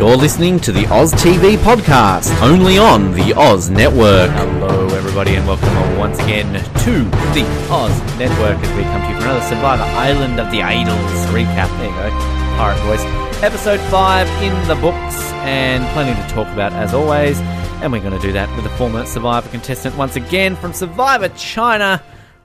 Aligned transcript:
You're 0.00 0.16
listening 0.16 0.58
to 0.60 0.72
the 0.72 0.86
Oz 0.86 1.12
TV 1.12 1.58
podcast, 1.58 2.34
only 2.40 2.78
on 2.78 3.12
the 3.12 3.34
Oz 3.34 3.68
Network. 3.68 4.30
Hello, 4.30 4.88
everybody, 4.96 5.34
and 5.34 5.46
welcome 5.46 5.98
once 5.98 6.18
again 6.20 6.54
to 6.54 7.04
the 7.34 7.44
Oz 7.70 8.18
Network 8.18 8.56
as 8.64 8.76
we 8.78 8.82
come 8.84 9.02
to 9.02 9.08
you 9.08 9.14
for 9.16 9.24
another 9.24 9.42
Survivor 9.42 9.82
Island 9.82 10.40
of 10.40 10.50
the 10.50 10.62
Idols 10.62 10.96
recap. 11.26 11.68
There 11.76 11.90
you 11.90 11.94
go, 11.96 12.08
Pirate 12.56 12.80
Voice. 12.86 13.42
Episode 13.42 13.78
5 13.90 14.26
in 14.42 14.68
the 14.68 14.76
books, 14.76 15.16
and 15.44 15.86
plenty 15.92 16.18
to 16.18 16.28
talk 16.30 16.48
about 16.48 16.72
as 16.72 16.94
always. 16.94 17.38
And 17.82 17.92
we're 17.92 18.00
going 18.00 18.18
to 18.18 18.26
do 18.26 18.32
that 18.32 18.48
with 18.56 18.64
a 18.64 18.74
former 18.78 19.04
Survivor 19.04 19.50
contestant 19.50 19.98
once 19.98 20.16
again 20.16 20.56
from 20.56 20.72
Survivor 20.72 21.28
China. 21.36 22.02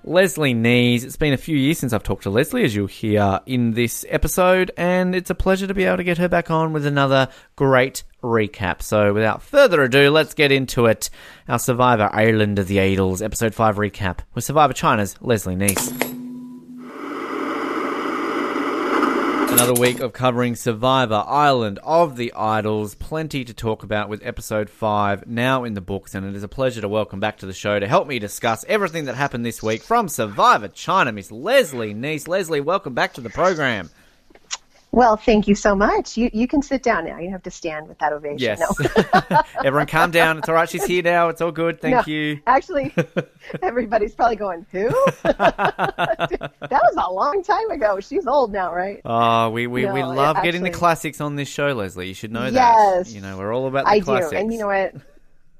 Leslie 0.08 0.54
Nease. 0.54 1.04
It's 1.04 1.18
been 1.18 1.34
a 1.34 1.38
few 1.38 1.58
years 1.58 1.80
since 1.80 1.92
I've 1.92 2.04
talked 2.04 2.24
to 2.24 2.30
Leslie, 2.30 2.64
as 2.64 2.76
you'll 2.76 2.86
hear 2.86 3.40
in 3.48 3.72
this 3.72 4.06
episode, 4.08 4.72
and 4.78 5.16
it's 5.16 5.32
a 5.32 5.36
pleasure 5.36 5.66
to 5.66 5.74
be 5.74 5.84
able 5.84 5.98
to 5.98 6.04
get 6.04 6.20
her 6.20 6.30
back 6.30 6.52
on 6.52 6.74
with 6.74 6.86
another 6.86 7.28
great 7.56 8.04
recap. 8.24 8.84
So, 8.84 9.14
without 9.14 9.42
further 9.42 9.82
ado, 9.82 10.12
let's 10.12 10.36
get 10.36 10.52
into 10.52 10.86
it. 10.86 11.10
Our 11.48 11.60
Survivor 11.60 12.10
Island 12.14 12.60
of 12.60 12.68
the 12.68 12.80
Idols, 12.80 13.22
episode 13.24 13.56
5 13.56 13.78
recap 13.78 14.20
with 14.36 14.44
Survivor 14.44 14.74
China's 14.74 15.16
Leslie 15.22 15.56
Nease. 15.56 16.15
Another 19.48 19.74
week 19.74 20.00
of 20.00 20.14
covering 20.14 20.56
Survivor 20.56 21.24
Island 21.26 21.80
of 21.84 22.18
the 22.18 22.34
Idols. 22.34 22.96
Plenty 22.96 23.46
to 23.46 23.54
talk 23.54 23.84
about 23.84 24.10
with 24.10 24.26
episode 24.26 24.70
5 24.70 25.28
now 25.28 25.64
in 25.64 25.74
the 25.74 25.82
books, 25.82 26.14
and 26.14 26.26
it 26.26 26.36
is 26.36 26.44
a 26.44 26.48
pleasure 26.48 26.82
to 26.82 26.90
welcome 26.90 27.20
back 27.20 27.38
to 27.38 27.46
the 27.46 27.54
show 27.54 27.80
to 27.80 27.88
help 27.88 28.08
me 28.08 28.20
discuss 28.20 28.66
everything 28.68 29.06
that 29.06 29.16
happened 29.16 29.46
this 29.46 29.64
week 29.64 29.82
from 29.82 30.10
Survivor 30.10 30.68
China, 30.68 31.12
Miss 31.12 31.32
Leslie 31.32 31.94
Nease. 31.94 32.28
Leslie, 32.28 32.62
welcome 32.62 32.94
back 32.94 33.14
to 33.14 33.22
the 33.22 33.30
program. 33.30 33.90
Well, 34.96 35.18
thank 35.18 35.50
you 35.50 35.56
so 35.56 35.76
much. 35.76 36.16
You 36.16 36.30
you 36.32 36.48
can 36.48 36.62
sit 36.62 36.82
down 36.82 37.04
now. 37.04 37.20
You 37.20 37.30
have 37.32 37.44
to 37.44 37.52
stand 37.52 37.90
with 37.90 38.00
that 38.00 38.14
ovation. 38.14 38.38
Yes. 38.40 38.62
No. 38.62 39.42
Everyone 39.66 39.88
calm 39.88 40.10
down. 40.10 40.38
It's 40.38 40.48
all 40.48 40.56
right. 40.56 40.70
She's 40.70 40.86
here 40.86 41.04
now. 41.04 41.28
It's 41.28 41.42
all 41.42 41.52
good. 41.52 41.82
Thank 41.82 42.08
No, 42.08 42.14
you. 42.14 42.40
Actually, 42.48 42.96
everybody's 43.62 44.16
probably 44.16 44.38
going, 44.38 44.66
who? 44.72 44.88
that 45.24 46.50
was 46.72 46.96
a 46.98 47.12
long 47.12 47.44
time 47.44 47.70
ago. 47.72 48.00
She's 48.00 48.26
old 48.26 48.54
now, 48.54 48.74
right? 48.74 49.02
Oh, 49.04 49.50
we, 49.50 49.68
we, 49.68 49.86
we 49.86 50.00
No, 50.00 50.12
love 50.12 50.42
getting 50.44 50.64
the 50.64 50.72
classics 50.72 51.20
on 51.20 51.36
this 51.36 51.50
show, 51.50 51.74
Leslie. 51.74 52.08
You 52.08 52.14
should 52.14 52.32
know 52.32 52.50
that. 52.50 52.54
Yes. 52.54 53.14
You 53.14 53.20
know, 53.20 53.38
we're 53.38 53.54
all 53.54 53.68
about 53.68 53.84
the 53.84 53.92
I 53.92 54.00
classics. 54.00 54.32
I 54.32 54.38
do. 54.38 54.42
And 54.44 54.54
you 54.54 54.60
know 54.60 54.68
what? 54.68 54.96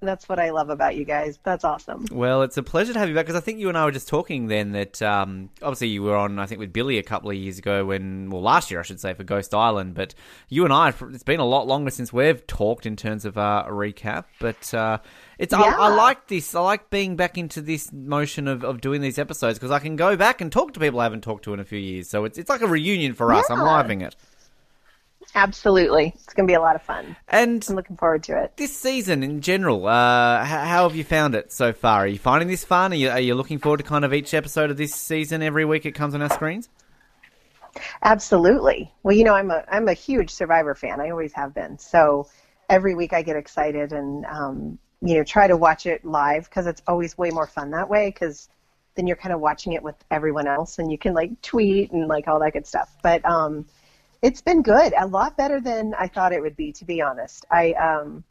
That's 0.02 0.30
what 0.30 0.40
I 0.40 0.52
love 0.52 0.70
about 0.70 0.96
you 0.96 1.06
guys. 1.06 1.40
That's 1.44 1.64
awesome. 1.64 2.06
Well, 2.12 2.44
it's 2.44 2.58
a 2.58 2.64
pleasure 2.64 2.94
to 2.94 3.00
have 3.00 3.10
you 3.10 3.16
back 3.16 3.26
because 3.26 3.40
I 3.40 3.44
think 3.44 3.60
you 3.60 3.70
and 3.70 3.78
I 3.78 3.86
were 3.86 3.92
just 3.92 4.08
talking 4.08 4.48
then 4.48 4.74
that 4.74 5.02
um, 5.02 5.50
obviously 5.62 5.88
you 5.88 6.04
were 6.04 6.16
on, 6.16 6.38
I 6.38 6.46
think, 6.46 6.60
with 6.60 6.72
Billy 6.74 6.98
a 6.98 7.04
couple 7.04 7.30
of 7.32 7.36
years 7.36 7.58
ago 7.58 7.86
when, 7.86 8.30
well, 8.30 8.42
last 8.42 8.70
year, 8.70 8.80
I 8.80 8.84
should 8.84 9.00
say, 9.00 9.14
for 9.14 9.24
Ghost 9.24 9.54
Island. 9.54 9.94
But 9.96 10.14
you 10.50 10.64
and 10.64 10.74
I, 10.74 10.94
it's 11.12 11.24
been 11.24 11.40
a 11.40 11.46
lot 11.46 11.66
longer 11.66 11.90
since 11.90 12.14
we've 12.14 12.46
talked 12.46 12.86
in 12.86 12.96
terms 12.96 13.26
of 13.26 13.38
uh, 13.38 13.64
a 13.66 13.72
recap. 13.72 14.26
But 14.40 14.74
uh, 14.74 15.00
it's 15.40 15.54
I, 15.54 15.62
I 15.62 15.88
like 15.96 16.28
this. 16.28 16.54
I 16.54 16.60
like 16.62 16.90
being 16.90 17.16
back 17.16 17.38
into 17.38 17.62
this 17.62 17.92
motion 17.92 18.48
of, 18.48 18.64
of 18.64 18.82
doing 18.82 19.02
these 19.02 19.18
episodes 19.18 19.58
because 19.58 19.72
I 19.72 19.80
can 19.80 19.96
go 19.96 20.16
back 20.16 20.42
and 20.42 20.52
talk 20.52 20.74
to 20.74 20.80
people 20.80 21.00
I 21.00 21.04
haven't 21.04 21.22
talked 21.22 21.46
to 21.46 21.54
in 21.54 21.60
a 21.60 21.66
few 21.66 21.80
years. 21.80 22.10
So 22.10 22.26
it's, 22.26 22.38
it's 22.38 22.50
like 22.50 22.62
a 22.62 22.68
reunion 22.68 23.14
for 23.14 23.34
us. 23.34 23.50
I'm 23.50 23.60
Yeah. 23.60 23.78
living 23.78 24.02
it. 24.02 24.16
Absolutely. 25.36 26.14
It's 26.16 26.34
going 26.34 26.48
to 26.48 26.52
be 26.52 26.56
a 26.56 26.62
lot 26.62 26.76
of 26.76 26.82
fun. 26.82 27.18
And 27.28 27.64
I'm 27.68 27.76
looking 27.76 27.98
forward 27.98 28.24
to 28.24 28.42
it. 28.42 28.56
this 28.56 28.76
season 28.76 29.22
in 29.22 29.42
general, 29.42 29.86
uh, 29.86 30.44
how 30.44 30.88
have 30.88 30.96
you 30.96 31.04
found 31.04 31.36
it 31.36 31.52
so 31.52 31.74
far? 31.74 32.06
Are 32.06 32.08
you 32.08 32.18
finding 32.18 32.48
this 32.48 32.64
fun? 32.64 32.94
Are 32.94 32.96
you, 32.96 33.10
are 33.10 33.20
you 33.20 33.36
looking 33.36 33.60
forward 33.60 33.78
to 33.78 33.84
kind 33.84 34.06
of 34.06 34.14
each 34.14 34.34
episode 34.34 34.72
of 34.72 34.78
this 34.78 34.96
season 34.96 35.44
every 35.44 35.66
week 35.66 35.86
it 35.86 35.92
comes 35.92 36.16
on 36.16 36.22
our 36.22 36.30
screens? 36.30 36.70
Absolutely. 38.02 38.92
Well, 39.04 39.16
you 39.16 39.26
know, 39.26 39.34
I'm 39.34 39.52
a 39.52 39.64
I'm 39.70 39.88
a 39.90 39.94
huge 39.94 40.30
Survivor 40.30 40.76
fan. 40.76 41.02
I 41.02 41.10
always 41.10 41.34
have 41.34 41.54
been. 41.54 41.78
So 41.78 42.28
every 42.70 42.96
week 42.96 43.14
I 43.14 43.22
get 43.22 43.36
excited 43.36 43.92
and 43.92 44.26
um, 44.26 44.80
you 45.02 45.16
know 45.16 45.24
try 45.24 45.48
to 45.48 45.58
watch 45.58 45.86
it 45.86 46.06
live 46.06 46.46
because 46.46 46.68
it's 46.68 46.82
always 46.88 47.18
way 47.18 47.32
more 47.32 47.48
fun 47.48 47.72
that 47.72 47.90
way 47.90 48.10
because 48.10 48.50
then 48.96 49.08
you're 49.08 49.18
kind 49.18 49.34
of 49.34 49.42
watching 49.42 49.74
it 49.74 49.84
with 49.84 49.96
everyone 50.10 50.48
else 50.48 50.80
and 50.80 50.90
you 50.90 50.98
can 50.98 51.14
like 51.14 51.42
tweet 51.42 51.92
and 51.92 52.08
like 52.08 52.28
all 52.30 52.40
that 52.40 52.54
good 52.54 52.66
stuff. 52.66 52.96
But 53.04 53.26
um, 53.26 53.66
it's 54.22 54.42
been 54.42 54.62
good. 54.62 54.94
A 54.98 55.08
lot 55.08 55.38
better 55.38 55.60
than 55.62 55.94
I 55.98 56.08
thought 56.08 56.34
it 56.34 56.42
would 56.42 56.56
be. 56.56 56.72
To 56.74 56.86
be 56.86 57.02
honest, 57.02 57.46
I 57.52 57.74
um, 57.74 58.24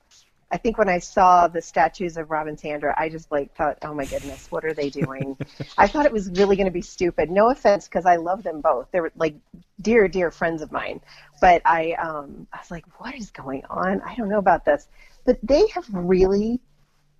I 0.54 0.56
think 0.56 0.78
when 0.78 0.88
I 0.88 0.98
saw 0.98 1.48
the 1.48 1.60
statues 1.60 2.16
of 2.16 2.30
Robin 2.30 2.50
and 2.50 2.60
Sandra, 2.60 2.94
I 2.96 3.08
just 3.08 3.32
like 3.32 3.54
thought, 3.56 3.78
oh 3.82 3.92
my 3.92 4.04
goodness, 4.04 4.46
what 4.50 4.64
are 4.64 4.72
they 4.72 4.88
doing? 4.88 5.36
I 5.78 5.88
thought 5.88 6.06
it 6.06 6.12
was 6.12 6.30
really 6.30 6.54
going 6.54 6.66
to 6.66 6.72
be 6.72 6.80
stupid. 6.80 7.28
No 7.28 7.50
offense, 7.50 7.88
because 7.88 8.06
I 8.06 8.16
love 8.16 8.44
them 8.44 8.60
both. 8.60 8.88
They're 8.92 9.10
like 9.16 9.34
dear, 9.80 10.06
dear 10.06 10.30
friends 10.30 10.62
of 10.62 10.70
mine. 10.70 11.00
But 11.40 11.62
I, 11.64 11.94
um, 11.94 12.46
I 12.52 12.58
was 12.58 12.70
like, 12.70 12.84
what 13.00 13.16
is 13.16 13.32
going 13.32 13.64
on? 13.68 14.00
I 14.02 14.14
don't 14.14 14.28
know 14.28 14.38
about 14.38 14.64
this. 14.64 14.86
But 15.24 15.38
they 15.42 15.66
have 15.68 15.86
really 15.92 16.60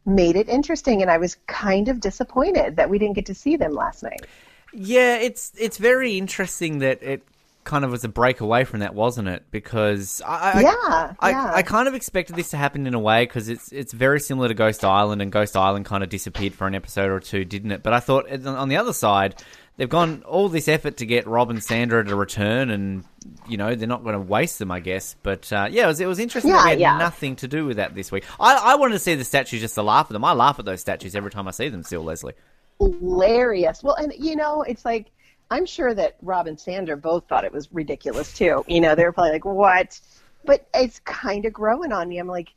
made 0.07 0.37
it 0.37 0.49
interesting, 0.49 1.03
and 1.03 1.11
I 1.11 1.19
was 1.19 1.37
kind 1.49 1.89
of 1.89 1.99
disappointed 1.99 2.77
that 2.77 2.89
we 2.89 2.99
didn't 2.99 3.15
get 3.15 3.27
to 3.27 3.35
see 3.35 3.57
them 3.57 3.73
last 3.73 4.05
night. 4.05 4.27
Yeah, 4.73 5.17
it's 5.17 5.53
it's 5.59 5.79
very 5.79 6.19
interesting 6.19 6.79
that 6.79 7.03
it 7.03 7.23
kind 7.65 7.85
of 7.85 7.91
was 7.91 8.05
a 8.05 8.09
break 8.09 8.41
away 8.41 8.65
from 8.65 8.81
that, 8.81 8.95
wasn't 8.95 9.27
it? 9.29 9.45
Because 9.51 10.21
I, 10.25 10.53
I 10.53 10.61
Yeah, 10.61 11.13
I, 11.19 11.31
yeah. 11.31 11.51
I 11.55 11.63
kind 11.63 11.89
of 11.89 11.95
expected 11.95 12.37
this 12.37 12.51
to 12.51 12.57
happen 12.57 12.87
in 12.87 12.95
a 12.95 12.99
way 12.99 13.25
because 13.25 13.49
it's 13.49 13.73
it's 13.73 13.93
very 13.93 14.21
similar 14.21 14.49
to 14.49 14.55
Ghost 14.55 14.85
Island, 14.85 15.23
and 15.23 15.33
Ghost 15.33 15.57
Island 15.57 15.87
kind 15.87 16.03
of 16.05 16.11
disappeared 16.11 16.55
for 16.55 16.67
an 16.67 16.75
episode 16.75 17.11
or 17.11 17.21
two, 17.21 17.45
didn't 17.45 17.73
it? 17.73 17.83
But 17.83 17.93
I 17.95 18.01
thought 18.01 18.31
on- 18.47 18.69
the 18.69 18.77
other 18.77 18.93
side, 18.93 19.43
they've 19.77 19.89
gone 19.89 20.23
all 20.27 20.49
this 20.49 20.69
effort 20.69 20.99
to 20.99 21.07
get 21.07 21.27
Rob 21.27 21.51
and 21.51 21.63
Sandra 21.65 22.05
to 22.05 22.15
return, 22.15 22.71
and 22.71 23.05
you 23.49 23.57
know 23.57 23.75
they're 23.75 23.89
not 23.89 24.03
going 24.05 24.15
to 24.15 24.21
waste 24.21 24.59
them, 24.59 24.71
I 24.71 24.81
guess. 24.81 25.17
But 25.23 25.51
uh, 25.53 25.69
yeah, 25.71 25.85
it 25.85 25.87
was, 25.89 26.01
it 26.01 26.07
was 26.07 26.19
interesting 26.19 26.53
that 26.53 26.65
Yeah, 26.65 26.71
had 26.71 26.81
yeah. 26.81 26.99
nothing 26.99 27.37
to 27.37 27.49
do 27.49 27.65
with 27.67 27.79
that 27.79 27.95
this 27.95 28.13
week. 28.13 28.25
I, 28.39 28.55
I 28.57 28.75
wanted 28.77 28.93
to 28.95 28.99
see 28.99 29.15
the 29.15 29.25
statues 29.25 29.61
just 29.63 29.75
to 29.77 29.83
laugh 29.83 30.07
at 30.07 30.13
them. 30.13 30.25
I 30.25 30.33
laugh 30.33 30.59
at 30.59 30.65
those 30.67 30.81
statues 30.83 31.17
every 31.17 31.31
time 31.31 31.49
I 31.49 31.51
see 31.51 31.69
them. 31.71 31.83
Still, 31.83 32.05
Leslie. 32.05 32.35
hilarious. 32.79 33.83
Well, 33.83 33.95
and 33.95 34.13
you 34.19 34.37
know, 34.37 34.63
it's 34.63 34.85
like 34.85 35.11
I'm 35.51 35.67
sure 35.67 35.95
that 35.95 36.17
Rob 36.23 36.47
and 36.47 36.59
Sandra 36.59 36.97
both 36.97 37.29
thought 37.29 37.45
it 37.45 37.53
was 37.53 37.73
ridiculous 37.73 38.33
too. 38.33 38.65
You 38.67 38.81
know, 38.81 38.95
they 38.95 39.05
were 39.05 39.13
probably 39.13 39.33
like, 39.33 39.45
"What?" 39.45 40.01
But 40.45 40.67
it's 40.75 41.01
kind 41.01 41.45
of 41.45 41.53
growing 41.53 41.93
on 41.93 42.09
me. 42.09 42.19
I'm 42.19 42.27
like, 42.27 42.51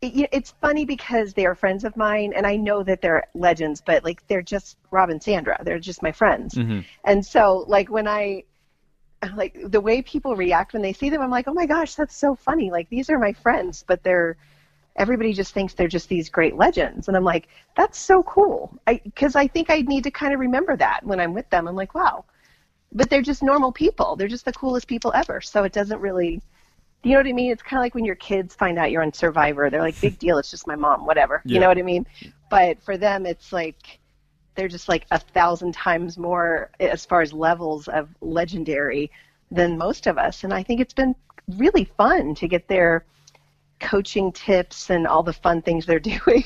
it, 0.00 0.28
it's 0.32 0.52
funny 0.60 0.84
because 0.84 1.34
they 1.34 1.46
are 1.46 1.54
friends 1.54 1.84
of 1.84 1.96
mine, 1.96 2.32
and 2.34 2.46
I 2.46 2.56
know 2.56 2.82
that 2.82 3.00
they're 3.00 3.24
legends, 3.34 3.82
but 3.84 4.04
like 4.04 4.26
they're 4.28 4.42
just 4.42 4.76
Rob 4.90 5.10
and 5.10 5.22
Sandra. 5.22 5.58
They're 5.62 5.78
just 5.78 6.02
my 6.02 6.12
friends, 6.12 6.54
mm-hmm. 6.54 6.80
and 7.04 7.24
so 7.24 7.64
like 7.68 7.90
when 7.90 8.08
I 8.08 8.44
like 9.34 9.58
the 9.64 9.80
way 9.80 10.02
people 10.02 10.36
react 10.36 10.72
when 10.72 10.82
they 10.82 10.92
see 10.92 11.10
them, 11.10 11.22
I'm 11.22 11.30
like, 11.30 11.48
"Oh 11.48 11.54
my 11.54 11.66
gosh, 11.66 11.94
that's 11.94 12.16
so 12.16 12.34
funny!" 12.34 12.70
Like 12.70 12.88
these 12.88 13.10
are 13.10 13.18
my 13.18 13.32
friends, 13.32 13.84
but 13.86 14.02
they're 14.02 14.36
everybody 14.96 15.32
just 15.32 15.52
thinks 15.52 15.74
they're 15.74 15.88
just 15.88 16.08
these 16.08 16.28
great 16.28 16.56
legends. 16.56 17.08
And 17.08 17.16
i'm 17.16 17.24
like 17.24 17.48
that's 17.76 17.98
so 17.98 18.22
cool. 18.22 18.76
Because 18.86 19.36
I, 19.36 19.46
think 19.46 19.70
i 19.70 19.80
need 19.80 20.04
to 20.04 20.10
kind 20.10 20.34
of 20.34 20.40
remember 20.40 20.76
that 20.76 21.04
when 21.04 21.20
i'm 21.20 21.34
with 21.34 21.48
them. 21.50 21.68
I'm 21.68 21.76
like 21.76 21.94
wow. 21.94 22.24
But 22.92 23.10
they're 23.10 23.22
just 23.22 23.42
normal 23.42 23.72
people. 23.72 24.16
They're 24.16 24.28
just 24.28 24.44
the 24.44 24.52
coolest 24.52 24.86
people 24.86 25.12
ever. 25.14 25.40
So 25.40 25.64
it 25.64 25.72
doesn't 25.72 26.00
really 26.00 26.40
you 27.02 27.12
know 27.12 27.18
what 27.18 27.26
i 27.28 27.32
mean? 27.32 27.52
It's 27.52 27.62
kind 27.62 27.78
of 27.78 27.82
like 27.82 27.94
when 27.94 28.04
your 28.04 28.16
kids 28.16 28.54
find 28.54 28.78
out 28.78 28.90
you're 28.90 29.02
on 29.02 29.12
survivor 29.12 29.70
they're 29.70 29.80
like 29.80 30.00
big 30.00 30.18
deal 30.18 30.38
it's 30.38 30.50
just 30.50 30.66
my 30.66 30.76
mom 30.76 31.06
whatever. 31.06 31.42
Yeah. 31.44 31.54
you 31.54 31.60
know 31.60 31.68
what 31.68 31.78
i 31.78 31.82
mean? 31.82 32.06
But 32.50 32.82
for 32.82 32.96
them 32.96 33.26
it's 33.26 33.52
like 33.52 34.00
they're 34.54 34.68
just 34.68 34.88
like 34.88 35.06
a 35.10 35.18
thousand 35.18 35.72
times 35.72 36.16
more 36.16 36.70
as 36.80 37.04
far 37.04 37.20
as 37.20 37.32
levels 37.32 37.88
of 37.88 38.08
legendary 38.22 39.10
than 39.50 39.76
most 39.76 40.06
of 40.06 40.18
us. 40.18 40.42
And 40.44 40.52
i 40.52 40.62
think 40.62 40.80
it's 40.80 40.94
been 40.94 41.14
really 41.56 41.84
fun 41.84 42.34
to 42.36 42.48
get 42.48 42.66
their 42.66 43.04
coaching 43.80 44.32
tips 44.32 44.90
and 44.90 45.06
all 45.06 45.22
the 45.22 45.32
fun 45.32 45.62
things 45.62 45.86
they're 45.86 46.00
doing. 46.24 46.44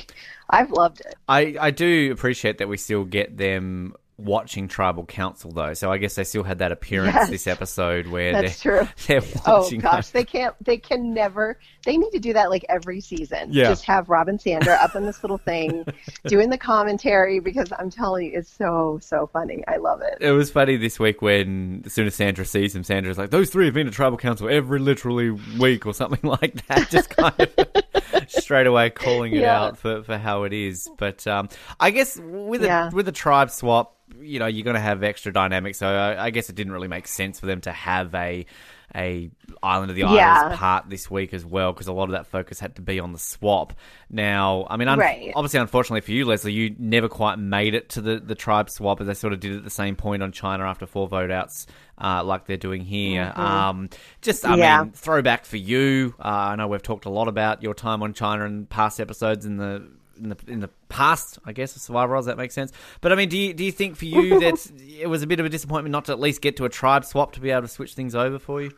I've 0.50 0.70
loved 0.70 1.00
it. 1.00 1.14
I, 1.28 1.56
I 1.60 1.70
do 1.70 2.10
appreciate 2.12 2.58
that 2.58 2.68
we 2.68 2.76
still 2.76 3.04
get 3.04 3.36
them 3.36 3.94
watching 4.20 4.69
Tribal 4.69 5.04
Council 5.06 5.50
though, 5.52 5.75
so 5.75 5.90
I 5.90 5.99
guess 5.99 6.14
they 6.14 6.25
still 6.25 6.43
had 6.43 6.58
that 6.58 6.72
appearance 6.72 7.14
Yes. 7.14 7.31
this 7.31 7.46
episode 7.46 8.06
where 8.06 8.32
That's 8.32 8.62
they're, 8.62 8.84
true. 8.84 8.88
they're 9.06 9.22
Oh 9.46 9.62
watching. 9.62 9.81
gosh, 9.81 10.08
they 10.11 10.25
can't. 10.25 10.55
They 10.64 10.76
can 10.78 11.12
never. 11.14 11.58
They 11.84 11.96
need 11.96 12.11
to 12.11 12.19
do 12.19 12.32
that 12.34 12.50
like 12.50 12.64
every 12.69 13.00
season. 13.00 13.49
Yeah. 13.52 13.64
Just 13.69 13.84
have 13.87 14.08
Rob 14.11 14.28
and 14.28 14.40
Sandra 14.40 14.75
up 14.75 14.94
in 14.94 15.06
this 15.06 15.22
little 15.22 15.38
thing, 15.38 15.84
doing 16.26 16.50
the 16.50 16.58
commentary 16.58 17.40
because 17.40 17.72
I'm 17.78 17.90
telling 17.90 18.26
you, 18.26 18.32
it's 18.38 18.50
so 18.52 18.99
so 19.02 19.28
funny. 19.32 19.64
I 19.67 19.76
love 19.78 20.00
it. 20.02 20.19
It 20.20 20.32
was 20.32 20.50
funny 20.50 20.76
this 20.76 20.99
week 21.00 21.22
when 21.22 21.82
as 21.87 21.93
soon 21.93 22.06
as 22.06 22.14
Sandra 22.14 22.44
sees 22.44 22.75
him, 22.76 22.84
Sandra's 22.84 23.19
like, 23.19 23.31
"Those 23.31 23.50
three 23.50 23.64
have 23.67 23.75
been 23.75 23.87
to 23.87 23.93
Tribal 23.93 24.19
Council 24.19 24.49
every 24.49 24.78
literally 24.78 25.31
week 25.58 25.87
or 25.87 25.94
something 25.94 26.20
like 26.28 26.67
that." 26.67 26.90
Just 26.90 27.11
kind 27.11 27.34
of 27.38 28.28
straight 28.28 28.67
away 28.67 28.90
calling 28.90 29.32
it 29.34 29.40
Yeah. 29.40 29.61
out 29.61 29.78
for, 29.78 30.02
for 30.02 30.19
how 30.19 30.44
it 30.44 30.52
is. 30.52 30.88
But 30.99 31.26
um, 31.26 31.49
I 31.78 31.90
guess 31.90 32.19
with 32.22 32.62
a 32.64 32.90
with 32.93 33.08
a 33.08 33.12
tribe 33.12 33.50
swap, 33.50 33.96
you 34.20 34.38
know, 34.38 34.46
you're 34.46 34.64
going 34.64 34.74
to 34.74 34.80
have 34.80 35.02
extra 35.02 35.32
dynamics. 35.32 35.78
So 35.78 35.86
I, 35.86 36.26
I 36.26 36.30
guess 36.30 36.48
it 36.50 36.54
didn't 36.56 36.72
really 36.72 36.88
make 36.88 37.06
sense 37.06 37.38
for 37.40 37.46
them 37.46 37.60
to 37.62 37.72
have 37.72 38.14
a 38.14 38.46
a 38.92 39.30
Island 39.62 39.90
of 39.90 39.94
the 39.94 40.00
Yeah. 40.02 40.56
part 40.56 40.90
this 40.90 41.08
week 41.08 41.32
as 41.32 41.46
well, 41.46 41.72
because 41.72 41.86
a 41.86 41.92
lot 41.92 42.04
of 42.06 42.10
that 42.10 42.26
focus 42.26 42.58
had 42.58 42.74
to 42.74 42.82
be 42.82 42.98
on 42.98 43.12
the 43.12 43.20
swap. 43.20 43.72
Now, 44.10 44.66
I 44.68 44.76
mean, 44.76 44.88
un- 44.88 44.98
Right. 44.98 45.30
obviously, 45.36 45.60
unfortunately 45.60 46.00
for 46.00 46.10
you, 46.10 46.24
Leslie, 46.24 46.52
you 46.52 46.74
never 46.76 47.08
quite 47.08 47.38
made 47.38 47.74
it 47.76 47.90
to 47.90 48.00
the, 48.00 48.18
the 48.18 48.34
tribe 48.34 48.68
swap 48.68 49.00
as 49.00 49.06
they 49.06 49.14
sort 49.14 49.32
of 49.32 49.38
did 49.38 49.54
at 49.54 49.62
the 49.62 49.70
same 49.70 49.94
point 49.94 50.24
on 50.24 50.32
China 50.32 50.64
after 50.64 50.86
four 50.86 51.06
vote 51.06 51.30
outs, 51.30 51.68
uh, 52.02 52.24
like 52.24 52.46
they're 52.46 52.56
doing 52.56 52.80
here. 52.84 53.32
Um, 53.36 53.90
just, 54.22 54.44
I 54.44 54.56
Yeah. 54.56 54.82
mean, 54.82 54.90
throwback 54.90 55.44
for 55.44 55.56
you. 55.56 56.16
Uh, 56.18 56.26
I 56.26 56.56
know 56.56 56.66
we've 56.66 56.82
talked 56.82 57.04
a 57.04 57.10
lot 57.10 57.28
about 57.28 57.62
your 57.62 57.74
time 57.74 58.02
on 58.02 58.12
China 58.12 58.44
in 58.44 58.66
past 58.66 58.98
episodes 58.98 59.46
in 59.46 59.56
the 59.56 59.86
in 60.20 60.28
the 60.31 60.37
in 60.46 60.61
the 60.61 60.69
past, 60.88 61.38
I 61.44 61.52
guess, 61.52 61.75
of 61.76 61.82
Survivor 61.82 62.17
Oz. 62.17 62.26
That 62.26 62.38
makes 62.38 62.55
sense. 62.55 62.72
But 63.00 63.12
I 63.12 63.14
mean, 63.14 63.28
do 63.28 63.38
you 63.38 63.55
do 63.55 63.64
you 63.64 63.72
think 63.72 63.96
for 63.96 64.05
you 64.05 64.40
that 64.40 64.70
it 65.00 65.08
was 65.08 65.22
a 65.22 65.26
bit 65.26 65.40
of 65.40 65.46
a 65.46 65.49
disappointment 65.49 65.93
not 65.93 66.05
to 66.06 66.12
at 66.12 66.20
least 66.20 66.40
get 66.40 66.56
to 66.58 66.64
a 66.64 66.69
tribe 66.69 67.05
swap 67.05 67.32
to 67.32 67.40
be 67.40 67.50
able 67.50 67.62
to 67.62 67.69
switch 67.69 67.94
things 67.94 68.14
over 68.14 68.38
for 68.38 68.62
you? 68.62 68.72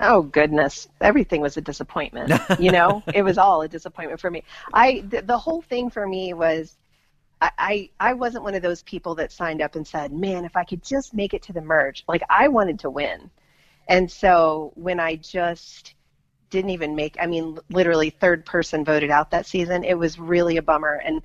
Oh 0.00 0.22
goodness, 0.22 0.88
everything 1.00 1.40
was 1.40 1.56
a 1.56 1.60
disappointment. 1.60 2.32
You 2.58 2.72
know, 2.72 3.02
it 3.14 3.22
was 3.22 3.38
all 3.38 3.62
a 3.62 3.68
disappointment 3.68 4.20
for 4.20 4.30
me. 4.30 4.42
I 4.72 5.04
the, 5.08 5.22
the 5.22 5.38
whole 5.38 5.62
thing 5.62 5.90
for 5.90 6.06
me 6.06 6.32
was 6.32 6.76
I, 7.40 7.50
I 7.58 7.90
I 8.00 8.14
wasn't 8.14 8.44
one 8.44 8.54
of 8.54 8.62
those 8.62 8.82
people 8.82 9.14
that 9.16 9.32
signed 9.32 9.60
up 9.60 9.74
and 9.74 9.86
said, 9.86 10.12
"Man, 10.12 10.44
if 10.44 10.56
I 10.56 10.64
could 10.64 10.82
just 10.82 11.14
make 11.14 11.34
it 11.34 11.42
to 11.42 11.52
the 11.52 11.60
merge." 11.60 12.04
Like 12.08 12.22
I 12.30 12.48
wanted 12.48 12.78
to 12.80 12.90
win. 12.90 13.30
And 13.88 14.10
so 14.10 14.72
when 14.76 15.00
I 15.00 15.16
just 15.16 15.94
didn't 16.52 16.70
even 16.70 16.94
make 16.94 17.16
I 17.20 17.26
mean 17.26 17.58
literally 17.70 18.10
third 18.10 18.46
person 18.46 18.84
voted 18.84 19.10
out 19.10 19.32
that 19.32 19.46
season, 19.46 19.82
it 19.82 19.98
was 19.98 20.20
really 20.20 20.58
a 20.58 20.62
bummer. 20.62 21.00
And 21.04 21.22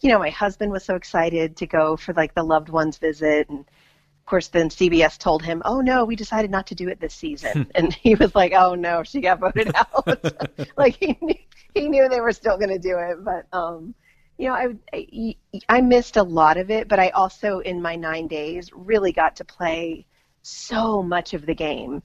you 0.00 0.10
know, 0.10 0.18
my 0.18 0.30
husband 0.30 0.70
was 0.70 0.84
so 0.84 0.94
excited 0.94 1.56
to 1.56 1.66
go 1.66 1.96
for 1.96 2.12
like 2.12 2.34
the 2.34 2.44
loved 2.44 2.68
ones 2.68 2.98
visit. 2.98 3.48
And 3.48 3.60
of 3.60 4.26
course, 4.26 4.48
then 4.48 4.68
CBS 4.68 5.18
told 5.18 5.42
him, 5.42 5.62
"Oh 5.64 5.80
no, 5.80 6.04
we 6.04 6.14
decided 6.16 6.50
not 6.50 6.66
to 6.68 6.74
do 6.74 6.88
it 6.88 7.00
this 7.00 7.14
season," 7.14 7.70
and 7.74 7.92
he 7.92 8.14
was 8.14 8.34
like, 8.34 8.52
"Oh 8.52 8.74
no, 8.74 9.02
she 9.02 9.20
got 9.20 9.40
voted 9.40 9.74
out." 9.74 10.70
like 10.76 10.96
he 10.96 11.18
knew, 11.20 11.34
he 11.74 11.88
knew 11.88 12.08
they 12.08 12.20
were 12.20 12.32
still 12.32 12.58
going 12.58 12.70
to 12.70 12.78
do 12.78 12.98
it, 12.98 13.24
but 13.24 13.46
um, 13.52 13.94
you 14.38 14.48
know, 14.48 14.54
I, 14.54 14.68
I 14.92 15.36
I 15.68 15.80
missed 15.80 16.16
a 16.16 16.22
lot 16.22 16.58
of 16.58 16.70
it, 16.70 16.88
but 16.88 16.98
I 16.98 17.08
also 17.10 17.60
in 17.60 17.80
my 17.80 17.96
nine 17.96 18.28
days 18.28 18.70
really 18.74 19.12
got 19.12 19.36
to 19.36 19.44
play 19.44 20.06
so 20.42 21.02
much 21.02 21.32
of 21.34 21.46
the 21.46 21.54
game, 21.54 22.02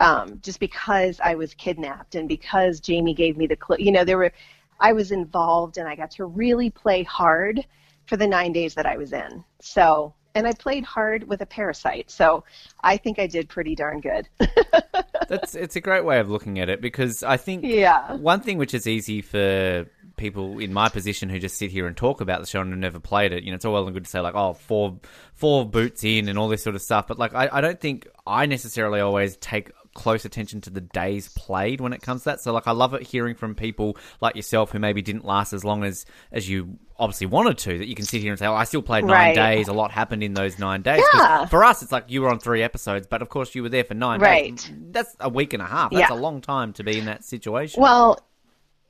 um, 0.00 0.40
just 0.42 0.60
because 0.60 1.20
I 1.22 1.34
was 1.34 1.54
kidnapped 1.54 2.14
and 2.14 2.28
because 2.28 2.80
Jamie 2.80 3.14
gave 3.14 3.36
me 3.36 3.46
the 3.46 3.56
clue. 3.56 3.76
You 3.78 3.92
know, 3.92 4.04
there 4.04 4.18
were 4.18 4.32
I 4.80 4.92
was 4.92 5.12
involved 5.12 5.78
and 5.78 5.88
I 5.88 5.94
got 5.94 6.10
to 6.12 6.24
really 6.24 6.70
play 6.70 7.02
hard 7.04 7.64
for 8.06 8.16
the 8.16 8.26
nine 8.26 8.52
days 8.52 8.74
that 8.74 8.86
I 8.86 8.96
was 8.96 9.12
in. 9.12 9.44
So, 9.60 10.14
and 10.34 10.46
I 10.46 10.52
played 10.52 10.84
hard 10.84 11.28
with 11.28 11.40
a 11.40 11.46
parasite. 11.46 12.10
So 12.10 12.44
I 12.82 12.96
think 12.96 13.18
I 13.18 13.26
did 13.26 13.48
pretty 13.48 13.74
darn 13.76 14.00
good. 14.00 14.28
That's 15.28 15.54
it's 15.54 15.76
a 15.76 15.80
great 15.80 16.04
way 16.04 16.18
of 16.18 16.28
looking 16.28 16.58
at 16.58 16.68
it 16.68 16.80
because 16.80 17.22
I 17.22 17.36
think 17.36 17.64
Yeah. 17.64 18.14
one 18.16 18.40
thing 18.40 18.58
which 18.58 18.74
is 18.74 18.86
easy 18.86 19.22
for 19.22 19.86
people 20.16 20.58
in 20.58 20.72
my 20.72 20.88
position 20.88 21.28
who 21.28 21.38
just 21.38 21.56
sit 21.56 21.70
here 21.70 21.86
and 21.86 21.96
talk 21.96 22.20
about 22.20 22.40
the 22.40 22.46
show 22.46 22.60
and 22.60 22.70
have 22.70 22.78
never 22.78 23.00
played 23.00 23.32
it, 23.32 23.42
you 23.42 23.50
know, 23.50 23.56
it's 23.56 23.64
all 23.64 23.72
well 23.72 23.84
and 23.86 23.94
good 23.94 24.04
to 24.04 24.10
say 24.10 24.20
like, 24.20 24.34
oh, 24.34 24.52
four 24.54 24.98
four 25.34 25.64
boots 25.64 26.04
in 26.04 26.28
and 26.28 26.38
all 26.38 26.48
this 26.48 26.62
sort 26.62 26.76
of 26.76 26.82
stuff, 26.82 27.06
but 27.06 27.18
like 27.18 27.34
I, 27.34 27.48
I 27.50 27.60
don't 27.60 27.80
think 27.80 28.06
I 28.26 28.46
necessarily 28.46 29.00
always 29.00 29.36
take 29.36 29.70
close 29.94 30.24
attention 30.24 30.60
to 30.62 30.70
the 30.70 30.80
days 30.80 31.28
played 31.28 31.80
when 31.80 31.92
it 31.92 32.02
comes 32.02 32.22
to 32.22 32.30
that. 32.30 32.40
So 32.40 32.52
like 32.52 32.66
I 32.66 32.72
love 32.72 32.94
it 32.94 33.02
hearing 33.02 33.34
from 33.34 33.54
people 33.54 33.96
like 34.20 34.36
yourself 34.36 34.72
who 34.72 34.78
maybe 34.78 35.02
didn't 35.02 35.24
last 35.24 35.52
as 35.52 35.64
long 35.64 35.84
as 35.84 36.04
as 36.32 36.48
you 36.48 36.78
obviously 36.98 37.26
wanted 37.26 37.58
to, 37.58 37.78
that 37.78 37.86
you 37.88 37.94
can 37.94 38.04
sit 38.04 38.20
here 38.20 38.30
and 38.32 38.38
say, 38.38 38.46
Oh, 38.46 38.54
I 38.54 38.64
still 38.64 38.82
played 38.82 39.04
nine 39.04 39.12
Right. 39.12 39.34
days, 39.34 39.68
a 39.68 39.72
lot 39.72 39.90
happened 39.90 40.22
in 40.22 40.34
those 40.34 40.58
nine 40.58 40.82
days." 40.82 41.02
Yeah. 41.14 41.46
For 41.46 41.64
us 41.64 41.82
it's 41.82 41.92
like 41.92 42.04
you 42.08 42.22
were 42.22 42.28
on 42.30 42.38
three 42.38 42.62
episodes, 42.62 43.06
but 43.06 43.22
of 43.22 43.28
course 43.28 43.54
you 43.54 43.62
were 43.62 43.68
there 43.68 43.84
for 43.84 43.94
nine 43.94 44.20
Right. 44.20 44.56
days. 44.56 44.70
That's 44.90 45.16
a 45.20 45.28
week 45.28 45.52
and 45.54 45.62
a 45.62 45.66
half. 45.66 45.90
That's 45.92 46.10
Yeah. 46.10 46.16
a 46.16 46.18
long 46.18 46.40
time 46.40 46.72
to 46.74 46.84
be 46.84 46.98
in 46.98 47.06
that 47.06 47.24
situation. 47.24 47.82
Well, 47.82 48.18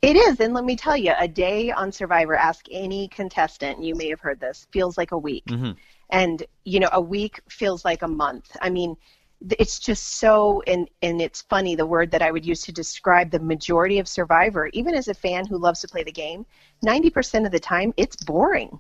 it 0.03 0.17
is, 0.17 0.39
and 0.41 0.53
let 0.53 0.65
me 0.65 0.77
tell 0.77 0.97
you, 0.99 1.12
a 1.19 1.27
day 1.27 1.71
on 1.71 1.91
Survivor, 1.91 2.35
ask 2.35 2.67
any 2.71 3.09
contestant, 3.09 3.83
you 3.83 3.95
may 3.95 4.09
have 4.11 4.21
heard 4.21 4.39
this, 4.39 4.67
feels 4.71 4.99
like 4.99 5.12
a 5.12 5.19
week. 5.19 5.47
Mm-hmm. 5.47 5.73
And, 6.11 6.43
you 6.65 6.79
know, 6.79 6.91
a 6.93 7.01
week 7.01 7.41
feels 7.49 7.87
like 7.87 8.03
a 8.03 8.09
month. 8.09 8.55
I 8.61 8.69
mean, 8.69 8.97
it's 9.58 9.78
just 9.78 10.19
so, 10.19 10.62
and, 10.66 10.88
and 11.02 11.20
it's 11.20 11.42
funny, 11.42 11.75
the 11.75 11.86
word 11.86 12.10
that 12.10 12.22
I 12.22 12.31
would 12.31 12.46
use 12.46 12.62
to 12.62 12.72
describe 12.72 13.31
the 13.31 13.40
majority 13.40 13.98
of 13.98 14.08
Survivor, 14.08 14.69
even 14.72 14.94
as 14.94 15.08
a 15.08 15.14
fan 15.14 15.46
who 15.46 15.58
loves 15.58 15.81
to 15.81 15.88
play 15.88 16.02
the 16.02 16.12
game, 16.12 16.46
90% 16.84 17.44
of 17.46 17.52
the 17.52 17.60
time, 17.60 17.92
it's 17.96 18.16
boring. 18.16 18.78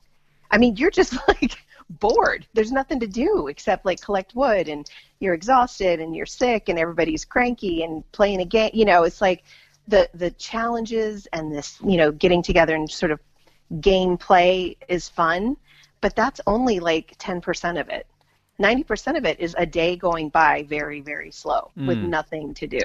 I 0.50 0.58
mean, 0.58 0.76
you're 0.76 0.90
just 0.90 1.16
like 1.28 1.56
bored. 1.90 2.46
There's 2.54 2.72
nothing 2.72 3.00
to 3.00 3.06
do 3.06 3.48
except 3.48 3.84
like 3.84 4.00
collect 4.00 4.34
wood 4.34 4.68
and 4.68 4.88
you're 5.20 5.34
exhausted 5.34 6.00
and 6.00 6.14
you're 6.14 6.26
sick 6.26 6.68
and 6.68 6.78
everybody's 6.78 7.24
cranky 7.24 7.82
and 7.82 8.10
playing 8.12 8.40
a 8.40 8.44
game. 8.44 8.70
You 8.72 8.84
know, 8.84 9.02
it's 9.02 9.20
like 9.20 9.44
the 9.88 10.08
the 10.14 10.30
challenges 10.32 11.26
and 11.32 11.52
this, 11.52 11.78
you 11.84 11.96
know, 11.96 12.10
getting 12.10 12.42
together 12.42 12.74
and 12.74 12.90
sort 12.90 13.12
of 13.12 13.20
game 13.80 14.16
play 14.16 14.76
is 14.88 15.08
fun, 15.08 15.56
but 16.00 16.16
that's 16.16 16.40
only 16.46 16.80
like 16.80 17.16
10% 17.18 17.80
of 17.80 17.88
it. 17.88 18.06
90% 18.60 19.16
of 19.16 19.24
it 19.24 19.40
is 19.40 19.54
a 19.58 19.66
day 19.66 19.96
going 19.96 20.28
by 20.28 20.62
very 20.64 21.00
very 21.00 21.30
slow 21.30 21.70
with 21.76 21.98
hmm. 21.98 22.10
nothing 22.10 22.54
to 22.54 22.66
do. 22.66 22.80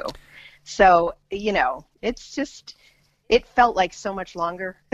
So, 0.63 1.13
you 1.31 1.51
know, 1.51 1.85
it's 2.01 2.35
just 2.35 2.75
it 3.29 3.45
felt 3.45 3.75
like 3.75 3.93
so 3.93 4.13
much 4.13 4.35
longer. 4.35 4.75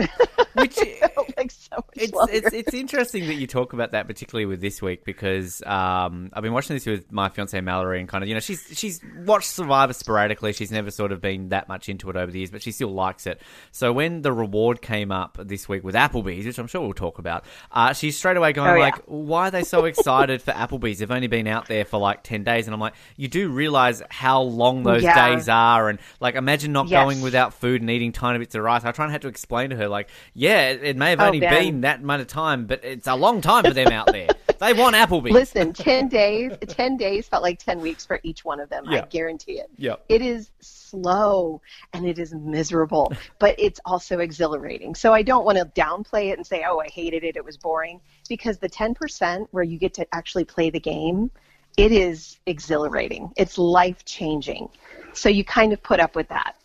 Which 0.54 0.78
it 0.78 0.98
felt 1.14 1.36
like 1.36 1.50
so 1.50 1.76
much 1.76 1.84
it's 1.96 2.12
longer. 2.14 2.32
it's 2.32 2.52
it's 2.54 2.72
interesting 2.74 3.26
that 3.26 3.34
you 3.34 3.46
talk 3.46 3.72
about 3.74 3.92
that, 3.92 4.06
particularly 4.06 4.46
with 4.46 4.60
this 4.62 4.80
week, 4.80 5.04
because 5.04 5.62
um, 5.66 6.30
I've 6.32 6.42
been 6.42 6.52
watching 6.54 6.76
this 6.76 6.86
with 6.86 7.12
my 7.12 7.28
fiance 7.28 7.60
Mallory, 7.60 8.00
and 8.00 8.08
kind 8.08 8.22
of 8.24 8.28
you 8.28 8.34
know 8.34 8.40
she's 8.40 8.66
she's 8.72 9.00
watched 9.24 9.50
Survivor 9.50 9.92
sporadically. 9.92 10.52
She's 10.54 10.70
never 10.72 10.90
sort 10.90 11.12
of 11.12 11.20
been 11.20 11.50
that 11.50 11.68
much 11.68 11.88
into 11.90 12.08
it 12.08 12.16
over 12.16 12.32
the 12.32 12.38
years, 12.38 12.50
but 12.50 12.62
she 12.62 12.72
still 12.72 12.88
likes 12.92 13.26
it. 13.26 13.40
So 13.70 13.92
when 13.92 14.22
the 14.22 14.32
reward 14.32 14.80
came 14.80 15.12
up 15.12 15.36
this 15.42 15.68
week 15.68 15.84
with 15.84 15.94
Applebee's, 15.94 16.46
which 16.46 16.58
I'm 16.58 16.66
sure 16.68 16.80
we'll 16.80 16.94
talk 16.94 17.18
about, 17.18 17.44
uh, 17.70 17.92
she's 17.92 18.16
straight 18.16 18.36
away 18.38 18.52
going 18.54 18.70
Oh, 18.70 18.74
yeah. 18.76 18.80
like, 18.80 19.02
"Why 19.04 19.48
are 19.48 19.50
they 19.50 19.62
so 19.64 19.84
excited 19.84 20.40
for 20.40 20.52
Applebee's? 20.52 21.00
They've 21.00 21.10
only 21.10 21.26
been 21.28 21.46
out 21.48 21.66
there 21.68 21.84
for 21.84 21.98
like 21.98 22.22
ten 22.22 22.44
days." 22.44 22.66
And 22.66 22.72
I'm 22.72 22.80
like, 22.80 22.94
"You 23.18 23.28
do 23.28 23.50
realize 23.50 24.02
how 24.10 24.40
long 24.40 24.84
those 24.84 25.02
Yeah. 25.02 25.34
days 25.34 25.50
are, 25.50 25.90
and 25.90 25.98
like 26.20 26.34
imagine 26.34 26.72
not 26.72 26.88
Yes. 26.88 27.04
going 27.04 27.20
without 27.20 27.52
food 27.52 27.82
and 27.82 27.90
eating 27.90 28.12
tiny 28.12 28.25
bits 28.38 28.54
of 28.54 28.62
rice." 28.62 28.84
I 28.84 28.92
try 28.92 29.04
and 29.04 29.12
had 29.12 29.22
to 29.22 29.28
explain 29.28 29.70
to 29.70 29.76
her 29.76 29.88
like, 29.88 30.08
"Yeah, 30.34 30.70
it, 30.70 30.82
it 30.82 30.96
may 30.96 31.10
have 31.10 31.20
Oh, 31.20 31.26
only 31.26 31.40
Ben. 31.40 31.52
been 31.52 31.80
that 31.82 32.00
amount 32.00 32.22
of 32.22 32.28
time, 32.28 32.66
but 32.66 32.84
it's 32.84 33.06
a 33.06 33.14
long 33.14 33.40
time 33.40 33.64
for 33.64 33.72
them 33.72 33.88
out 33.88 34.06
there. 34.12 34.28
They 34.58 34.72
want 34.72 34.96
Applebee's. 34.96 35.32
Listen, 35.32 35.74
10 35.74 36.08
days, 36.08 36.52
10 36.66 36.96
days 36.96 37.28
felt 37.28 37.42
like 37.42 37.58
10 37.58 37.78
weeks 37.80 38.06
for 38.06 38.20
each 38.22 38.42
one 38.42 38.58
of 38.58 38.70
them. 38.70 38.86
Yeah. 38.88 39.02
I 39.02 39.06
guarantee 39.06 39.58
it. 39.58 39.68
Yeah. 39.76 39.96
It 40.08 40.22
is 40.22 40.50
slow 40.60 41.60
and 41.92 42.06
it 42.06 42.18
is 42.18 42.32
miserable, 42.34 43.12
but 43.38 43.54
it's 43.58 43.80
also 43.84 44.18
exhilarating. 44.20 44.94
So 44.94 45.12
I 45.12 45.20
don't 45.20 45.44
want 45.44 45.58
to 45.58 45.66
downplay 45.78 46.30
it 46.30 46.38
and 46.38 46.46
say, 46.46 46.64
oh, 46.66 46.80
I 46.80 46.88
hated 46.88 47.22
it, 47.22 47.36
it 47.36 47.44
was 47.44 47.58
boring, 47.58 48.00
because 48.30 48.56
the 48.58 48.68
10% 48.70 49.46
where 49.50 49.62
you 49.64 49.78
get 49.78 49.92
to 49.94 50.06
actually 50.14 50.44
play 50.44 50.70
the 50.70 50.80
game, 50.80 51.30
it 51.76 51.92
is 51.92 52.38
exhilarating. 52.46 53.32
It's 53.36 53.58
life 53.58 54.06
changing. 54.06 54.70
So 55.12 55.28
you 55.28 55.44
kind 55.44 55.74
of 55.74 55.82
put 55.82 56.00
up 56.00 56.14
with 56.14 56.28
that 56.28 56.56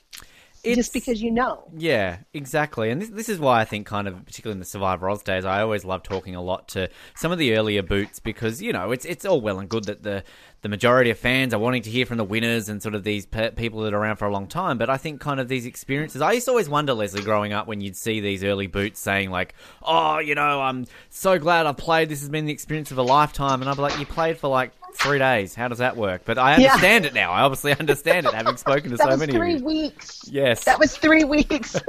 It's- 0.63 0.77
just 0.77 0.93
because 0.93 1.21
you 1.21 1.31
know. 1.31 1.63
Yeah, 1.77 2.17
exactly. 2.33 2.89
And 2.91 3.01
this, 3.01 3.09
this 3.09 3.29
is 3.29 3.39
why 3.39 3.61
I 3.61 3.65
think, 3.65 3.87
kind 3.87 4.07
of, 4.07 4.25
particularly 4.25 4.55
in 4.55 4.59
the 4.59 4.65
Survivor 4.65 5.09
Oz 5.09 5.23
days, 5.23 5.45
I 5.45 5.61
always 5.61 5.83
love 5.85 6.03
talking 6.03 6.35
a 6.35 6.41
lot 6.41 6.67
to 6.69 6.89
some 7.15 7.31
of 7.31 7.37
the 7.37 7.55
earlier 7.55 7.81
boots 7.83 8.19
because 8.19 8.61
you 8.61 8.71
know 8.73 8.91
it's 8.91 9.05
it's 9.05 9.25
all 9.25 9.41
well 9.41 9.59
and 9.59 9.69
good 9.69 9.85
that 9.85 10.03
the 10.03 10.23
the 10.61 10.69
majority 10.69 11.09
of 11.09 11.17
fans 11.17 11.53
are 11.55 11.59
wanting 11.59 11.81
to 11.81 11.89
hear 11.89 12.05
from 12.05 12.17
the 12.17 12.23
winners 12.23 12.69
and 12.69 12.83
sort 12.83 12.93
of 12.93 13.03
these 13.03 13.25
pe- 13.25 13.49
people 13.51 13.81
that 13.81 13.95
are 13.95 13.97
around 13.97 14.17
for 14.17 14.25
a 14.27 14.31
long 14.31 14.45
time. 14.45 14.77
But 14.77 14.91
I 14.91 14.97
think 14.97 15.19
kind 15.19 15.39
of 15.39 15.47
these 15.47 15.65
experiences. 15.65 16.21
I 16.21 16.33
used 16.33 16.45
to 16.45 16.51
always 16.51 16.69
wonder, 16.69 16.93
Leslie, 16.93 17.23
growing 17.23 17.51
up, 17.51 17.65
when 17.65 17.81
you'd 17.81 17.95
see 17.95 18.19
these 18.19 18.43
early 18.43 18.67
boots 18.67 18.99
saying 18.99 19.31
like, 19.31 19.55
"Oh, 19.81 20.19
you 20.19 20.35
know, 20.35 20.61
I'm 20.61 20.85
so 21.09 21.39
glad 21.39 21.65
I 21.65 21.73
played. 21.73 22.09
This 22.09 22.19
has 22.19 22.29
been 22.29 22.45
the 22.45 22.53
experience 22.53 22.91
of 22.91 22.97
a 22.99 23.03
lifetime," 23.03 23.61
and 23.61 23.69
I'd 23.69 23.75
be 23.75 23.81
like, 23.81 23.97
"You 23.99 24.05
played 24.05 24.37
for 24.37 24.47
like." 24.49 24.71
Three 24.95 25.19
days. 25.19 25.55
How 25.55 25.67
does 25.67 25.79
that 25.79 25.97
work? 25.97 26.21
But 26.25 26.37
I 26.37 26.57
Yeah. 26.57 26.67
understand 26.73 27.05
it 27.05 27.13
now. 27.13 27.31
I 27.31 27.41
obviously 27.41 27.73
understand 27.79 28.25
it, 28.27 28.33
having 28.33 28.57
spoken 28.57 28.91
to 28.91 28.97
so 28.97 29.17
many 29.17 29.33
three 29.33 29.55
of 29.55 29.59
you. 29.61 29.65
weeks. 29.65 30.21
Yes, 30.29 30.63
That 30.65 30.79
was 30.79 30.95
three 30.97 31.23
weeks 31.23 31.75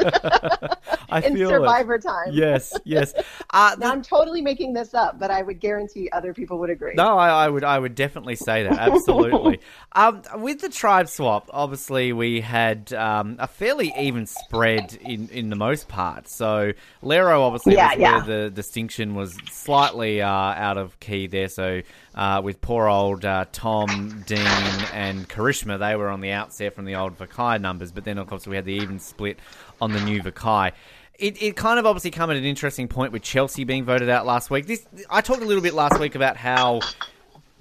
I 1.10 1.20
in 1.20 1.36
feel 1.36 1.48
it. 1.50 1.52
Survivor 1.52 1.98
time. 1.98 2.28
Yes, 2.32 2.72
yes. 2.84 3.12
Uh, 3.50 3.76
Now, 3.78 3.92
I'm 3.92 4.02
totally 4.02 4.40
making 4.40 4.72
this 4.72 4.94
up, 4.94 5.18
but 5.18 5.30
I 5.30 5.42
would 5.42 5.60
guarantee 5.60 6.08
other 6.12 6.32
people 6.32 6.58
would 6.60 6.70
agree. 6.70 6.94
no, 6.94 7.18
I, 7.18 7.44
I 7.44 7.48
would, 7.48 7.64
I 7.64 7.78
would 7.78 7.94
definitely 7.94 8.36
say 8.36 8.62
that. 8.64 8.78
Absolutely. 8.78 9.60
um, 9.92 10.22
with 10.36 10.60
the 10.60 10.68
tribe 10.68 11.08
swap, 11.08 11.48
obviously 11.52 12.12
we 12.12 12.40
had 12.40 12.92
um, 12.94 13.36
a 13.38 13.46
fairly 13.46 13.92
even 13.98 14.26
spread 14.26 14.98
in, 15.02 15.28
in 15.28 15.50
the 15.50 15.56
most 15.56 15.88
part. 15.88 16.28
So 16.28 16.72
Lairo 17.02 17.40
obviously 17.40 17.74
Yeah, 17.74 17.90
was 17.90 17.98
yeah. 17.98 18.12
where 18.26 18.44
the 18.44 18.50
distinction 18.50 19.14
was 19.14 19.34
slightly 19.50 20.22
uh, 20.22 20.28
out 20.28 20.78
of 20.78 20.98
key 21.00 21.26
there. 21.26 21.48
So 21.48 21.82
uh, 22.14 22.40
with 22.44 22.60
poor 22.60 22.88
old 22.92 23.24
uh, 23.24 23.46
Tom, 23.52 24.22
Dean, 24.26 24.38
and 24.92 25.28
Karishma, 25.28 25.78
they 25.78 25.96
were 25.96 26.08
on 26.08 26.20
the 26.20 26.30
outs 26.32 26.58
there 26.58 26.70
from 26.70 26.84
the 26.84 26.94
old 26.96 27.18
Vokai 27.18 27.60
numbers. 27.60 27.90
But 27.92 28.04
then 28.04 28.18
of 28.18 28.26
course 28.26 28.46
we 28.46 28.56
had 28.56 28.64
the 28.64 28.74
even 28.74 28.98
split 28.98 29.38
on 29.80 29.92
the 29.92 30.00
new 30.00 30.22
Vokai. 30.22 30.72
It, 31.18 31.40
it 31.42 31.56
kind 31.56 31.78
of 31.78 31.86
obviously 31.86 32.10
come 32.10 32.30
at 32.30 32.36
an 32.36 32.44
interesting 32.44 32.88
point 32.88 33.12
with 33.12 33.22
Chelsea 33.22 33.64
being 33.64 33.84
voted 33.84 34.08
out 34.08 34.26
last 34.26 34.50
week. 34.50 34.66
This 34.66 34.84
I 35.10 35.20
talked 35.20 35.42
a 35.42 35.46
little 35.46 35.62
bit 35.62 35.74
last 35.74 36.00
week 36.00 36.14
about 36.14 36.36
how 36.36 36.80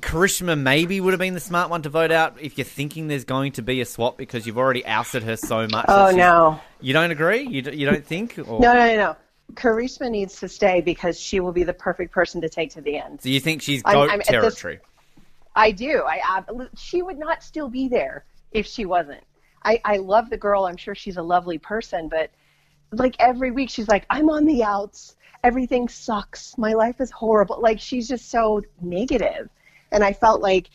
Karishma 0.02 0.60
maybe 0.60 1.00
would 1.00 1.14
have 1.14 1.20
been 1.20 1.36
the 1.36 1.40
smart 1.40 1.70
one 1.70 1.84
to 1.84 1.90
vote 1.90 2.12
out 2.12 2.38
if 2.42 2.58
you're 2.58 2.66
thinking 2.66 3.08
there's 3.08 3.26
going 3.26 3.52
to 3.54 3.62
be 3.62 3.82
a 3.82 3.86
swap 3.86 4.18
because 4.18 4.48
you've 4.48 4.58
already 4.58 4.84
ousted 4.86 5.24
her 5.24 5.38
so 5.38 5.68
much. 5.68 5.86
Oh 5.88 6.12
no. 6.12 6.60
You 6.80 6.94
don't 6.94 7.12
agree? 7.12 7.42
You, 7.44 7.62
you 7.72 7.86
don't 7.86 8.06
think? 8.06 8.40
Or, 8.40 8.60
No, 8.60 8.74
no, 8.74 8.88
no, 8.88 8.96
no. 8.96 9.16
Karishma 9.54 10.10
needs 10.10 10.40
to 10.40 10.48
stay 10.48 10.82
because 10.82 11.20
she 11.20 11.40
will 11.40 11.52
be 11.52 11.64
the 11.64 11.74
perfect 11.74 12.14
person 12.14 12.42
to 12.42 12.50
take 12.50 12.72
to 12.72 12.82
the 12.82 12.98
end. 12.98 13.22
So 13.22 13.30
you 13.30 13.40
think 13.40 13.62
she's 13.62 13.84
I'm- 13.86 13.96
goat 13.96 14.10
I'm 14.12 14.18
this- 14.20 14.28
territory? 14.28 14.80
I 15.56 15.72
do. 15.72 16.04
I 16.08 16.22
ab- 16.24 16.70
she 16.78 17.02
would 17.02 17.18
not 17.18 17.44
still 17.44 17.70
be 17.70 17.88
there 17.88 18.26
if 18.52 18.66
she 18.66 18.86
wasn't. 18.86 19.24
I, 19.64 19.80
I 19.86 19.98
love 19.98 20.30
the 20.30 20.38
girl. 20.38 20.66
I'm 20.66 20.78
sure 20.78 20.96
she's 20.96 21.18
a 21.18 21.22
lovely 21.22 21.58
person, 21.58 22.08
but 22.08 22.32
like 22.92 23.16
every 23.20 23.52
week 23.52 23.70
she's 23.70 23.88
like, 23.88 24.06
I'm 24.10 24.30
on 24.30 24.46
the 24.46 24.64
outs. 24.64 25.16
Everything 25.44 25.88
sucks. 25.88 26.58
My 26.58 26.74
life 26.74 27.02
is 27.02 27.12
horrible. 27.12 27.60
Like 27.62 27.80
she's 27.80 28.08
just 28.08 28.30
so 28.30 28.62
negative. 28.82 29.50
And 29.92 30.04
I 30.04 30.14
felt 30.14 30.42
like, 30.42 30.70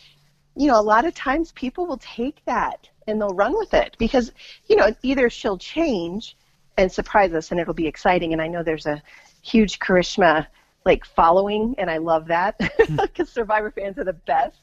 you 0.56 0.66
know, 0.66 0.78
a 0.78 0.82
lot 0.82 1.04
of 1.04 1.14
times 1.14 1.52
people 1.52 1.86
will 1.86 1.98
take 1.98 2.44
that 2.46 2.88
and 3.06 3.20
they'll 3.20 3.28
run 3.34 3.56
with 3.56 3.74
it 3.74 3.96
because, 3.98 4.32
you 4.66 4.76
know, 4.76 4.94
either 5.02 5.30
she'll 5.30 5.58
change 5.58 6.36
and 6.76 6.90
surprise 6.90 7.32
us 7.32 7.50
and 7.50 7.60
it'll 7.60 7.74
be 7.74 7.86
exciting. 7.86 8.32
And 8.32 8.42
I 8.42 8.48
know 8.48 8.62
there's 8.62 8.86
a 8.86 9.02
huge 9.42 9.78
Karishma 9.78 10.46
like 10.84 11.04
following 11.04 11.74
and 11.78 11.90
I 11.90 11.98
love 11.98 12.26
that 12.26 12.58
because 12.96 13.28
Survivor 13.28 13.70
fans 13.70 13.98
are 13.98 14.04
the 14.04 14.12
best. 14.12 14.58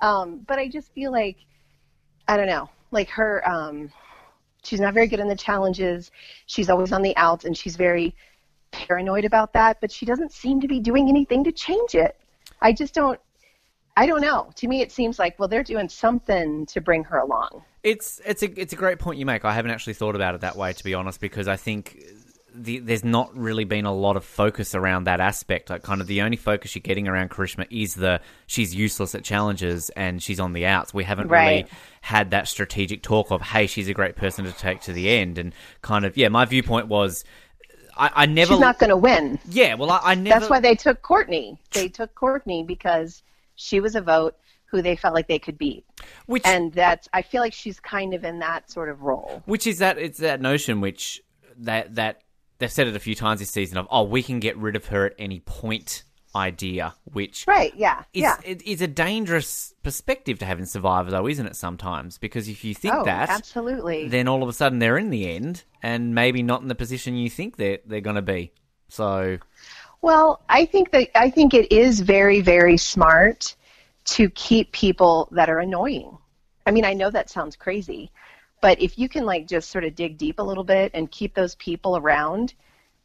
Um, 0.00 0.40
but 0.46 0.58
I 0.58 0.68
just 0.68 0.92
feel 0.92 1.12
like, 1.12 1.38
I 2.28 2.36
don't 2.36 2.46
know, 2.46 2.68
like 2.90 3.08
her, 3.10 3.46
um, 3.48 3.90
she's 4.62 4.80
not 4.80 4.94
very 4.94 5.06
good 5.06 5.20
in 5.20 5.28
the 5.28 5.36
challenges. 5.36 6.10
She's 6.46 6.68
always 6.68 6.92
on 6.92 7.02
the 7.02 7.16
outs 7.16 7.44
and 7.44 7.56
she's 7.56 7.76
very 7.76 8.14
paranoid 8.72 9.24
about 9.24 9.52
that, 9.52 9.80
but 9.80 9.90
she 9.90 10.04
doesn't 10.04 10.32
seem 10.32 10.60
to 10.60 10.68
be 10.68 10.80
doing 10.80 11.08
anything 11.08 11.44
to 11.44 11.52
change 11.52 11.94
it. 11.94 12.16
I 12.60 12.72
just 12.72 12.94
don't, 12.94 13.20
I 13.96 14.06
don't 14.06 14.20
know. 14.20 14.50
To 14.56 14.68
me, 14.68 14.80
it 14.80 14.90
seems 14.90 15.18
like, 15.18 15.38
well, 15.38 15.48
they're 15.48 15.62
doing 15.62 15.88
something 15.88 16.66
to 16.66 16.80
bring 16.80 17.04
her 17.04 17.18
along. 17.18 17.62
It's 17.84 18.20
it's 18.24 18.42
a 18.42 18.60
it's 18.60 18.72
a 18.72 18.76
great 18.76 18.98
point 18.98 19.18
you 19.18 19.26
make. 19.26 19.44
I 19.44 19.52
haven't 19.52 19.70
actually 19.70 19.92
thought 19.92 20.16
about 20.16 20.34
it 20.34 20.40
that 20.40 20.56
way, 20.56 20.72
to 20.72 20.84
be 20.84 20.94
honest, 20.94 21.20
because 21.20 21.46
I 21.46 21.56
think 21.56 22.02
the, 22.54 22.78
there's 22.78 23.04
not 23.04 23.36
really 23.36 23.64
been 23.64 23.84
a 23.84 23.92
lot 23.92 24.16
of 24.16 24.24
focus 24.24 24.74
around 24.74 25.04
that 25.04 25.20
aspect. 25.20 25.70
Like, 25.70 25.82
kind 25.82 26.00
of 26.00 26.06
the 26.06 26.22
only 26.22 26.36
focus 26.36 26.74
you're 26.74 26.82
getting 26.82 27.08
around 27.08 27.30
Karishma 27.30 27.66
is 27.70 27.94
the 27.94 28.20
she's 28.46 28.74
useless 28.74 29.14
at 29.14 29.24
challenges 29.24 29.90
and 29.90 30.22
she's 30.22 30.38
on 30.38 30.52
the 30.52 30.66
outs. 30.66 30.94
We 30.94 31.04
haven't 31.04 31.28
really 31.28 31.66
had 32.00 32.30
that 32.30 32.48
strategic 32.48 33.02
talk 33.02 33.30
of 33.30 33.42
hey, 33.42 33.66
she's 33.66 33.88
a 33.88 33.94
great 33.94 34.16
person 34.16 34.44
to 34.44 34.52
take 34.52 34.82
to 34.82 34.92
the 34.92 35.10
end, 35.10 35.38
and 35.38 35.52
kind 35.82 36.04
of 36.04 36.16
yeah. 36.16 36.28
My 36.28 36.44
viewpoint 36.44 36.88
was 36.88 37.24
I, 37.96 38.10
I 38.14 38.26
never 38.26 38.54
She's 38.54 38.60
not 38.60 38.78
going 38.78 38.90
to 38.90 38.96
win. 38.96 39.38
yeah. 39.48 39.74
Well, 39.74 39.90
I, 39.90 40.00
I 40.02 40.14
never 40.14 40.40
That's 40.40 40.50
why 40.50 40.60
they 40.60 40.74
took 40.74 41.02
Courtney. 41.02 41.58
They 41.72 41.88
took 41.88 42.14
Courtney 42.14 42.62
because 42.62 43.22
she 43.56 43.80
was 43.80 43.94
a 43.94 44.00
vote 44.00 44.36
who 44.66 44.82
they 44.82 44.96
felt 44.96 45.14
like 45.14 45.28
they 45.28 45.38
could 45.38 45.56
beat. 45.56 45.84
which 46.26 46.42
And 46.44 46.72
that's, 46.72 47.08
I 47.12 47.22
feel 47.22 47.40
like 47.40 47.52
she's 47.52 47.78
kind 47.78 48.12
of 48.12 48.24
in 48.24 48.40
that 48.40 48.70
sort 48.70 48.88
of 48.88 49.02
role. 49.02 49.42
Which 49.46 49.66
is 49.66 49.78
that 49.78 49.98
it's 49.98 50.18
that 50.18 50.40
notion 50.40 50.80
which 50.80 51.22
that 51.58 51.94
that 51.94 52.22
they've 52.58 52.72
said 52.72 52.86
it 52.86 52.96
a 52.96 53.00
few 53.00 53.14
times 53.14 53.40
this 53.40 53.50
season 53.50 53.78
of 53.78 53.86
oh 53.90 54.02
we 54.02 54.22
can 54.22 54.40
get 54.40 54.56
rid 54.56 54.76
of 54.76 54.86
her 54.86 55.06
at 55.06 55.14
any 55.18 55.40
point 55.40 56.04
idea, 56.34 56.94
which 57.04 57.44
Right, 57.46 57.72
yeah. 57.76 58.00
is 58.12 58.22
yeah. 58.22 58.36
it 58.44 58.62
is 58.62 58.82
a 58.82 58.88
dangerous 58.88 59.72
perspective 59.82 60.38
to 60.40 60.44
have 60.46 60.58
in 60.58 60.66
Survivor 60.66 61.10
though, 61.10 61.28
isn't 61.28 61.46
it? 61.46 61.56
Sometimes 61.56 62.18
because 62.18 62.48
if 62.48 62.64
you 62.64 62.74
think 62.74 62.94
oh, 62.94 63.04
that, 63.04 63.30
absolutely. 63.30 64.08
then 64.08 64.28
all 64.28 64.42
of 64.42 64.48
a 64.48 64.52
sudden 64.52 64.78
they're 64.78 64.98
in 64.98 65.10
the 65.10 65.30
end 65.30 65.62
and 65.82 66.14
maybe 66.14 66.42
not 66.42 66.62
in 66.62 66.68
the 66.68 66.74
position 66.74 67.16
you 67.16 67.30
think 67.30 67.56
they're 67.56 67.78
they're 67.86 68.00
going 68.00 68.16
to 68.16 68.22
be. 68.22 68.52
So 68.88 69.38
Well, 70.02 70.42
I 70.48 70.64
think 70.64 70.90
that 70.90 71.16
I 71.18 71.30
think 71.30 71.54
it 71.54 71.70
is 71.72 72.00
very, 72.00 72.40
very 72.40 72.76
smart 72.76 73.54
to 74.06 74.28
keep 74.30 74.72
people 74.72 75.28
that 75.32 75.48
are 75.48 75.60
annoying. 75.60 76.18
I 76.66 76.70
mean, 76.70 76.84
I 76.84 76.94
know 76.94 77.10
that 77.10 77.30
sounds 77.30 77.56
crazy, 77.56 78.10
but 78.64 78.80
if 78.80 78.98
you 78.98 79.10
can 79.10 79.26
like 79.26 79.46
just 79.46 79.70
sort 79.70 79.84
of 79.84 79.94
dig 79.94 80.16
deep 80.16 80.38
a 80.38 80.42
little 80.42 80.64
bit 80.64 80.90
and 80.94 81.10
keep 81.10 81.34
those 81.34 81.54
people 81.56 81.98
around, 81.98 82.54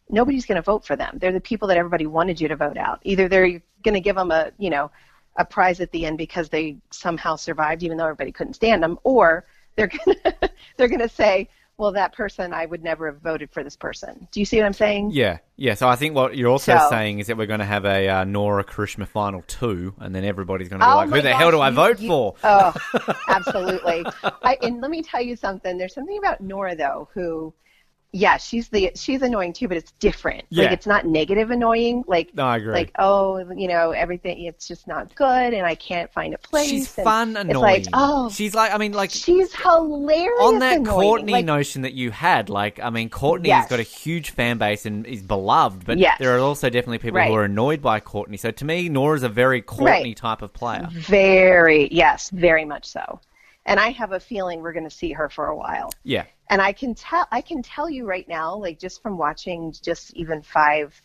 nobody's 0.09 0.45
going 0.45 0.55
to 0.55 0.61
vote 0.61 0.85
for 0.85 0.95
them. 0.95 1.17
They're 1.19 1.33
the 1.33 1.41
people 1.41 1.67
that 1.67 1.75
everybody 1.75 2.05
wanted 2.05 2.39
you 2.39 2.47
to 2.47 2.55
vote 2.55 2.77
out. 2.77 3.01
Either 3.03 3.27
they're 3.27 3.61
going 3.83 3.93
to 3.93 3.99
give 3.99 4.15
them 4.15 4.31
a, 4.31 4.53
you 4.57 4.69
know, 4.69 4.89
a 5.35 5.43
prize 5.43 5.81
at 5.81 5.91
the 5.91 6.05
end 6.05 6.17
because 6.17 6.47
they 6.47 6.77
somehow 6.91 7.35
survived 7.35 7.83
even 7.83 7.97
though 7.97 8.05
everybody 8.05 8.31
couldn't 8.31 8.53
stand 8.53 8.81
them, 8.81 8.99
or 9.03 9.47
they're 9.75 9.87
going 9.87 10.15
to 10.23 10.49
they're 10.77 10.87
going 10.87 11.01
to 11.01 11.09
say, 11.09 11.49
well, 11.79 11.93
that 11.93 12.13
person 12.13 12.53
I 12.53 12.65
would 12.65 12.83
never 12.83 13.09
have 13.09 13.21
voted 13.21 13.49
for 13.51 13.63
this 13.63 13.77
person. 13.77 14.27
Do 14.33 14.41
you 14.41 14.45
see 14.45 14.57
what 14.57 14.65
I'm 14.65 14.73
saying? 14.73 15.11
yeah, 15.11 15.37
yeah. 15.55 15.73
So 15.75 15.87
I 15.87 15.95
think 15.95 16.13
what 16.13 16.35
you're 16.35 16.49
also 16.51 16.77
So- 16.77 16.89
saying 16.89 17.19
is 17.19 17.27
that 17.27 17.37
we're 17.37 17.45
going 17.47 17.61
to 17.61 17.65
have 17.65 17.85
a 17.85 18.07
uh, 18.09 18.23
Nora 18.25 18.65
Karishma 18.65 19.07
final 19.07 19.41
two, 19.47 19.93
and 19.99 20.13
then 20.13 20.25
everybody's 20.25 20.67
going 20.67 20.81
to 20.81 20.85
be 20.85 20.91
Oh 20.91 20.97
like, 20.97 21.09
who 21.09 21.21
the 21.21 21.33
hell 21.33 21.51
do 21.51 21.61
I 21.61 21.69
vote 21.71 21.99
you- 21.99 22.09
for? 22.09 22.35
Oh, 22.43 22.73
absolutely. 23.29 24.05
I, 24.43 24.57
and 24.61 24.81
let 24.81 24.91
me 24.91 25.01
tell 25.01 25.21
you 25.21 25.35
something. 25.37 25.77
There's 25.77 25.93
something 25.93 26.17
about 26.17 26.41
Nora 26.41 26.75
though, 26.75 27.07
who, 27.13 27.53
yeah, 28.11 28.37
she's 28.37 28.69
the 28.69 28.91
she's 28.95 29.21
annoying 29.21 29.53
too, 29.53 29.67
but 29.67 29.77
it's 29.77 29.91
different. 29.99 30.43
Yeah. 30.49 30.63
Like 30.63 30.71
it's 30.73 30.87
not 30.87 31.05
negative 31.05 31.51
annoying. 31.51 32.03
Like 32.07 32.33
No, 32.33 32.45
I 32.45 32.57
agree. 32.57 32.73
Like 32.73 32.91
oh, 32.97 33.37
you 33.55 33.67
know, 33.67 33.91
everything. 33.91 34.43
It's 34.45 34.67
just 34.67 34.87
not 34.87 35.13
good, 35.15 35.53
and 35.53 35.65
I 35.65 35.75
can't 35.75 36.11
find 36.11 36.33
a 36.33 36.37
place. 36.39 36.69
She's 36.69 36.97
and 36.97 37.03
fun, 37.05 37.29
It's 37.37 37.49
annoying. 37.49 37.61
like 37.61 37.85
oh, 37.93 38.29
she's 38.31 38.55
like, 38.55 38.73
I 38.73 38.77
mean, 38.77 38.93
like 38.93 39.11
she's 39.11 39.53
hilarious. 39.53 40.41
on 40.41 40.59
that 40.59 40.77
annoying. 40.79 40.85
Courtney 41.07 41.33
Like, 41.33 41.45
notion 41.45 41.83
that 41.83 41.93
you 41.93 42.09
had, 42.11 42.49
like, 42.49 42.79
I 42.79 42.89
mean, 42.89 43.09
Courtney 43.09 43.49
Yes. 43.49 43.63
has 43.65 43.69
got 43.69 43.79
a 43.79 43.83
huge 43.83 44.31
fan 44.31 44.57
base 44.57 44.85
and 44.87 45.05
is 45.05 45.21
beloved, 45.21 45.85
but 45.85 45.97
Yes. 45.99 46.17
there 46.19 46.35
are 46.35 46.39
also 46.39 46.69
definitely 46.69 46.97
people 46.99 47.21
who 47.21 47.33
are 47.33 47.43
annoyed 47.43 47.81
by 47.81 47.99
Courtney. 47.99 48.37
So 48.37 48.49
to 48.51 48.65
me, 48.65 48.89
Nora's 48.89 49.23
a 49.23 49.29
very 49.29 49.61
Courtney 49.61 49.85
Right. 49.85 50.15
type 50.17 50.41
of 50.41 50.51
player. 50.53 50.87
Very 50.91 51.89
yes, 51.91 52.29
very 52.31 52.65
much 52.65 52.87
so. 52.87 53.19
And 53.65 53.79
I 53.79 53.89
have 53.91 54.13
a 54.13 54.19
feeling 54.19 54.61
we're 54.61 54.73
going 54.73 54.89
to 54.89 54.95
see 54.95 55.11
her 55.11 55.29
for 55.29 55.45
a 55.45 55.55
while. 55.55 55.91
Yeah. 56.03 56.23
And 56.49 56.61
I 56.61 56.73
can 56.73 56.95
tell 56.95 57.27
I 57.31 57.41
can 57.41 57.61
tell 57.61 57.89
you 57.89 58.05
right 58.05 58.27
now, 58.27 58.55
like 58.55 58.79
just 58.79 59.01
from 59.01 59.17
watching 59.17 59.73
just 59.81 60.13
even 60.15 60.41
five 60.41 60.99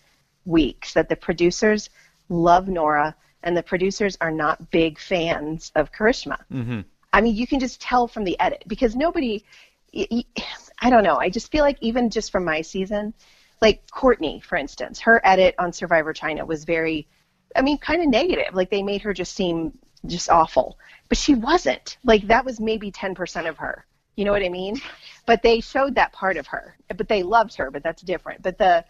weeks, 0.45 0.95
that 0.95 1.09
the 1.09 1.17
producers 1.17 1.91
love 2.29 2.69
Nora, 2.69 3.15
and 3.43 3.57
the 3.57 3.63
producers 3.63 4.17
are 4.21 4.31
not 4.31 4.71
big 4.71 4.99
fans 4.99 5.71
of 5.75 5.93
Karishma. 5.93 6.39
Mm-hmm. 6.53 6.81
I 7.13 7.21
mean, 7.21 7.37
you 7.37 7.47
can 7.47 7.61
just 7.61 7.81
tell 7.81 8.09
from 8.09 8.25
the 8.25 8.39
edit 8.41 8.65
because 8.67 8.97
nobody. 8.97 9.45
I 10.81 10.91
don't 10.91 11.05
know. 11.05 11.17
I 11.17 11.31
just 11.31 11.53
feel 11.53 11.63
like 11.63 11.79
even 11.81 12.11
just 12.11 12.33
from 12.33 12.45
my 12.45 12.63
season, 12.63 13.15
like 13.63 13.89
Courtney, 13.91 14.41
for 14.41 14.57
instance, 14.57 14.99
her 15.01 15.21
edit 15.25 15.55
on 15.59 15.73
Survivor 15.73 16.13
China 16.13 16.45
was 16.45 16.65
very, 16.65 17.07
I 17.55 17.63
mean, 17.63 17.79
kind 17.79 18.03
of 18.03 18.09
negative. 18.09 18.55
Like 18.55 18.71
they 18.71 18.83
made 18.83 19.03
her 19.03 19.15
just 19.15 19.35
seem 19.35 19.79
just 20.07 20.29
awful, 20.29 20.79
but 21.09 21.17
she 21.17 21.37
wasn't. 21.37 21.97
Like 22.03 22.27
that 22.27 22.45
was 22.45 22.59
maybe 22.59 22.91
ten 22.91 23.15
percent 23.15 23.47
of 23.47 23.59
her. 23.59 23.87
You 24.16 24.25
know 24.25 24.33
what 24.33 24.44
I 24.44 24.49
mean? 24.49 24.80
But 25.26 25.42
they 25.42 25.61
showed 25.61 25.94
that 25.97 26.12
part 26.12 26.37
of 26.37 26.47
her. 26.49 26.76
But 26.97 27.09
they 27.09 27.23
loved 27.23 27.56
her, 27.56 27.71
but 27.71 27.83
that's 27.83 28.02
different. 28.02 28.42
But 28.42 28.59
the 28.59 28.85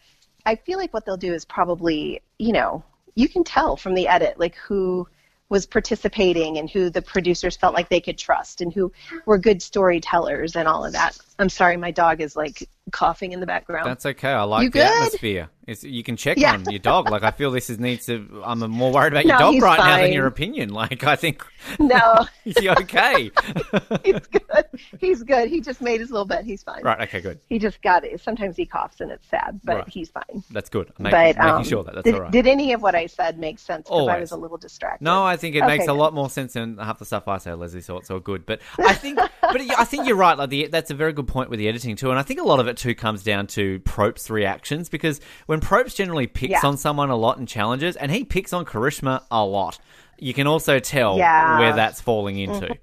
I 0.47 0.57
feel 0.57 0.79
like 0.79 0.93
what 0.93 1.07
they'll 1.07 1.17
do 1.17 1.33
is 1.33 1.45
probably, 1.45 2.21
you 2.39 2.53
know, 2.53 2.85
you 3.15 3.29
can 3.29 3.45
tell 3.45 3.77
from 3.77 3.95
the 3.95 4.09
edit 4.09 4.39
like 4.39 4.57
who 4.57 5.09
was 5.49 5.67
participating 5.67 6.59
and 6.59 6.69
who 6.69 6.91
the 6.91 7.03
producers 7.03 7.57
felt 7.57 7.75
like 7.75 7.89
they 7.89 8.01
could 8.01 8.19
trust 8.19 8.61
and 8.61 8.73
who 8.73 8.93
were 9.27 9.39
good 9.39 9.63
storytellers 9.63 10.57
and 10.57 10.67
all 10.67 10.85
of 10.85 10.93
that. 10.93 11.17
I'm 11.39 11.49
sorry, 11.49 11.77
my 11.77 11.91
dog 11.91 12.21
is 12.21 12.35
like 12.35 12.69
coughing 12.93 13.33
in 13.33 13.41
the 13.41 13.47
background. 13.47 13.87
That's 13.87 14.05
okay. 14.07 14.31
I 14.31 14.43
like 14.43 14.65
You 14.65 14.71
the 14.71 14.79
good? 14.81 14.87
atmosphere. 14.87 15.49
It's, 15.67 15.83
you 15.83 16.03
can 16.03 16.17
check 16.19 16.37
Yeah. 16.39 16.53
on 16.53 16.69
your 16.69 16.79
dog. 16.79 17.09
Like 17.09 17.23
I 17.23 17.31
feel 17.31 17.51
this 17.51 17.71
is 17.71 17.79
needs 17.79 18.05
to. 18.07 18.43
I'm 18.45 18.59
more 18.71 18.93
worried 18.93 19.15
about 19.15 19.25
your 19.25 19.33
No, 19.35 19.39
dog 19.39 19.55
he's 19.55 19.63
right 19.63 19.79
now 19.79 19.97
than 20.03 20.13
your 20.13 20.27
opinion. 20.27 20.69
Like 20.69 21.03
I 21.05 21.17
think 21.17 21.43
no, 21.79 22.27
is 22.45 22.59
he 22.59 22.69
okay? 22.69 23.31
he's 24.05 24.27
good. 24.27 24.65
He's 25.01 25.23
good. 25.23 25.49
He 25.49 25.63
just 25.63 25.81
made 25.81 26.01
his 26.01 26.11
little 26.11 26.27
bed. 26.27 26.45
He's 26.45 26.63
fine. 26.63 26.83
right. 26.83 27.01
Okay. 27.09 27.23
Good. 27.23 27.41
He 27.49 27.59
just 27.59 27.81
got 27.81 28.05
it. 28.05 28.21
Sometimes 28.21 28.57
he 28.59 28.67
coughs 28.67 29.01
and 29.01 29.11
it's 29.11 29.27
sad, 29.29 29.59
but 29.65 29.77
Right. 29.77 29.89
he's 29.89 30.11
fine. 30.11 30.45
That's 30.51 30.69
good. 30.69 30.93
I'm 30.99 31.05
making, 31.05 31.19
but 31.19 31.37
making 31.39 31.51
um, 31.55 31.65
sure 31.65 31.83
that 31.85 31.95
that's 31.95 32.05
did, 32.05 32.15
all 32.15 32.21
right. 32.21 32.31
did 32.31 32.47
any 32.47 32.75
of 32.75 32.83
what 32.83 32.95
I 32.95 33.07
said 33.07 33.39
make 33.39 33.59
sense? 33.59 33.89
Because 33.89 34.09
I 34.09 34.21
was 34.21 34.33
a 34.33 34.37
little 34.37 34.59
distracted. 34.59 35.03
No, 35.03 35.25
I 35.25 35.39
think 35.39 35.55
it 35.57 35.63
Okay, 35.63 35.79
makes 35.79 35.89
a 35.89 35.95
lot 35.95 36.13
more 36.13 36.29
sense 36.29 36.53
than 36.53 36.77
half 36.77 36.99
the 36.99 37.07
stuff 37.07 37.27
I 37.27 37.39
say, 37.39 37.55
Leslie. 37.55 37.81
So 37.81 37.97
it's 37.97 38.11
all 38.11 38.21
good. 38.21 38.45
But 38.45 38.61
I 38.81 38.93
think, 38.93 39.17
but 39.17 39.61
I 39.79 39.85
think 39.87 40.07
you're 40.07 40.17
right. 40.17 40.37
Like 40.37 40.51
the, 40.51 40.67
that's 40.67 40.91
a 40.91 40.95
very 40.95 41.15
good 41.15 41.27
point 41.27 41.49
with 41.49 41.59
the 41.59 41.69
editing 41.69 41.97
too, 41.97 42.11
and 42.11 42.19
I 42.19 42.23
think 42.23 42.39
a 42.39 42.45
lot 42.45 42.61
of 42.61 42.69
it 42.69 42.74
too 42.75 42.95
comes 42.95 43.23
down 43.23 43.47
to 43.49 43.79
Probst's 43.81 44.31
reactions 44.31 44.89
because 44.89 45.21
when 45.47 45.61
Probst 45.61 45.97
generally 45.97 46.27
picks 46.27 46.51
Yeah. 46.53 46.61
on 46.65 46.77
someone 46.77 47.11
a 47.11 47.17
lot 47.17 47.39
in 47.39 47.47
challenges, 47.47 47.97
and 47.97 48.11
he 48.13 48.25
picks 48.25 48.53
on 48.53 48.65
Karishma 48.65 49.23
a 49.31 49.45
lot, 49.45 49.79
you 50.19 50.35
can 50.35 50.47
also 50.47 50.79
tell 50.79 51.17
Yeah. 51.19 51.59
where 51.59 51.75
that's 51.75 52.01
falling 52.01 52.39
into. 52.39 52.77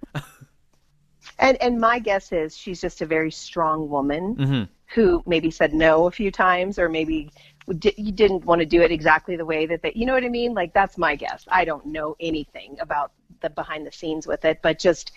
And 1.40 1.62
and 1.62 1.80
my 1.80 2.00
guess 2.00 2.32
is 2.32 2.56
she's 2.56 2.82
just 2.82 3.02
a 3.02 3.06
very 3.06 3.32
strong 3.32 3.90
woman 3.90 4.36
Mm-hmm. 4.36 4.64
who 4.94 5.24
maybe 5.26 5.50
said 5.52 5.74
no 5.74 6.08
a 6.08 6.12
few 6.12 6.32
times, 6.32 6.78
or 6.78 6.90
maybe 6.90 7.32
you 7.68 8.12
didn't 8.12 8.46
want 8.46 8.60
to 8.60 8.66
do 8.66 8.82
it 8.82 8.92
exactly 8.92 9.36
the 9.36 9.46
way 9.46 9.66
that 9.66 9.82
they. 9.82 9.92
You 9.96 10.06
know 10.06 10.14
what 10.14 10.24
I 10.24 10.30
mean? 10.30 10.54
Like 10.54 10.74
that's 10.74 10.98
my 10.98 11.16
guess. 11.16 11.46
I 11.50 11.64
don't 11.66 11.86
know 11.88 12.16
anything 12.20 12.78
about 12.80 13.12
the 13.42 13.50
behind 13.50 13.88
the 13.88 13.92
scenes 13.92 14.28
with 14.28 14.46
it, 14.46 14.60
but 14.62 14.78
just 14.78 15.12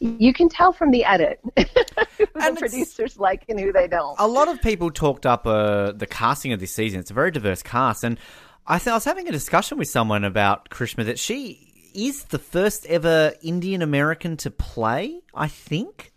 you 0.00 0.32
can 0.32 0.48
tell 0.48 0.72
from 0.72 0.90
the 0.90 1.04
edit 1.04 1.40
who 1.56 2.26
the 2.26 2.56
producers 2.58 3.18
like 3.18 3.44
and 3.48 3.58
who 3.58 3.72
they 3.72 3.88
don't. 3.88 4.16
a 4.18 4.28
lot 4.28 4.48
of 4.48 4.60
people 4.62 4.90
talked 4.90 5.26
up 5.26 5.46
uh, 5.46 5.92
the 5.92 6.06
casting 6.06 6.52
of 6.52 6.60
this 6.60 6.72
season. 6.72 7.00
It's 7.00 7.10
a 7.10 7.14
very 7.14 7.30
diverse 7.30 7.62
cast, 7.62 8.04
and 8.04 8.18
I, 8.66 8.78
th- 8.78 8.88
I 8.88 8.94
was 8.94 9.04
having 9.04 9.28
a 9.28 9.32
discussion 9.32 9.78
with 9.78 9.88
someone 9.88 10.24
about 10.24 10.70
Karishma 10.70 11.04
that 11.06 11.18
she 11.18 11.72
is 11.94 12.24
the 12.24 12.38
first 12.38 12.86
ever 12.86 13.32
Indian 13.42 13.82
American 13.82 14.36
to 14.38 14.50
play. 14.50 15.20
I 15.34 15.48
think. 15.48 16.12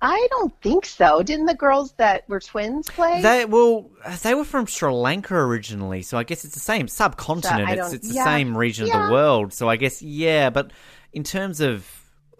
I 0.00 0.26
don't 0.30 0.52
think 0.62 0.86
so. 0.86 1.22
Didn't 1.22 1.46
the 1.46 1.54
girls 1.54 1.92
that 1.94 2.26
were 2.28 2.40
twins 2.40 2.88
play? 2.88 3.20
They 3.20 3.44
well, 3.44 3.90
they 4.22 4.34
were 4.34 4.44
from 4.44 4.66
Sri 4.66 4.90
Lanka 4.90 5.34
originally, 5.34 6.02
so 6.02 6.16
I 6.16 6.24
guess 6.24 6.44
it's 6.44 6.54
the 6.54 6.60
same 6.60 6.88
subcontinent. 6.88 7.68
I 7.68 7.72
it's 7.74 7.92
it's 7.92 8.08
the 8.08 8.14
yeah. 8.14 8.24
same 8.24 8.56
region 8.56 8.86
of 8.86 8.92
the 8.92 9.12
world. 9.12 9.52
So 9.52 9.68
I 9.68 9.76
guess 9.76 10.00
yeah, 10.00 10.50
but 10.50 10.72
in 11.12 11.24
terms 11.24 11.60
of 11.60 11.90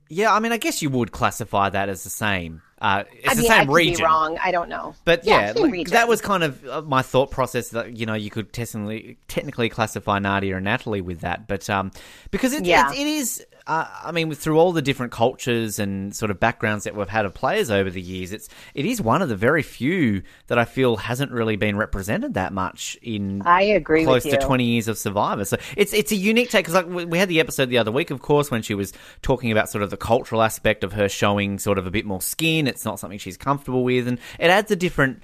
yeah, 0.09 0.33
I 0.35 0.41
mean, 0.41 0.53
I 0.53 0.57
guess 0.59 0.83
you 0.83 0.91
would 0.91 1.13
classify 1.13 1.71
that 1.71 1.89
as 1.89 2.05
the 2.05 2.11
same. 2.11 2.63
Uh, 2.81 3.05
it's 3.11 3.29
I 3.31 3.35
the 3.35 3.43
mean, 3.43 3.51
I 3.53 3.57
same 3.59 3.67
could 3.69 3.75
region. 3.75 3.97
be 3.99 4.05
wrong. 4.05 4.39
I 4.43 4.51
don't 4.51 4.69
know. 4.69 4.95
But 5.05 5.25
yeah, 5.25 5.53
same 5.55 5.71
like, 5.73 5.89
that 5.89 6.09
was 6.09 6.21
kind 6.21 6.45
of 6.45 6.65
uh, 6.67 6.83
my 6.83 7.03
thought 7.03 7.31
process. 7.31 7.71
That 7.71 7.97
you 7.97 8.05
know, 8.05 8.15
you 8.15 8.29
could 8.31 8.53
technically 8.53 9.17
technically 9.29 9.69
classify 9.71 10.19
Nadiya 10.19 10.57
and 10.57 10.65
Natalie 10.65 11.01
with 11.01 11.21
that, 11.21 11.49
but 11.49 11.69
um, 11.71 11.91
because 12.31 12.53
it, 12.53 12.65
Yeah. 12.67 12.93
it, 12.93 12.99
it 12.99 13.07
is. 13.07 13.45
Uh, 13.67 13.87
I 14.05 14.13
mean, 14.13 14.33
through 14.33 14.59
all 14.59 14.73
the 14.73 14.83
different 14.83 15.11
cultures 15.11 15.81
and 15.81 16.15
sort 16.15 16.31
of 16.31 16.39
backgrounds 16.39 16.85
that 16.85 16.95
we've 16.95 17.09
had 17.09 17.27
of 17.27 17.35
players 17.35 17.69
over 17.69 17.91
the 17.91 18.01
years, 18.01 18.33
it's 18.33 18.49
it 18.75 18.87
is 18.87 19.01
one 19.01 19.23
of 19.23 19.29
the 19.29 19.35
very 19.35 19.63
few 19.63 20.23
that 20.47 20.57
I 20.57 20.65
feel 20.65 20.97
hasn't 20.97 21.33
really 21.33 21.57
been 21.57 21.77
represented 21.77 22.35
that 22.35 22.53
much 22.53 22.97
in 23.03 23.43
I 23.43 23.63
agree 23.63 24.05
close 24.05 24.25
with 24.25 24.35
you. 24.35 24.39
to 24.39 24.47
20 24.47 24.65
years 24.65 24.87
of 24.87 24.97
Survivor. 24.99 25.45
So 25.45 25.57
it's 25.77 25.93
it's 25.93 26.13
a 26.13 26.17
unique 26.17 26.51
take 26.51 26.67
because 26.67 26.75
like 26.75 27.09
we 27.09 27.19
had 27.19 27.29
the 27.29 27.41
episode 27.41 27.69
the 27.69 27.79
other 27.79 27.91
week, 27.91 28.11
of 28.13 28.23
course, 28.23 28.51
when 28.51 28.63
she 28.63 28.75
was 28.75 28.93
talking 29.23 29.51
about 29.51 29.69
sort 29.69 29.83
of 29.83 29.91
the 29.91 29.97
cultural 29.97 30.43
aspect 30.43 30.85
of 30.85 30.93
her 30.93 31.09
showing 31.09 31.59
sort 31.59 31.79
of 31.79 31.87
a 31.87 31.91
bit 31.91 32.05
more 32.05 32.21
skin. 32.23 32.69
It's 32.69 32.85
not 32.85 33.01
something 33.01 33.19
she's 33.19 33.37
comfortable 33.37 33.83
with, 33.83 34.07
and 34.07 34.19
it 34.39 34.49
adds 34.49 34.71
a 34.71 34.77
different 34.77 35.23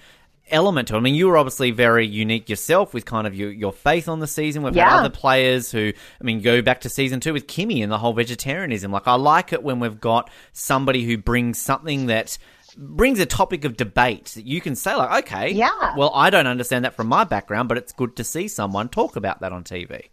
element 0.52 0.88
to 0.88 0.94
it. 0.94 0.98
I 0.98 1.00
mean, 1.00 1.14
you 1.14 1.26
were 1.28 1.36
obviously 1.36 1.70
very 1.70 2.06
unique 2.06 2.48
yourself 2.48 2.94
with 2.94 3.04
kind 3.04 3.26
of 3.26 3.34
your, 3.34 3.50
your 3.50 3.72
faith 3.72 4.08
on 4.08 4.20
the 4.20 4.26
season. 4.26 4.62
We've 4.62 4.76
Yeah. 4.76 4.88
had 4.90 5.00
other 5.00 5.10
players 5.10 5.70
who, 5.72 5.92
I 6.20 6.24
mean, 6.24 6.40
go 6.40 6.62
back 6.62 6.80
to 6.82 6.88
season 6.88 7.20
two 7.20 7.32
with 7.32 7.46
Kimmi 7.46 7.82
and 7.82 7.90
the 7.90 7.98
whole 7.98 8.12
vegetarianism. 8.12 8.92
Like, 8.92 9.06
I 9.08 9.14
like 9.14 9.52
it 9.52 9.62
when 9.62 9.80
we've 9.80 10.00
got 10.00 10.30
somebody 10.52 11.04
who 11.04 11.16
brings 11.18 11.58
something 11.58 12.06
that 12.06 12.38
brings 12.76 13.18
a 13.20 13.26
topic 13.26 13.64
of 13.64 13.76
debate 13.76 14.26
that 14.34 14.46
you 14.46 14.58
can 14.62 14.74
say 14.74 14.94
like 14.94 15.24
okay 15.24 15.50
Yeah. 15.52 15.94
well 15.94 16.10
i 16.14 16.30
don't 16.30 16.46
understand 16.46 16.86
that 16.86 16.94
from 16.94 17.06
my 17.06 17.22
background 17.22 17.68
but 17.68 17.76
it's 17.76 17.92
good 17.92 18.16
to 18.16 18.24
see 18.24 18.48
someone 18.48 18.88
talk 18.88 19.14
about 19.14 19.40
that 19.42 19.52
on 19.52 19.62
tv 19.62 20.04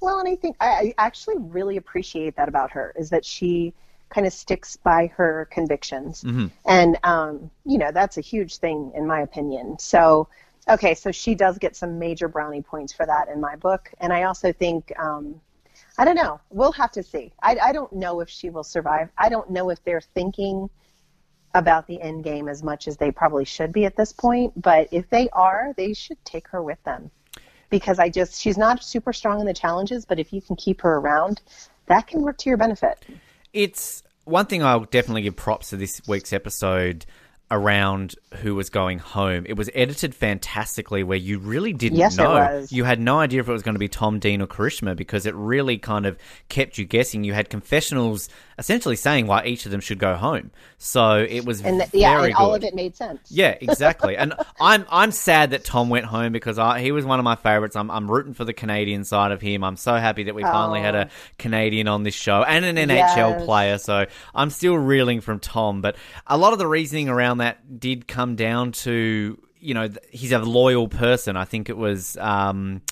Well, 0.00 0.18
and 0.18 0.28
I 0.28 0.34
think 0.34 0.56
I, 0.60 0.66
I 0.66 0.94
actually 0.98 1.36
really 1.38 1.76
appreciate 1.76 2.34
that 2.34 2.48
about 2.48 2.72
her 2.72 2.92
is 2.98 3.10
that 3.10 3.24
she 3.24 3.74
kind 4.12 4.26
of 4.26 4.32
sticks 4.32 4.76
by 4.76 5.06
her 5.16 5.48
convictions, 5.50 6.22
and 6.66 6.98
um, 7.04 7.50
you 7.64 7.78
know 7.78 7.90
that's 7.92 8.18
a 8.18 8.20
huge 8.20 8.58
thing 8.58 8.92
in 8.94 9.06
my 9.06 9.20
opinion. 9.20 9.78
So, 9.78 10.28
okay, 10.68 10.94
so 10.94 11.10
she 11.10 11.34
does 11.34 11.58
get 11.58 11.76
some 11.76 11.98
major 11.98 12.28
brownie 12.28 12.62
points 12.62 12.92
for 12.92 13.06
that 13.06 13.28
in 13.28 13.40
my 13.40 13.56
book, 13.56 13.92
and 13.98 14.12
I 14.12 14.24
also 14.24 14.52
think. 14.52 14.92
Um, 14.98 15.40
I 15.98 16.06
don't 16.06 16.16
know. 16.16 16.40
We'll 16.48 16.72
have 16.72 16.90
to 16.92 17.02
see. 17.02 17.32
I, 17.42 17.56
I 17.62 17.72
don't 17.72 17.92
know 17.92 18.20
if 18.20 18.30
she 18.30 18.48
will 18.48 18.64
survive. 18.64 19.10
I 19.18 19.28
don't 19.28 19.50
know 19.50 19.68
if 19.68 19.84
they're 19.84 20.00
thinking 20.00 20.70
about 21.54 21.86
the 21.86 22.00
end 22.00 22.24
game 22.24 22.48
as 22.48 22.62
much 22.62 22.88
as 22.88 22.96
they 22.96 23.10
probably 23.10 23.44
should 23.44 23.72
be 23.72 23.84
at 23.84 23.94
this 23.94 24.10
point. 24.10 24.52
But 24.60 24.88
if 24.90 25.08
they 25.10 25.28
are, 25.30 25.74
they 25.76 25.92
should 25.92 26.22
take 26.24 26.48
her 26.48 26.62
with 26.62 26.82
them 26.84 27.10
because 27.72 27.98
I 27.98 28.10
just 28.10 28.40
she's 28.40 28.58
not 28.58 28.84
super 28.84 29.12
strong 29.12 29.40
in 29.40 29.46
the 29.46 29.54
challenges, 29.54 30.04
but 30.04 30.18
if 30.20 30.32
you 30.32 30.40
can 30.40 30.56
keep 30.56 30.82
her 30.82 30.96
around, 30.96 31.40
that 31.86 32.06
can 32.06 32.22
work 32.22 32.38
to 32.38 32.50
your 32.50 32.58
benefit. 32.58 33.04
It's 33.52 34.02
one 34.24 34.46
thing 34.46 34.62
I'll 34.62 34.80
definitely 34.84 35.22
give 35.22 35.36
props 35.36 35.70
to 35.70 35.76
this 35.76 36.00
week's 36.06 36.32
episode 36.32 37.04
around 37.50 38.14
who 38.36 38.54
was 38.54 38.70
going 38.70 38.98
home. 38.98 39.44
It 39.46 39.58
was 39.58 39.68
edited 39.74 40.14
fantastically 40.14 41.02
where 41.02 41.18
you 41.18 41.38
really 41.38 41.74
didn't 41.74 41.98
Yes, 41.98 42.14
it 42.16 42.22
know. 42.22 42.30
was. 42.30 42.72
You 42.72 42.84
had 42.84 42.98
no 42.98 43.18
idea 43.18 43.40
if 43.40 43.48
it 43.48 43.52
was 43.52 43.62
going 43.62 43.74
to 43.74 43.78
be 43.78 43.88
Tom, 43.88 44.18
Dean, 44.20 44.40
or 44.40 44.46
Karishma 44.46 44.96
because 44.96 45.26
it 45.26 45.34
really 45.34 45.76
kind 45.76 46.06
of 46.06 46.16
kept 46.48 46.78
you 46.78 46.86
guessing. 46.86 47.24
You 47.24 47.34
had 47.34 47.50
confessionals 47.50 48.30
essentially 48.58 48.96
saying 48.96 49.26
why 49.26 49.44
each 49.44 49.64
of 49.66 49.70
them 49.72 49.80
should 49.80 49.98
go 49.98 50.14
home. 50.14 50.50
So 50.78 51.18
it 51.18 51.44
was 51.44 51.60
And 51.60 51.78
th- 51.80 51.90
very 51.90 52.00
yeah, 52.02 52.22
and 52.24 52.34
good. 52.34 52.40
all 52.42 52.54
of 52.54 52.64
it 52.64 52.74
made 52.74 52.96
sense. 52.96 53.20
Yeah, 53.30 53.56
exactly. 53.60 54.16
and 54.16 54.34
I'm 54.60 54.84
I'm 54.90 55.12
sad 55.12 55.50
that 55.50 55.64
Tom 55.64 55.88
went 55.88 56.06
home 56.06 56.32
because 56.32 56.58
I, 56.58 56.80
he 56.80 56.92
was 56.92 57.04
one 57.04 57.18
of 57.18 57.24
my 57.24 57.36
favorites. 57.36 57.76
I'm 57.76 57.90
I'm 57.90 58.10
rooting 58.10 58.34
for 58.34 58.44
the 58.44 58.52
Canadian 58.52 59.04
side 59.04 59.32
of 59.32 59.40
him. 59.40 59.62
I'm 59.64 59.76
so 59.76 59.94
happy 59.96 60.24
that 60.24 60.34
we 60.34 60.42
finally 60.42 60.80
had 60.80 60.94
a 60.94 61.08
Canadian 61.38 61.88
on 61.88 62.02
this 62.02 62.14
show 62.14 62.42
and 62.42 62.64
an 62.64 62.76
NHL 62.76 63.16
Yes. 63.16 63.44
player. 63.44 63.78
So 63.78 64.06
I'm 64.34 64.50
still 64.50 64.76
reeling 64.76 65.20
from 65.20 65.38
Tom. 65.40 65.80
But 65.80 65.96
a 66.26 66.36
lot 66.36 66.52
of 66.52 66.58
the 66.58 66.66
reasoning 66.66 67.08
around 67.08 67.38
that 67.38 67.78
did 67.80 68.06
come 68.08 68.36
down 68.36 68.72
to 68.72 69.38
you 69.60 69.74
know 69.74 69.88
he's 70.10 70.32
a 70.32 70.38
loyal 70.40 70.88
person. 70.88 71.36
I 71.36 71.44
think 71.44 71.68
it 71.68 71.76
was. 71.76 72.16
Um, 72.16 72.82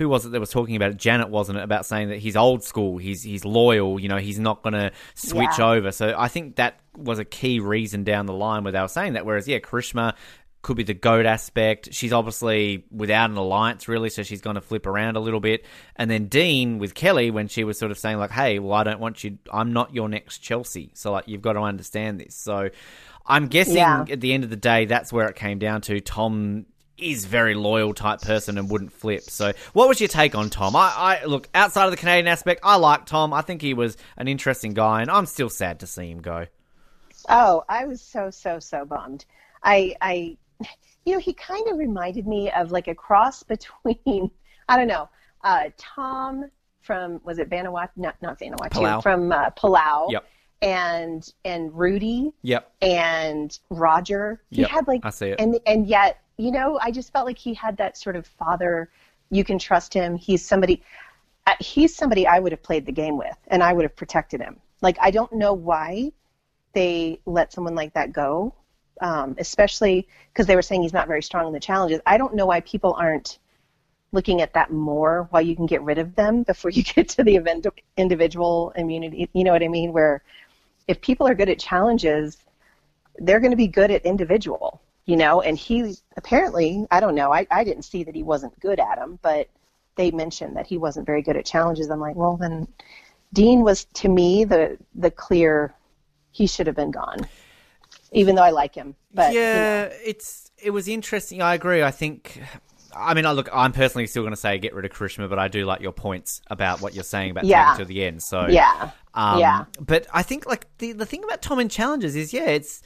who 0.00 0.08
was 0.08 0.24
it 0.24 0.30
that 0.32 0.40
was 0.40 0.48
talking 0.50 0.76
about 0.76 0.90
it? 0.92 0.96
Janet 0.96 1.28
wasn't 1.28 1.58
it 1.58 1.62
about 1.62 1.84
saying 1.84 2.08
that 2.08 2.18
he's 2.18 2.34
old 2.34 2.64
school, 2.64 2.96
he's 2.96 3.22
he's 3.22 3.44
loyal, 3.44 4.00
you 4.00 4.08
know, 4.08 4.16
he's 4.16 4.38
not 4.38 4.62
going 4.62 4.72
to 4.72 4.90
switch 5.14 5.58
Yeah. 5.58 5.68
over. 5.72 5.92
So 5.92 6.14
I 6.16 6.28
think 6.28 6.56
that 6.56 6.80
was 6.96 7.18
a 7.18 7.24
key 7.24 7.60
reason 7.60 8.02
down 8.02 8.24
the 8.24 8.32
line 8.32 8.64
where 8.64 8.72
they 8.72 8.80
were 8.80 8.88
saying 8.88 9.12
that. 9.12 9.26
Whereas 9.26 9.46
yeah, 9.46 9.58
Karishma 9.58 10.14
could 10.62 10.78
be 10.78 10.84
the 10.84 10.94
goat 10.94 11.26
aspect. 11.26 11.92
She's 11.92 12.14
obviously 12.14 12.84
without 12.90 13.28
an 13.28 13.36
alliance 13.36 13.88
really, 13.88 14.08
so 14.08 14.22
she's 14.22 14.40
going 14.40 14.54
to 14.56 14.62
flip 14.62 14.86
around 14.86 15.16
a 15.16 15.20
little 15.20 15.40
bit. 15.40 15.66
And 15.96 16.10
then 16.10 16.26
Dean 16.28 16.78
with 16.78 16.94
Kelly 16.94 17.30
when 17.30 17.48
she 17.48 17.62
was 17.64 17.78
sort 17.78 17.90
of 17.90 17.98
saying 17.98 18.16
like, 18.16 18.30
"Hey, 18.30 18.58
well, 18.58 18.72
I 18.72 18.84
don't 18.84 19.00
want 19.00 19.22
you. 19.22 19.36
I'm 19.52 19.74
not 19.74 19.94
your 19.94 20.08
next 20.08 20.38
Chelsea. 20.38 20.92
So 20.94 21.12
like, 21.12 21.28
you've 21.28 21.42
got 21.42 21.52
to 21.54 21.60
understand 21.60 22.18
this." 22.20 22.34
So 22.36 22.70
I'm 23.26 23.48
guessing 23.48 23.76
Yeah. 23.76 24.06
at 24.10 24.20
the 24.22 24.32
end 24.32 24.44
of 24.44 24.50
the 24.50 24.56
day, 24.56 24.86
that's 24.86 25.12
where 25.12 25.28
it 25.28 25.36
came 25.36 25.58
down 25.58 25.82
to. 25.82 26.00
Tom 26.00 26.64
is 27.00 27.24
very 27.24 27.54
loyal 27.54 27.94
type 27.94 28.20
person 28.20 28.58
and 28.58 28.70
wouldn't 28.70 28.92
flip. 28.92 29.22
So, 29.22 29.52
what 29.72 29.88
was 29.88 30.00
your 30.00 30.08
take 30.08 30.34
on 30.34 30.50
Tom? 30.50 30.76
I, 30.76 30.92
I 30.96 31.24
look 31.24 31.48
outside 31.54 31.84
of 31.86 31.90
the 31.90 31.96
Canadian 31.96 32.26
aspect. 32.28 32.60
I 32.62 32.76
like 32.76 33.06
Tom. 33.06 33.32
I 33.32 33.42
think 33.42 33.62
he 33.62 33.74
was 33.74 33.96
an 34.16 34.28
interesting 34.28 34.74
guy, 34.74 35.02
and 35.02 35.10
I'm 35.10 35.26
still 35.26 35.48
sad 35.50 35.80
to 35.80 35.86
see 35.86 36.10
him 36.10 36.20
go. 36.20 36.46
Oh, 37.28 37.64
I 37.68 37.84
was 37.84 38.00
so 38.00 38.30
so 38.30 38.58
so 38.58 38.84
bummed. 38.84 39.24
I 39.62 39.94
I 40.00 40.36
you 41.06 41.14
know, 41.14 41.18
he 41.18 41.32
kind 41.32 41.68
of 41.68 41.78
reminded 41.78 42.26
me 42.26 42.50
of 42.50 42.72
like 42.72 42.88
a 42.88 42.94
cross 42.94 43.42
between 43.84 44.30
I 44.68 44.76
don't 44.76 44.88
know, 44.88 45.08
uh 45.44 45.70
Tom 45.76 46.50
from 46.82 47.20
was 47.24 47.38
it 47.38 47.50
Vanuatu? 47.50 47.90
Not 47.96 48.16
not 48.22 48.38
Vanuatu. 48.38 48.70
Palau. 48.70 49.02
From 49.02 49.32
uh, 49.32 49.50
Palau. 49.50 50.10
Yep. 50.12 50.24
And 50.62 51.26
and 51.44 51.72
Rudy 51.78 52.32
Yep. 52.42 52.70
and 52.82 53.58
Roger. 53.70 54.42
He 54.50 54.62
Yep, 54.62 54.70
had 54.70 54.88
like 54.88 55.00
I 55.04 55.10
see 55.10 55.28
it. 55.28 55.40
and 55.40 55.58
and 55.66 55.86
yet, 55.86 56.20
you 56.40 56.50
know, 56.50 56.78
I 56.80 56.90
just 56.90 57.12
felt 57.12 57.26
like 57.26 57.38
he 57.38 57.54
had 57.54 57.76
that 57.76 57.96
sort 57.96 58.16
of 58.16 58.26
father 58.26 58.90
you 59.30 59.44
can 59.44 59.58
trust 59.58 59.94
him. 59.94 60.16
He's 60.16 60.44
somebody 60.44 60.82
uh, 61.46 61.54
he's 61.60 61.94
somebody 61.94 62.26
I 62.26 62.38
would 62.38 62.52
have 62.52 62.62
played 62.62 62.84
the 62.86 62.92
game 62.92 63.16
with 63.16 63.36
and 63.48 63.62
I 63.62 63.72
would 63.72 63.84
have 63.84 63.96
protected 63.96 64.40
him. 64.40 64.58
Like 64.80 64.96
I 65.00 65.10
don't 65.10 65.32
know 65.32 65.52
why 65.52 66.12
they 66.72 67.20
let 67.26 67.52
someone 67.52 67.74
like 67.74 67.94
that 67.94 68.12
go. 68.12 68.54
Um, 69.00 69.34
especially 69.38 70.06
because 70.30 70.46
they 70.46 70.54
were 70.54 70.62
saying 70.62 70.82
he's 70.82 70.92
not 70.92 71.08
very 71.08 71.22
strong 71.22 71.46
in 71.46 71.54
the 71.54 71.60
challenges. 71.60 72.00
I 72.04 72.18
don't 72.18 72.34
know 72.34 72.44
why 72.44 72.60
people 72.60 72.94
aren't 72.98 73.38
looking 74.12 74.42
at 74.42 74.52
that 74.52 74.70
more 74.70 75.26
while 75.30 75.40
you 75.40 75.56
can 75.56 75.64
get 75.64 75.80
rid 75.82 75.96
of 75.96 76.14
them 76.16 76.42
before 76.50 76.70
you 76.70 76.82
get 76.82 77.08
to 77.10 77.24
the 77.24 77.36
event 77.36 77.66
individual 77.96 78.72
immunity. 78.76 79.30
You 79.32 79.44
know 79.44 79.52
what 79.52 79.62
I 79.62 79.68
mean? 79.68 79.92
Where 79.92 80.22
if 80.86 81.00
people 81.00 81.26
are 81.26 81.34
good 81.34 81.48
at 81.48 81.58
challenges, 81.58 82.38
they're 83.16 83.40
going 83.40 83.52
to 83.52 83.56
be 83.56 83.68
good 83.68 83.90
at 83.90 84.04
individual, 84.04 84.82
you 85.06 85.16
know, 85.16 85.40
and 85.40 85.58
he 85.58 85.94
apparently, 86.16 86.86
I 86.90 87.00
don't 87.00 87.14
know, 87.14 87.32
I, 87.32 87.46
I 87.50 87.64
didn't 87.64 87.82
see 87.82 88.04
that 88.04 88.14
he 88.14 88.22
wasn't 88.22 88.58
good 88.60 88.78
at 88.78 88.96
them, 88.96 89.18
but 89.22 89.48
they 89.96 90.10
mentioned 90.10 90.56
that 90.56 90.66
he 90.66 90.78
wasn't 90.78 91.06
very 91.06 91.22
good 91.22 91.36
at 91.36 91.44
challenges. 91.44 91.90
I'm 91.90 92.00
like, 92.00 92.16
well, 92.16 92.36
then 92.36 92.68
Dean 93.32 93.62
was 93.62 93.84
to 93.84 94.08
me 94.08 94.44
the, 94.44 94.78
the 94.94 95.10
clear, 95.10 95.74
he 96.30 96.46
should 96.46 96.66
have 96.66 96.76
been 96.76 96.90
gone, 96.92 97.18
even 98.12 98.34
though 98.36 98.42
I 98.42 98.50
like 98.50 98.74
him. 98.74 98.94
But 99.12 99.32
you 99.32 99.40
know. 99.40 99.44
yeah, 99.44 99.82
it's 100.04 100.50
it 100.62 100.70
was 100.70 100.86
interesting. 100.88 101.42
I 101.42 101.54
agree. 101.54 101.82
I 101.82 101.90
think. 101.90 102.40
I 102.94 103.14
mean, 103.14 103.24
I 103.24 103.32
look. 103.32 103.48
I'm 103.52 103.72
personally 103.72 104.06
still 104.06 104.22
going 104.22 104.32
to 104.32 104.36
say 104.40 104.58
get 104.58 104.74
rid 104.74 104.84
of 104.84 104.92
Karishma, 104.92 105.28
but 105.28 105.38
I 105.38 105.48
do 105.48 105.64
like 105.64 105.80
your 105.80 105.92
points 105.92 106.40
about 106.48 106.80
what 106.80 106.94
you're 106.94 107.04
saying 107.04 107.30
about 107.30 107.44
Yeah. 107.44 107.72
taking 107.72 107.84
to 107.84 107.88
the 107.88 108.04
end. 108.04 108.22
So 108.22 108.46
yeah, 108.46 108.90
Um, 109.14 109.38
yeah. 109.40 109.64
But 109.80 110.06
I 110.12 110.22
think 110.22 110.46
like 110.46 110.66
the 110.78 110.92
the 110.92 111.06
thing 111.06 111.24
about 111.24 111.42
Tom 111.42 111.58
in 111.58 111.68
challenges 111.68 112.14
is 112.14 112.32
yeah, 112.32 112.46
it's 112.46 112.82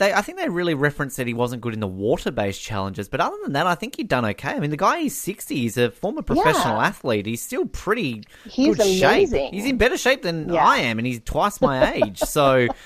they. 0.00 0.12
I 0.12 0.22
think 0.22 0.38
they 0.38 0.48
really 0.48 0.74
referenced 0.74 1.16
that 1.18 1.26
he 1.26 1.34
wasn't 1.34 1.62
good 1.62 1.74
in 1.74 1.80
the 1.80 1.86
water 1.86 2.32
based 2.32 2.60
challenges. 2.60 3.08
But 3.08 3.20
other 3.20 3.36
than 3.44 3.52
that, 3.52 3.66
I 3.66 3.76
think 3.76 3.96
he'd 3.96 4.08
done 4.08 4.24
okay. 4.24 4.50
I 4.50 4.58
mean, 4.58 4.70
the 4.70 4.76
guy 4.76 4.98
is 4.98 5.16
sixty. 5.16 5.56
He's 5.56 5.76
a 5.76 5.90
former 5.90 6.22
professional 6.22 6.78
Yeah. 6.78 6.86
athlete. 6.86 7.26
He's 7.26 7.42
still 7.42 7.66
pretty 7.66 8.24
He's 8.44 8.76
good 8.76 8.98
shape. 8.98 9.30
He's 9.52 9.64
in 9.64 9.76
better 9.76 9.96
shape 9.96 10.22
than 10.22 10.52
Yeah. 10.52 10.66
I 10.66 10.78
am, 10.78 10.98
and 10.98 11.06
he's 11.06 11.20
twice 11.20 11.60
my 11.60 11.92
age. 11.94 12.18
So. 12.18 12.66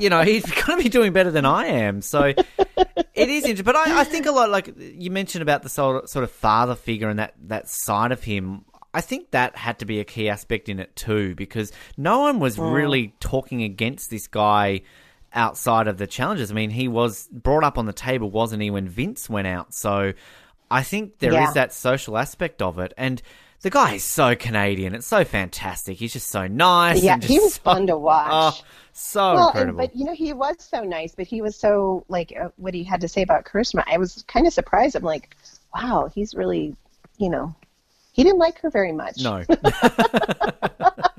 You 0.00 0.08
know, 0.08 0.22
he's 0.22 0.44
going 0.66 0.78
to 0.78 0.82
be 0.82 0.88
doing 0.88 1.12
better 1.12 1.30
than 1.30 1.44
I 1.44 1.66
am. 1.66 2.00
So 2.00 2.24
it 2.24 3.28
is 3.28 3.44
interesting. 3.44 3.64
But 3.64 3.76
I, 3.76 4.00
I 4.00 4.04
think 4.04 4.26
a 4.26 4.32
lot, 4.32 4.50
like 4.50 4.74
you 4.76 5.10
mentioned 5.10 5.42
about 5.42 5.62
the 5.62 5.68
sort 5.68 6.02
of, 6.02 6.10
sort 6.10 6.24
of 6.24 6.30
father 6.30 6.74
figure 6.74 7.08
and 7.08 7.18
that, 7.20 7.34
that 7.44 7.68
side 7.68 8.10
of 8.10 8.22
him. 8.22 8.64
I 8.92 9.00
think 9.00 9.30
that 9.30 9.56
had 9.56 9.78
to 9.80 9.84
be 9.84 10.00
a 10.00 10.04
key 10.04 10.28
aspect 10.28 10.68
in 10.68 10.80
it 10.80 10.96
too, 10.96 11.36
because 11.36 11.72
no 11.96 12.20
one 12.20 12.40
was 12.40 12.56
mm. 12.56 12.72
really 12.72 13.14
talking 13.20 13.62
against 13.62 14.10
this 14.10 14.26
guy 14.26 14.82
outside 15.34 15.86
of 15.88 15.98
the 15.98 16.06
challenges. 16.06 16.50
I 16.50 16.54
mean, 16.54 16.70
he 16.70 16.88
was 16.88 17.28
brought 17.32 17.64
up 17.64 17.78
on 17.78 17.86
the 17.86 17.92
table, 17.92 18.30
wasn't 18.30 18.62
he, 18.62 18.70
when 18.70 18.88
Vince 18.88 19.28
went 19.30 19.46
out? 19.46 19.72
So 19.74 20.12
I 20.70 20.82
think 20.82 21.18
there 21.18 21.30
is 21.30 21.34
Yeah. 21.36 21.52
that 21.54 21.72
social 21.72 22.16
aspect 22.18 22.60
of 22.62 22.78
it. 22.78 22.92
And 22.96 23.20
The 23.62 23.68
guy 23.70 23.94
is 23.96 24.04
so 24.04 24.34
Canadian. 24.34 24.94
It's 24.94 25.06
so 25.06 25.22
fantastic. 25.22 25.98
He's 25.98 26.14
just 26.14 26.28
so 26.28 26.46
nice. 26.46 27.02
Yeah, 27.02 27.18
he 27.20 27.38
was 27.38 27.54
so- 27.56 27.60
fun 27.62 27.86
to 27.88 27.96
watch. 28.08 28.30
Oh, 28.32 28.64
so 28.94 29.20
well, 29.34 29.48
and, 29.50 29.56
incredible. 29.70 29.78
but 29.86 29.94
you 29.96 30.04
know, 30.06 30.14
he 30.14 30.32
was 30.32 30.56
so 30.58 30.82
nice, 30.82 31.14
but 31.14 31.26
he 31.26 31.42
was 31.42 31.56
so 31.56 32.04
like 32.08 32.32
uh, 32.40 32.48
what 32.56 32.72
he 32.72 32.82
had 32.84 33.02
to 33.02 33.08
say 33.08 33.20
about 33.20 33.44
Karishma. 33.44 33.84
I 33.86 33.98
was 33.98 34.24
kind 34.28 34.46
of 34.46 34.54
surprised. 34.54 34.96
I'm 34.96 35.02
like, 35.02 35.36
wow, 35.74 36.08
he's 36.14 36.34
really, 36.34 36.74
you 37.18 37.28
know, 37.28 37.54
he 38.12 38.24
didn't 38.24 38.38
like 38.38 38.58
her 38.62 38.70
very 38.70 38.92
much. 38.92 39.18
no. 39.22 39.44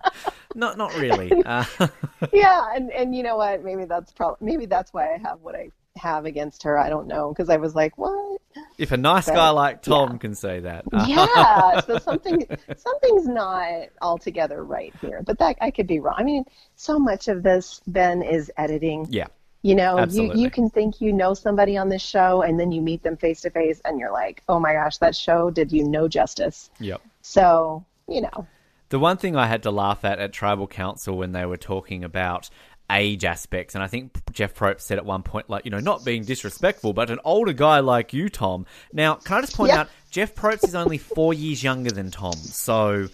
not 0.55 0.77
not 0.77 0.95
really. 0.97 1.31
Uh, 1.45 1.65
yeah, 2.33 2.73
and 2.75 2.91
and 2.91 3.15
you 3.15 3.23
know 3.23 3.37
what? 3.37 3.63
Maybe 3.63 3.85
that's 3.85 4.11
probably 4.11 4.37
maybe 4.45 4.65
that's 4.65 4.93
why 4.93 5.13
I 5.13 5.17
have 5.17 5.41
what 5.41 5.55
I 5.55 5.69
have 5.97 6.25
against 6.25 6.63
her. 6.63 6.77
I 6.77 6.89
don't 6.89 7.07
know 7.07 7.29
because 7.29 7.49
I 7.49 7.57
was 7.57 7.75
like, 7.75 7.97
what? 7.97 8.39
if 8.77 8.91
a 8.91 8.97
nice 8.97 9.27
But, 9.27 9.35
guy 9.35 9.49
like 9.49 9.81
Tom 9.81 10.11
yeah. 10.13 10.17
can 10.17 10.35
say 10.35 10.59
that. 10.61 10.85
Yeah, 11.07 11.81
so 11.81 11.97
something 11.99 12.45
something's 12.77 13.27
not 13.27 13.89
altogether 14.01 14.63
right 14.63 14.93
here. 15.01 15.21
But 15.25 15.39
that 15.39 15.57
I 15.61 15.71
could 15.71 15.87
be 15.87 15.99
wrong. 15.99 16.15
I 16.17 16.23
mean, 16.23 16.45
so 16.75 16.99
much 16.99 17.27
of 17.27 17.43
this 17.43 17.81
Ben 17.87 18.21
is 18.21 18.51
editing. 18.57 19.07
yeah. 19.09 19.27
You 19.63 19.75
know, 19.75 20.03
you, 20.09 20.33
you 20.33 20.49
can 20.49 20.71
think 20.71 21.01
you 21.01 21.13
know 21.13 21.35
somebody 21.35 21.77
on 21.77 21.87
this 21.87 22.01
show, 22.01 22.41
and 22.41 22.59
then 22.59 22.71
you 22.71 22.81
meet 22.81 23.03
them 23.03 23.15
face 23.15 23.41
to 23.41 23.51
face, 23.51 23.79
and 23.85 23.99
you're 23.99 24.11
like, 24.11 24.41
oh 24.49 24.59
my 24.59 24.73
gosh, 24.73 24.97
that 24.97 25.15
show 25.15 25.51
did 25.51 25.71
you 25.71 25.83
no 25.83 26.07
justice. 26.07 26.71
Yep. 26.79 26.99
So, 27.21 27.85
you 28.07 28.21
know, 28.21 28.47
The 28.91 28.99
one 28.99 29.17
thing 29.17 29.35
I 29.35 29.47
had 29.47 29.63
to 29.63 29.71
laugh 29.71 30.05
at 30.05 30.19
at 30.19 30.33
Tribal 30.33 30.67
Council 30.67 31.17
when 31.17 31.31
they 31.31 31.45
were 31.45 31.57
talking 31.57 32.03
about 32.03 32.49
age 32.91 33.23
aspects, 33.23 33.73
and 33.73 33.81
I 33.83 33.87
think 33.87 34.11
Jeff 34.33 34.53
Probst 34.53 34.81
said 34.81 34.97
at 34.97 35.05
one 35.05 35.23
point, 35.23 35.49
like, 35.49 35.63
you 35.63 35.71
know, 35.71 35.79
not 35.79 36.03
being 36.03 36.25
disrespectful, 36.25 36.91
but 36.91 37.09
an 37.09 37.19
older 37.23 37.53
guy 37.53 37.79
like 37.79 38.11
you, 38.11 38.27
Tom. 38.27 38.65
Now, 38.91 39.15
can 39.15 39.37
I 39.37 39.41
just 39.41 39.55
point 39.55 39.69
Yeah. 39.71 39.79
out, 39.81 39.89
Jeff 40.11 40.35
Probst 40.35 40.67
is 40.67 40.75
only 40.75 40.97
four 40.97 41.33
years 41.33 41.63
younger 41.63 41.91
than 41.91 42.11
Tom, 42.11 42.33
so 42.51 43.07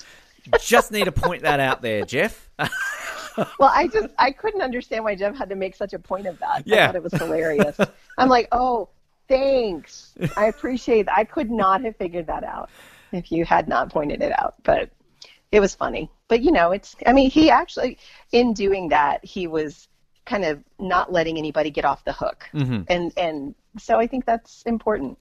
just 0.60 0.92
need 0.92 1.06
to 1.06 1.12
point 1.12 1.44
that 1.44 1.60
out 1.60 1.84
there, 1.84 2.04
Jeff. 2.06 2.50
well, 3.38 3.72
I 3.72 3.88
just 3.88 4.08
I 4.18 4.32
couldn't 4.32 4.62
understand 4.62 5.04
why 5.04 5.14
Jeff 5.14 5.38
had 5.38 5.50
to 5.50 5.56
make 5.56 5.76
such 5.76 5.94
a 5.94 6.00
point 6.00 6.26
of 6.26 6.40
that. 6.40 6.50
I 6.50 6.64
Yeah. 6.66 6.88
thought 6.88 6.96
it 6.96 7.04
was 7.04 7.14
hilarious. 7.14 7.78
I'm 8.18 8.30
like, 8.30 8.48
oh, 8.52 8.90
thanks. 9.28 10.16
I 10.36 10.46
appreciate 10.46 11.06
that. 11.06 11.18
I 11.18 11.24
could 11.24 11.52
not 11.52 11.84
have 11.84 11.96
figured 11.98 12.26
that 12.28 12.44
out 12.44 12.72
if 13.12 13.32
you 13.32 13.46
had 13.46 13.68
not 13.68 13.92
pointed 13.92 14.24
it 14.24 14.32
out, 14.40 14.56
but 14.64 14.90
it 15.52 15.60
was 15.60 15.76
funny. 15.76 16.10
But 16.28 16.42
you 16.42 16.52
know, 16.52 16.72
it's 16.72 16.96
I 17.06 17.14
mean, 17.14 17.30
he 17.30 17.50
actually 17.50 17.98
in 18.32 18.54
doing 18.54 18.90
that, 18.90 19.24
he 19.24 19.48
was 19.48 19.88
kind 20.26 20.44
of 20.44 20.64
not 20.80 21.12
letting 21.12 21.38
anybody 21.38 21.70
get 21.72 21.86
off 21.86 22.04
the 22.04 22.14
hook. 22.14 22.50
Mm-hmm. 22.54 22.84
And 22.90 23.14
and 23.18 23.56
so 23.78 24.00
I 24.00 24.08
think 24.08 24.26
that's 24.26 24.64
important. 24.64 25.18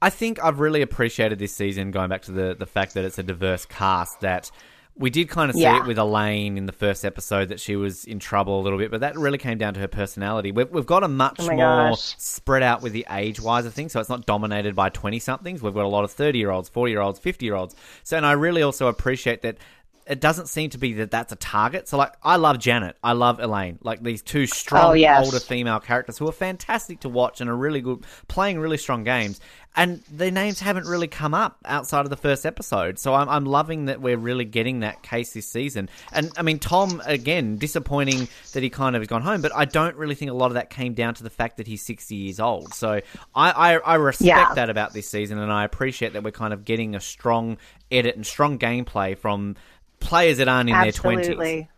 I 0.00 0.10
think 0.10 0.42
I've 0.42 0.60
really 0.60 0.82
appreciated 0.82 1.38
this 1.38 1.54
season, 1.54 1.90
going 1.90 2.10
back 2.10 2.22
to 2.22 2.32
the, 2.32 2.54
the 2.58 2.66
fact 2.66 2.92
that 2.94 3.04
it's 3.04 3.18
a 3.18 3.22
diverse 3.22 3.64
cast, 3.64 4.20
that 4.20 4.50
we 4.96 5.10
did 5.10 5.28
kind 5.28 5.50
of 5.50 5.56
see 5.56 5.62
Yeah. 5.62 5.78
it 5.80 5.86
with 5.86 5.98
Elaine 5.98 6.56
in 6.56 6.66
the 6.66 6.72
first 6.72 7.04
episode 7.04 7.48
that 7.48 7.58
she 7.58 7.74
was 7.74 8.04
in 8.04 8.20
trouble 8.20 8.60
a 8.60 8.62
little 8.62 8.78
bit, 8.78 8.90
but 8.92 9.00
that 9.00 9.16
really 9.18 9.38
came 9.38 9.58
down 9.58 9.74
to 9.74 9.80
her 9.80 9.88
personality. 9.88 10.52
We've, 10.52 10.70
we've 10.70 10.86
got 10.86 11.02
a 11.02 11.08
much 11.08 11.36
Oh 11.40 11.48
more 11.50 11.90
gosh. 11.90 12.14
spread 12.18 12.62
out 12.62 12.80
with 12.80 12.92
the 12.92 13.04
age 13.10 13.40
wise 13.40 13.66
of 13.66 13.74
things, 13.74 13.90
so 13.92 13.98
it's 13.98 14.08
not 14.08 14.24
dominated 14.24 14.76
by 14.76 14.90
20 14.90 15.18
somethings. 15.18 15.62
We've 15.62 15.74
got 15.74 15.84
a 15.84 15.88
lot 15.88 16.04
of 16.04 16.12
30 16.12 16.38
year 16.38 16.50
olds, 16.50 16.68
40 16.68 16.92
year 16.92 17.00
olds, 17.00 17.18
50 17.18 17.44
year 17.44 17.56
olds. 17.56 17.74
So, 18.04 18.16
and 18.16 18.24
I 18.24 18.32
really 18.32 18.62
also 18.62 18.86
appreciate 18.86 19.42
that 19.42 19.56
it 20.06 20.20
doesn't 20.20 20.48
seem 20.48 20.70
to 20.70 20.78
be 20.78 20.92
that 20.94 21.10
that's 21.10 21.32
a 21.32 21.36
target. 21.36 21.88
So, 21.88 21.96
like, 21.96 22.12
I 22.22 22.36
love 22.36 22.58
Janet, 22.58 22.96
I 23.02 23.12
love 23.12 23.40
Elaine, 23.40 23.78
like 23.82 24.02
these 24.02 24.22
two 24.22 24.42
oh, 24.42 24.46
strong 24.46 24.90
Oh, 24.90 24.92
yes. 24.92 25.24
older 25.24 25.40
female 25.40 25.80
characters 25.80 26.18
who 26.18 26.28
are 26.28 26.32
fantastic 26.32 27.00
to 27.00 27.08
watch 27.08 27.40
and 27.40 27.48
are 27.48 27.56
really 27.56 27.80
good, 27.80 28.04
playing 28.28 28.58
really 28.58 28.76
strong 28.76 29.04
games. 29.04 29.40
And 29.76 30.02
their 30.08 30.30
names 30.30 30.60
haven't 30.60 30.86
really 30.86 31.08
come 31.08 31.34
up 31.34 31.58
outside 31.64 32.02
of 32.02 32.10
the 32.10 32.16
first 32.16 32.46
episode. 32.46 32.96
So 32.96 33.12
I'm, 33.12 33.28
I'm 33.28 33.44
loving 33.44 33.86
that 33.86 34.00
we're 34.00 34.16
really 34.16 34.44
getting 34.44 34.80
that 34.80 35.02
case 35.02 35.32
this 35.32 35.48
season. 35.48 35.88
And 36.12 36.30
I 36.36 36.42
mean, 36.42 36.60
Tom, 36.60 37.02
again, 37.04 37.56
disappointing 37.58 38.28
that 38.52 38.62
he 38.62 38.70
kind 38.70 38.94
of 38.94 39.02
has 39.02 39.08
gone 39.08 39.22
home, 39.22 39.40
but 39.40 39.50
I 39.52 39.64
don't 39.64 39.96
really 39.96 40.14
think 40.14 40.30
a 40.30 40.34
lot 40.34 40.46
of 40.46 40.54
that 40.54 40.70
came 40.70 40.94
down 40.94 41.14
to 41.14 41.24
the 41.24 41.30
fact 41.30 41.56
that 41.56 41.66
he's 41.66 41.82
60 41.82 42.14
years 42.14 42.38
old. 42.38 42.72
So 42.72 43.00
I, 43.34 43.50
I, 43.50 43.76
I 43.78 43.94
respect 43.96 44.26
Yeah. 44.28 44.54
that 44.54 44.70
about 44.70 44.92
this 44.92 45.08
season, 45.10 45.38
and 45.38 45.50
I 45.52 45.64
appreciate 45.64 46.12
that 46.12 46.22
we're 46.22 46.30
kind 46.30 46.52
of 46.54 46.64
getting 46.64 46.94
a 46.94 47.00
strong 47.00 47.58
edit 47.90 48.14
and 48.14 48.24
strong 48.24 48.60
gameplay 48.60 49.18
from 49.18 49.56
players 50.04 50.38
that 50.38 50.48
aren't 50.48 50.70
in 50.70 50.74
their 50.74 50.92
20s. 50.92 51.18
Absolutely. 51.18 51.68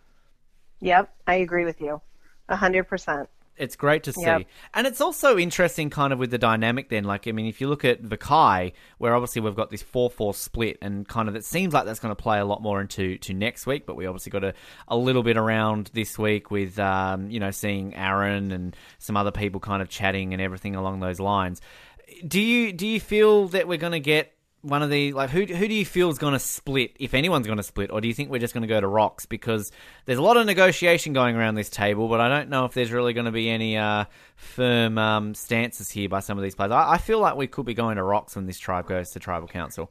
Yep, 0.81 1.15
I 1.27 1.35
agree 1.37 1.65
with 1.65 1.81
you. 1.81 2.01
A 2.49 2.57
hundred 2.57 2.85
percent. 2.85 3.29
It's 3.57 3.75
great 3.75 4.03
to 4.03 4.12
see. 4.12 4.21
Yep. 4.21 4.43
And 4.75 4.87
it's 4.87 5.01
also 5.01 5.39
interesting 5.39 5.89
kind 5.89 6.12
of 6.12 6.19
with 6.19 6.31
the 6.31 6.39
dynamic 6.39 6.91
then. 6.91 7.05
Like, 7.05 7.27
I 7.27 7.33
mean, 7.33 7.47
if 7.47 7.61
you 7.61 7.69
look 7.69 7.87
at 7.87 8.03
Vokai, 8.03 8.73
where 8.99 9.15
obviously 9.15 9.41
we've 9.41 9.55
got 9.55 9.71
this 9.71 9.83
4 9.83 10.11
4 10.11 10.35
split, 10.35 10.77
and 10.83 11.09
kind 11.09 11.29
of 11.29 11.37
it 11.37 11.45
seems 11.45 11.73
like 11.73 11.87
that's 11.87 11.99
going 11.99 12.15
to 12.15 12.23
play 12.23 12.39
a 12.39 12.45
lot 12.45 12.61
more 12.61 12.81
into 12.81 13.17
to 13.19 13.33
next 13.33 13.67
week, 13.67 13.87
but 13.87 13.97
we 13.97 14.05
obviously 14.07 14.31
got 14.31 14.45
a, 14.45 14.53
a 14.89 14.97
little 14.97 15.23
bit 15.23 15.39
around 15.39 15.91
this 15.95 16.19
week 16.19 16.51
with, 16.51 16.79
um, 16.79 17.31
you 17.31 17.41
know, 17.41 17.51
seeing 17.51 17.95
Aaron 17.95 18.53
and 18.53 18.77
some 18.99 19.17
other 19.17 19.33
people 19.33 19.59
kind 19.59 19.81
of 19.81 19.89
chatting 19.89 20.35
and 20.35 20.43
everything 20.43 20.77
along 20.77 21.01
those 21.01 21.19
lines. 21.19 21.62
Do 22.27 22.41
you 22.41 22.73
do 22.73 22.87
you 22.87 23.01
feel 23.01 23.49
that 23.49 23.67
we're 23.67 23.79
going 23.79 23.93
to 23.93 24.01
get 24.01 24.36
one 24.67 24.83
of 24.83 24.91
the 24.91 25.13
like 25.13 25.31
who 25.31 25.45
who 25.45 25.69
do 25.69 25.75
you 25.75 25.85
feel 25.85 26.11
is 26.11 26.19
going 26.19 26.33
to 26.33 26.39
split 26.39 26.97
if 26.99 27.15
anyone's 27.15 27.47
going 27.47 27.57
to 27.57 27.63
split 27.63 27.91
or 27.91 28.01
do 28.01 28.09
you 28.09 28.15
think 28.15 28.31
we're 28.31 28.41
just 28.41 28.53
going 28.53 28.63
to 28.63 28.69
go 28.69 28.81
to 28.81 28.87
rocks 28.87 29.25
because 29.25 29.71
there's 30.05 30.19
a 30.19 30.23
lot 30.23 30.37
of 30.37 30.45
negotiation 30.45 31.13
going 31.13 31.37
around 31.37 31.55
this 31.55 31.71
table 31.71 32.09
but 32.09 32.21
I 32.21 32.29
don't 32.29 32.49
know 32.49 32.65
if 32.65 32.75
there's 32.75 32.91
really 32.91 33.13
going 33.13 33.27
to 33.27 33.33
be 33.33 33.49
any 33.49 33.77
uh, 33.77 34.07
firm 34.35 34.99
um, 34.99 35.35
stances 35.35 35.91
here 35.91 36.09
by 36.09 36.21
some 36.21 36.37
of 36.37 36.45
these 36.45 36.55
players 36.55 36.73
I, 36.73 36.95
I 36.95 36.99
feel 36.99 37.21
like 37.21 37.37
we 37.37 37.47
could 37.47 37.67
be 37.67 37.75
going 37.75 37.97
to 37.97 38.03
rocks 38.03 38.37
when 38.37 38.47
this 38.47 38.59
tribe 38.59 38.89
goes 38.89 39.11
to 39.13 39.21
tribal 39.21 39.49
council 39.49 39.91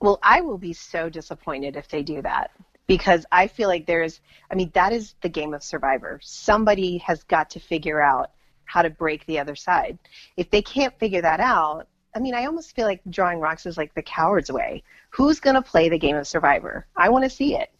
Well, 0.00 0.18
I 0.22 0.40
will 0.40 0.58
be 0.58 0.72
so 0.72 1.08
disappointed 1.08 1.76
if 1.76 1.88
they 1.88 2.02
do 2.02 2.22
that 2.22 2.50
because 2.88 3.26
I 3.30 3.46
feel 3.46 3.68
like 3.68 3.86
there's, 3.86 4.20
I 4.50 4.54
mean, 4.54 4.70
that 4.74 4.92
is 4.92 5.14
the 5.20 5.28
game 5.28 5.54
of 5.54 5.62
Survivor. 5.62 6.18
Somebody 6.22 6.98
has 6.98 7.22
got 7.22 7.50
to 7.50 7.60
figure 7.60 8.00
out 8.00 8.30
how 8.64 8.82
to 8.82 8.90
break 8.90 9.26
the 9.26 9.38
other 9.38 9.54
side. 9.54 9.98
If 10.36 10.50
they 10.50 10.62
can't 10.62 10.98
figure 10.98 11.22
that 11.22 11.38
out, 11.40 11.86
I 12.14 12.20
mean, 12.20 12.34
I 12.34 12.46
almost 12.46 12.74
feel 12.74 12.86
like 12.86 13.00
drawing 13.10 13.38
rocks 13.38 13.66
is 13.66 13.76
like 13.76 13.94
the 13.94 14.02
coward's 14.02 14.50
way. 14.50 14.82
Who's 15.10 15.40
going 15.40 15.54
to 15.54 15.62
play 15.62 15.88
the 15.88 15.98
game 15.98 16.16
of 16.16 16.26
Survivor? 16.26 16.86
I 16.96 17.08
want 17.10 17.24
to 17.24 17.30
see 17.30 17.56
it. 17.56 17.70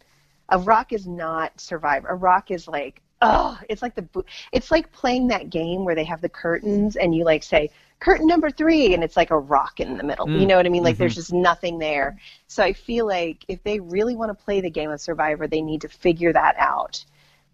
A 0.50 0.58
rock 0.58 0.92
is 0.92 1.06
not 1.06 1.60
Survivor. 1.60 2.08
A 2.08 2.14
rock 2.14 2.50
is 2.50 2.68
like, 2.68 3.02
oh, 3.20 3.58
it's 3.68 3.82
like 3.82 3.94
the, 3.94 4.02
bo- 4.02 4.24
it's 4.52 4.70
like 4.70 4.92
playing 4.92 5.28
that 5.28 5.50
game 5.50 5.84
where 5.84 5.94
they 5.94 6.04
have 6.04 6.20
the 6.20 6.28
curtains 6.28 6.96
and 6.96 7.14
you 7.14 7.24
like 7.24 7.42
say, 7.42 7.70
curtain 8.00 8.26
number 8.26 8.50
three, 8.50 8.94
and 8.94 9.02
it's 9.02 9.16
like 9.16 9.30
a 9.30 9.38
rock 9.38 9.80
in 9.80 9.96
the 9.96 10.04
middle. 10.04 10.28
You 10.28 10.44
mm. 10.44 10.46
know 10.46 10.56
what 10.56 10.66
I 10.66 10.68
mean? 10.68 10.84
Like 10.84 10.94
mm-hmm. 10.94 11.00
there's 11.00 11.16
just 11.16 11.32
nothing 11.32 11.78
there. 11.78 12.18
So 12.46 12.62
I 12.62 12.72
feel 12.72 13.06
like 13.06 13.44
if 13.48 13.62
they 13.64 13.80
really 13.80 14.14
want 14.14 14.30
to 14.30 14.44
play 14.44 14.60
the 14.60 14.70
game 14.70 14.90
of 14.90 15.00
Survivor, 15.00 15.48
they 15.48 15.60
need 15.60 15.80
to 15.80 15.88
figure 15.88 16.32
that 16.32 16.54
out. 16.58 17.04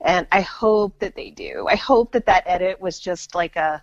And 0.00 0.26
I 0.30 0.42
hope 0.42 0.98
that 0.98 1.14
they 1.14 1.30
do. 1.30 1.66
I 1.68 1.76
hope 1.76 2.12
that 2.12 2.26
that 2.26 2.44
edit 2.46 2.80
was 2.80 3.00
just 3.00 3.34
like 3.34 3.56
a, 3.56 3.82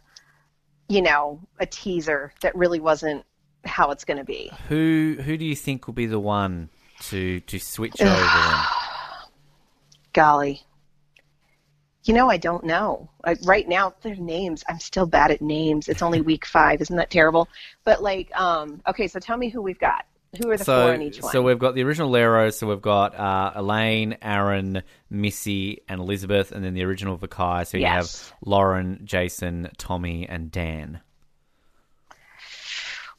you 0.92 1.02
know, 1.02 1.40
a 1.58 1.66
teaser 1.66 2.34
that 2.42 2.54
really 2.54 2.82
wasn't 2.82 3.24
how 3.64 3.92
it's 3.92 4.04
going 4.04 4.18
to 4.18 4.26
be. 4.26 4.52
who 4.68 5.18
who 5.24 5.38
do 5.38 5.46
you 5.46 5.56
think 5.56 5.88
will 5.88 5.94
be 5.94 6.06
the 6.06 6.20
one 6.20 6.70
to 7.00 7.40
to 7.42 7.60
switch 7.60 8.02
over 8.02 8.66
Golly. 10.14 10.62
You 12.04 12.14
know, 12.14 12.30
I 12.30 12.38
don't 12.38 12.66
know. 12.66 13.10
I, 13.24 13.38
right 13.46 13.68
now, 13.68 13.94
their 14.02 14.16
names. 14.16 14.64
I'm 14.68 14.80
still 14.80 15.06
bad 15.06 15.32
at 15.32 15.42
names. 15.42 15.88
It's 15.88 16.02
only 16.02 16.20
week 16.20 16.46
five. 16.46 16.82
Isn't 16.82 16.98
that 16.98 17.12
terrible? 17.12 17.48
But 17.86 18.04
like, 18.04 18.36
um, 18.38 18.82
okay. 18.88 19.08
So 19.08 19.20
tell 19.20 19.38
me 19.38 19.50
who 19.50 19.62
we've 19.62 19.80
got. 19.80 20.06
Who 20.40 20.50
are 20.50 20.58
the 20.58 20.64
four 20.66 20.74
so 20.88 20.92
in 20.94 21.02
each 21.02 21.22
one? 21.22 21.32
so 21.32 21.42
we've 21.42 21.60
got 21.60 21.76
the 21.76 21.84
original 21.84 22.10
Lairos 22.10 22.54
so 22.54 22.68
we've 22.68 22.82
got 22.82 23.14
uh, 23.16 23.52
Elaine 23.56 24.18
Aaron 24.22 24.84
Missy 25.10 25.82
and 25.90 26.00
Elizabeth 26.00 26.52
and 26.52 26.64
then 26.64 26.74
the 26.74 26.84
original 26.84 27.18
Vokai 27.18 27.68
so 27.68 27.78
you 27.78 27.82
Yes. 27.84 28.30
have 28.30 28.38
Lauren 28.46 29.02
Jason 29.04 29.70
Tommy 29.78 30.28
and 30.30 30.50
Dan 30.52 31.02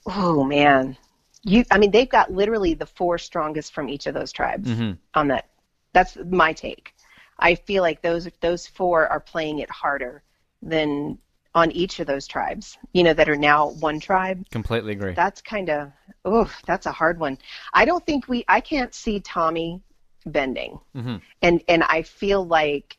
Oh 0.06 0.42
man, 0.44 0.96
you. 1.44 1.64
I 1.70 1.78
mean, 1.78 1.92
they've 1.92 2.08
got 2.08 2.32
literally 2.32 2.74
the 2.74 2.86
four 2.86 3.18
strongest 3.18 3.72
from 3.72 3.88
each 3.88 4.06
of 4.06 4.14
those 4.14 4.32
tribes 4.32 4.68
Mm-hmm. 4.68 4.92
on 5.14 5.28
that. 5.28 5.48
That's 5.92 6.16
my 6.28 6.52
take. 6.52 6.94
I 7.38 7.54
feel 7.54 7.82
like 7.82 8.02
those 8.02 8.28
those 8.40 8.66
four 8.66 9.06
are 9.06 9.20
playing 9.20 9.60
it 9.60 9.70
harder 9.70 10.22
than 10.60 11.18
on 11.54 11.70
each 11.72 12.00
of 12.00 12.06
those 12.06 12.26
tribes. 12.26 12.78
You 12.92 13.02
know, 13.02 13.12
that 13.14 13.28
are 13.28 13.36
now 13.36 13.68
one 13.70 14.00
tribe. 14.00 14.48
completely 14.50 14.92
agree 14.92 15.12
That's 15.14 15.40
kind 15.42 15.68
of 15.70 15.92
oh, 16.24 16.50
that's 16.66 16.86
a 16.86 16.92
hard 16.92 17.18
one. 17.20 17.38
I 17.74 17.84
don't 17.84 18.04
think 18.06 18.28
we. 18.28 18.44
I 18.48 18.60
can't 18.60 18.94
see 18.94 19.20
Tommy 19.20 19.82
bending, 20.26 20.78
Mm-hmm. 20.96 21.16
and 21.42 21.62
and 21.68 21.82
I 21.82 22.02
feel 22.02 22.44
like 22.46 22.96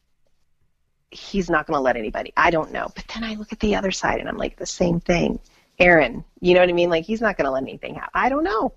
he's 1.11 1.49
not 1.49 1.67
going 1.67 1.77
to 1.77 1.81
let 1.81 1.95
anybody. 1.95 2.33
I 2.35 2.49
don't 2.51 2.71
know, 2.71 2.89
but 2.95 3.05
then 3.13 3.23
I 3.23 3.35
look 3.35 3.53
at 3.53 3.59
the 3.59 3.75
other 3.75 3.91
side 3.91 4.19
and 4.19 4.27
I'm 4.27 4.37
like 4.37 4.57
the 4.57 4.65
same 4.65 4.99
thing. 4.99 5.39
Aaron, 5.79 6.23
you 6.39 6.53
know 6.53 6.59
what 6.59 6.69
I 6.69 6.73
mean? 6.73 6.89
Like 6.89 7.05
he's 7.05 7.21
not 7.21 7.37
going 7.37 7.45
to 7.45 7.51
let 7.51 7.63
anything 7.63 7.95
happen. 7.95 8.09
I 8.13 8.29
don't 8.29 8.43
know. 8.43 8.73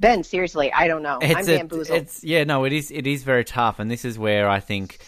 Ben, 0.00 0.22
seriously, 0.24 0.72
I 0.72 0.88
don't 0.88 1.02
know. 1.02 1.18
I'm 1.22 1.30
a- 1.38 1.44
bamboozled. 1.44 1.96
it's 1.98 2.24
yeah 2.24 2.44
no 2.44 2.64
it 2.64 2.72
is 2.72 2.90
it 2.90 3.06
is 3.06 3.22
very 3.22 3.44
tough 3.44 3.78
and 3.78 3.90
this 3.90 4.04
is 4.04 4.18
where 4.18 4.48
I 4.48 4.58
think 4.60 4.98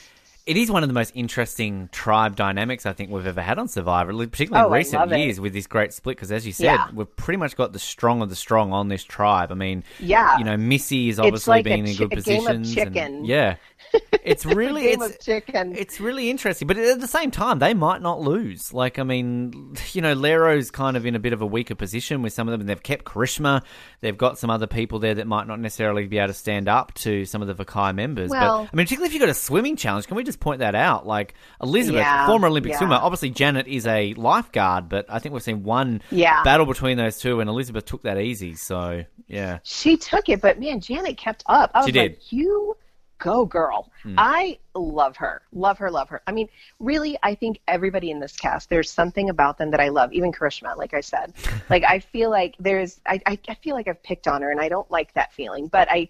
It 0.46 0.58
is 0.58 0.70
one 0.70 0.82
of 0.82 0.90
the 0.90 0.92
most 0.94 1.12
interesting 1.14 1.88
tribe 1.90 2.36
dynamics 2.36 2.84
I 2.84 2.92
think 2.92 3.10
we've 3.10 3.26
ever 3.26 3.40
had 3.40 3.58
on 3.58 3.66
Survivor, 3.66 4.12
particularly 4.26 4.62
Oh, 4.64 4.66
in 4.66 4.72
recent 4.74 5.00
love 5.00 5.12
it. 5.12 5.18
years 5.20 5.40
with 5.40 5.54
this 5.54 5.66
great 5.66 5.94
split. 5.94 6.16
Because 6.18 6.30
as 6.30 6.44
you 6.46 6.52
said, 6.52 6.64
Yeah. 6.64 6.86
we've 6.92 7.16
pretty 7.16 7.38
much 7.38 7.56
got 7.56 7.72
the 7.72 7.78
strong 7.78 8.20
of 8.20 8.28
the 8.28 8.36
strong 8.36 8.70
on 8.70 8.88
this 8.88 9.02
tribe. 9.04 9.50
I 9.50 9.54
mean, 9.54 9.84
Yeah. 10.00 10.36
you 10.36 10.44
know, 10.44 10.58
Missy 10.58 11.08
is 11.08 11.18
obviously 11.18 11.50
like 11.52 11.64
being 11.64 11.86
in 11.86 11.94
chi- 11.94 11.98
good 12.04 12.04
of 12.04 12.10
positions. 12.24 12.76
and- 12.76 13.26
yeah, 13.26 13.56
it's 14.22 14.44
really 14.44 14.82
game 14.82 15.00
it's 15.00 15.14
of 15.14 15.20
chicken. 15.20 15.74
it's 15.78 15.98
really 15.98 16.28
interesting, 16.28 16.68
but 16.68 16.76
at 16.76 17.00
the 17.00 17.08
same 17.08 17.30
time, 17.30 17.58
they 17.58 17.72
might 17.72 18.02
not 18.02 18.20
lose. 18.20 18.70
Like, 18.74 18.98
I 18.98 19.02
mean, 19.02 19.74
you 19.92 20.02
know, 20.02 20.12
Lairo's 20.12 20.70
kind 20.70 20.98
of 20.98 21.06
in 21.06 21.14
a 21.14 21.18
bit 21.18 21.32
of 21.32 21.40
a 21.40 21.46
weaker 21.46 21.74
position 21.74 22.20
with 22.20 22.34
some 22.34 22.48
of 22.48 22.52
them, 22.52 22.60
and 22.60 22.68
they've 22.68 22.82
kept 22.82 23.06
Karishma. 23.06 23.62
They've 24.02 24.18
got 24.18 24.38
some 24.38 24.50
other 24.50 24.66
people 24.66 24.98
there 24.98 25.14
that 25.14 25.26
might 25.26 25.46
not 25.46 25.58
necessarily 25.58 26.06
be 26.06 26.18
able 26.18 26.28
to 26.28 26.34
stand 26.34 26.68
up 26.68 26.92
to 26.96 27.24
some 27.24 27.40
of 27.40 27.48
the 27.48 27.54
Vokai 27.64 27.94
members. 27.94 28.28
Well- 28.28 28.64
but 28.64 28.70
I 28.72 28.76
mean, 28.76 28.84
particularly 28.84 29.06
if 29.08 29.14
you've 29.14 29.20
got 29.20 29.30
a 29.30 29.34
swimming 29.34 29.76
challenge, 29.76 30.06
can 30.06 30.18
we 30.18 30.22
just 30.24 30.33
point 30.36 30.60
that 30.60 30.74
out? 30.74 31.06
Like 31.06 31.34
Elizabeth, 31.62 32.00
Yeah, 32.00 32.26
former 32.26 32.48
Olympic 32.48 32.72
yeah. 32.72 32.78
swimmer, 32.78 32.94
obviously 32.96 33.30
Janet 33.30 33.66
is 33.66 33.86
a 33.86 34.14
lifeguard, 34.14 34.88
but 34.88 35.06
I 35.08 35.18
think 35.18 35.32
we've 35.32 35.42
seen 35.42 35.62
one 35.64 36.02
Yeah. 36.10 36.42
battle 36.42 36.66
between 36.66 36.96
those 36.96 37.18
two, 37.18 37.40
and 37.40 37.48
Elizabeth 37.50 37.84
took 37.84 38.02
that 38.02 38.18
easy. 38.18 38.54
So 38.54 39.04
yeah, 39.28 39.58
She 39.62 39.96
took 39.96 40.28
it, 40.28 40.40
but 40.40 40.58
man, 40.60 40.80
Janet 40.80 41.16
kept 41.16 41.42
up. 41.46 41.70
I 41.74 41.78
was 41.78 41.86
She 41.86 41.92
did. 41.92 42.12
like, 42.12 42.32
you 42.32 42.76
go, 43.18 43.46
girl. 43.46 43.90
Hmm. 44.02 44.16
I 44.18 44.58
love 44.74 45.16
her. 45.16 45.40
Love 45.52 45.78
her, 45.78 45.90
love 45.90 46.10
her. 46.10 46.20
I 46.26 46.32
mean, 46.32 46.48
really, 46.78 47.16
I 47.22 47.34
think 47.34 47.58
everybody 47.66 48.10
in 48.10 48.20
this 48.20 48.36
cast, 48.36 48.68
there's 48.68 48.90
something 48.90 49.30
about 49.30 49.56
them 49.56 49.70
that 49.70 49.80
I 49.80 49.88
love. 49.88 50.12
Even 50.12 50.30
Karishma, 50.30 50.76
like 50.76 50.92
I 50.92 51.00
said. 51.00 51.32
like, 51.70 51.84
I 51.84 52.00
feel 52.00 52.28
like 52.28 52.54
there's, 52.58 53.00
I, 53.06 53.20
I, 53.24 53.38
I 53.48 53.54
feel 53.54 53.74
like 53.76 53.88
I've 53.88 54.02
picked 54.02 54.28
on 54.28 54.42
her, 54.42 54.50
and 54.50 54.60
I 54.60 54.68
don't 54.68 54.90
like 54.90 55.14
that 55.14 55.32
feeling. 55.32 55.68
But 55.68 55.88
I, 55.90 56.08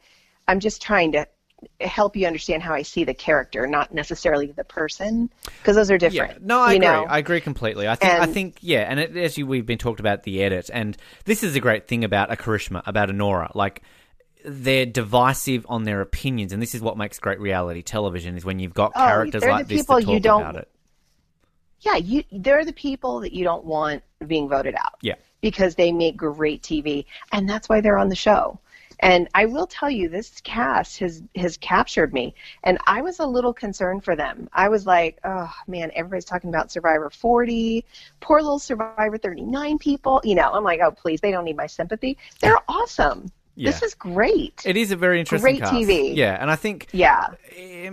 I'm 0.49 0.59
just 0.59 0.83
trying 0.83 1.13
to 1.13 1.29
help 1.81 2.17
you 2.17 2.27
understand 2.27 2.63
how 2.63 2.75
I 2.75 2.83
see 2.83 3.05
the 3.05 3.15
character, 3.15 3.67
not 3.67 3.93
necessarily 3.95 4.47
the 4.53 4.65
person, 4.65 5.31
because 5.59 5.77
those 5.77 5.91
are 5.91 5.99
different. 5.99 6.33
Yeah, 6.33 6.39
no, 6.43 6.61
I 6.61 6.75
agree. 6.75 6.87
know? 6.87 7.05
I 7.09 7.19
agree 7.19 7.41
completely. 7.41 7.87
I 7.89 7.95
think, 7.95 8.13
I 8.13 8.27
think, 8.27 8.57
yeah, 8.61 8.81
and 8.89 9.01
it, 9.01 9.17
as 9.17 9.37
you, 9.39 9.47
we've 9.47 9.67
been 9.67 9.79
talked 9.79 10.01
about 10.01 10.23
the 10.25 10.43
edit, 10.43 10.71
and 10.73 10.97
this 11.25 11.43
is 11.43 11.55
a 11.57 11.61
great 11.61 11.89
thing 11.89 12.05
about 12.05 12.33
a 12.33 12.37
Karishma, 12.37 12.83
about 12.87 13.11
a 13.11 13.13
Nora. 13.13 13.51
Like 13.55 13.83
they're 14.45 14.87
divisive 14.87 15.65
on 15.69 15.85
their 15.85 16.01
opinions, 16.01 16.53
and 16.53 16.61
this 16.61 16.75
is 16.75 16.81
what 16.81 16.97
makes 16.99 17.19
great 17.19 17.41
reality 17.41 17.83
television: 17.83 18.37
is 18.37 18.45
when 18.45 18.59
you've 18.59 18.75
got 18.75 18.93
Oh, 18.95 18.99
characters 19.01 19.43
like 19.45 19.67
the 19.69 19.75
this 19.77 19.83
people 19.83 20.01
to 20.03 20.13
you 20.13 20.21
don't- 20.21 20.41
about 20.43 20.57
it. 20.57 20.69
yeah, 21.81 21.97
you 21.97 22.25
they're 22.33 22.65
the 22.65 22.73
people 22.73 23.21
that 23.21 23.33
you 23.33 23.45
don't 23.45 23.65
want 23.65 24.03
being 24.27 24.49
voted 24.49 24.75
out. 24.75 24.95
Yeah. 25.03 25.15
Because 25.41 25.75
they 25.75 25.93
make 25.93 26.17
great 26.17 26.63
TV 26.63 27.05
and 27.31 27.47
that's 27.49 27.69
why 27.69 27.83
they're 27.83 27.99
on 27.99 28.09
the 28.09 28.17
show. 28.17 28.59
And 29.05 29.29
I 29.35 29.45
will 29.45 29.67
tell 29.67 29.91
you 29.91 30.09
this 30.09 30.41
cast 30.45 30.99
has 31.01 31.23
has 31.37 31.59
captured 31.59 32.15
me 32.15 32.35
and 32.65 32.79
I 32.87 33.03
was 33.03 33.21
a 33.21 33.27
little 33.27 33.53
concerned 33.53 34.03
for 34.03 34.17
them. 34.17 34.49
I 34.55 34.71
was 34.71 34.87
like, 34.87 35.19
"Oh, 35.25 35.53
man, 35.69 35.91
everybody's 35.95 36.25
talking 36.25 36.49
about 36.49 36.73
Survivor 36.73 37.11
40, 37.11 37.85
poor 38.21 38.41
little 38.41 38.59
Survivor 38.59 39.19
39 39.19 39.79
people." 39.79 40.23
You 40.25 40.35
know, 40.35 40.51
I'm 40.53 40.65
like, 40.65 40.81
"Oh, 40.83 40.91
please, 40.91 41.21
they 41.21 41.31
don't 41.31 41.45
need 41.45 41.57
my 41.57 41.67
sympathy. 41.67 42.17
They're 42.41 42.59
awesome. 42.67 43.31
This 43.59 43.83
is 43.83 43.95
great." 43.95 44.63
It 44.65 44.77
is 44.79 44.91
a 44.91 44.97
very 44.97 45.21
interesting 45.21 45.59
Great 45.59 45.61
cast. 45.61 45.75
TV. 45.75 46.17
Yeah, 46.17 46.39
and 46.41 46.51
I 46.51 46.57
think 46.57 46.89
yeah. 46.93 47.27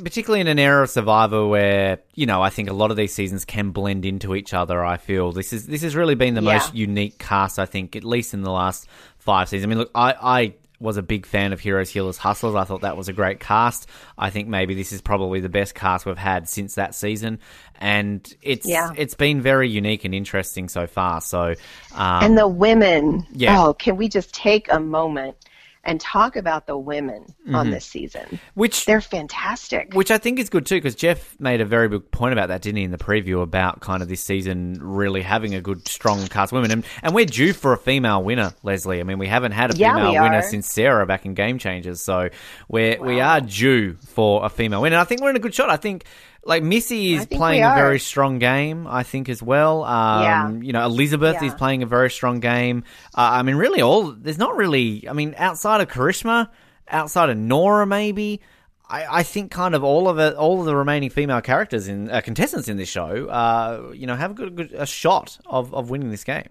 particularly 0.02 0.40
in 0.40 0.48
an 0.48 0.60
era 0.60 0.84
of 0.84 0.90
Survivor 0.90 1.46
where 1.46 2.00
you 2.16 2.26
know 2.26 2.42
I 2.42 2.50
think 2.50 2.70
a 2.70 2.74
lot 2.74 2.90
of 2.90 2.96
these 2.96 3.14
seasons 3.14 3.44
can 3.44 3.72
blend 3.72 4.06
into 4.06 4.34
each 4.34 4.54
other. 4.54 4.84
I 4.84 4.96
feel 4.96 5.34
this 5.34 5.52
is 5.52 5.68
this 5.68 5.82
has 5.82 5.94
really 5.94 6.16
been 6.16 6.36
the 6.36 6.42
Yeah. 6.42 6.54
most 6.54 6.74
unique 6.74 7.20
cast. 7.20 7.60
I 7.60 7.66
think 7.66 7.98
at 7.98 8.06
least 8.06 8.34
in 8.34 8.44
the 8.44 8.52
last 8.52 8.88
five 9.18 9.50
seasons. 9.50 9.66
I 9.66 9.68
mean, 9.68 9.78
look, 9.80 9.92
I. 9.94 10.16
I 10.22 10.54
was 10.82 10.98
a 10.98 11.02
big 11.04 11.26
fan 11.26 11.54
of 11.54 11.60
Heroes, 11.60 11.90
Healers, 11.90 12.18
Hustlers. 12.18 12.56
I 12.56 12.64
thought 12.64 12.82
that 12.82 12.98
was 12.98 13.08
a 13.08 13.14
great 13.14 13.40
cast. 13.40 13.88
I 14.18 14.30
think 14.30 14.48
maybe 14.48 14.74
this 14.74 14.92
is 14.92 15.02
probably 15.02 15.40
the 15.40 15.50
best 15.50 15.76
cast 15.76 16.06
we've 16.06 16.18
had 16.18 16.50
since 16.50 16.76
that 16.76 16.96
season, 16.96 17.40
and 17.80 18.28
it's 18.42 18.68
Yeah. 18.68 18.92
it's 18.98 19.14
been 19.14 19.42
very 19.42 19.70
unique 19.70 20.04
and 20.06 20.14
interesting 20.14 20.68
so 20.68 20.88
far. 20.88 21.22
So, 21.22 21.54
um, 21.94 22.24
and 22.24 22.38
the 22.38 22.48
women. 22.48 23.26
Yeah. 23.32 23.64
Oh, 23.64 23.74
can 23.74 23.96
we 23.98 24.10
just 24.10 24.34
take 24.34 24.72
a 24.72 24.80
moment 24.80 25.38
and 25.84 26.00
talk 26.00 26.36
about 26.36 26.68
the 26.68 26.78
women 26.78 27.26
on 27.48 27.66
mm-hmm. 27.66 27.72
this 27.72 27.86
season? 27.86 28.40
which 28.54 28.86
They're 28.86 29.02
fantastic. 29.02 29.94
Which 29.94 30.12
I 30.12 30.18
think 30.18 30.40
is 30.40 30.50
good 30.50 30.66
too, 30.66 30.76
because 30.76 30.96
Jeff 30.96 31.40
made 31.40 31.62
a 31.62 31.66
very 31.66 31.88
big 31.88 32.12
point 32.12 32.34
about 32.34 32.50
that, 32.50 32.62
didn't 32.62 32.78
he, 32.78 32.84
in 32.84 32.92
the 32.92 32.98
preview 32.98 33.42
about 33.42 33.80
kind 33.80 34.04
of 34.04 34.10
this 34.10 34.22
season 34.22 34.78
really 34.82 35.22
having 35.22 35.56
a 35.56 35.62
good, 35.62 35.88
strong 35.88 36.28
cast 36.28 36.52
of 36.52 36.58
women. 36.58 36.72
And, 36.72 36.86
and 37.02 37.16
we're 37.16 37.26
due 37.26 37.54
for 37.54 37.74
a 37.74 37.78
female 37.78 38.24
winner, 38.24 38.54
Leslie. 38.64 39.00
I 39.00 39.04
mean, 39.04 39.18
we 39.18 39.28
haven't 39.28 39.54
had 39.54 39.74
a 39.74 39.78
Yeah, 39.78 39.96
female 39.96 40.24
winner 40.24 40.42
since 40.42 40.72
Sarah 40.72 41.06
back 41.06 41.26
in 41.26 41.34
Game 41.34 41.58
Changers. 41.58 42.02
So 42.02 42.30
we're, 42.68 43.02
we 43.02 43.20
are 43.20 43.42
due 43.42 43.96
for 43.96 44.46
a 44.46 44.50
female 44.50 44.82
winner. 44.82 44.96
And 44.96 45.02
I 45.02 45.06
think 45.06 45.22
we're 45.22 45.32
in 45.32 45.36
a 45.36 45.40
good 45.40 45.54
shot. 45.54 45.70
I 45.70 45.78
think. 45.78 46.06
Like 46.44 46.64
Missy 46.64 47.14
is 47.14 47.28
playing 47.28 47.64
a 47.64 47.76
very 47.76 48.00
strong 48.00 48.40
game, 48.40 48.88
I 48.88 49.04
think 49.04 49.30
as 49.30 49.44
well. 49.44 49.84
Um, 49.84 50.24
Yeah. 50.24 50.50
You 50.52 50.74
know, 50.74 50.84
Elizabeth 50.86 51.38
Yeah. 51.42 51.48
is 51.50 51.54
playing 51.54 51.84
a 51.84 51.86
very 51.86 52.10
strong 52.10 52.40
game. 52.40 52.84
Uh, 53.16 53.30
I 53.34 53.44
mean, 53.44 53.56
really, 53.56 53.82
all 53.82 54.12
there's 54.12 54.40
not 54.40 54.56
really. 54.58 55.08
I 55.08 55.14
mean, 55.14 55.36
outside 55.38 55.82
of 55.82 55.88
Karishma, 55.90 56.50
outside 56.90 57.30
of 57.30 57.38
Nora, 57.38 57.86
maybe. 57.86 58.42
I, 58.90 59.20
I 59.20 59.24
think 59.24 59.52
kind 59.52 59.74
of 59.76 59.84
all 59.86 60.10
of 60.10 60.18
it, 60.20 60.34
all 60.36 60.60
of 60.60 60.66
the 60.66 60.76
remaining 60.76 61.10
female 61.12 61.40
characters 61.42 61.88
in 61.88 62.10
uh, 62.10 62.20
contestants 62.22 62.68
in 62.68 62.76
this 62.76 62.90
show, 62.90 63.28
uh, 63.28 63.92
you 63.94 64.06
know, 64.08 64.16
have 64.16 64.32
a 64.32 64.34
good, 64.34 64.56
good 64.56 64.72
a 64.74 64.86
shot 64.86 65.38
of, 65.46 65.74
of 65.74 65.90
winning 65.90 66.10
this 66.12 66.24
game. 66.26 66.50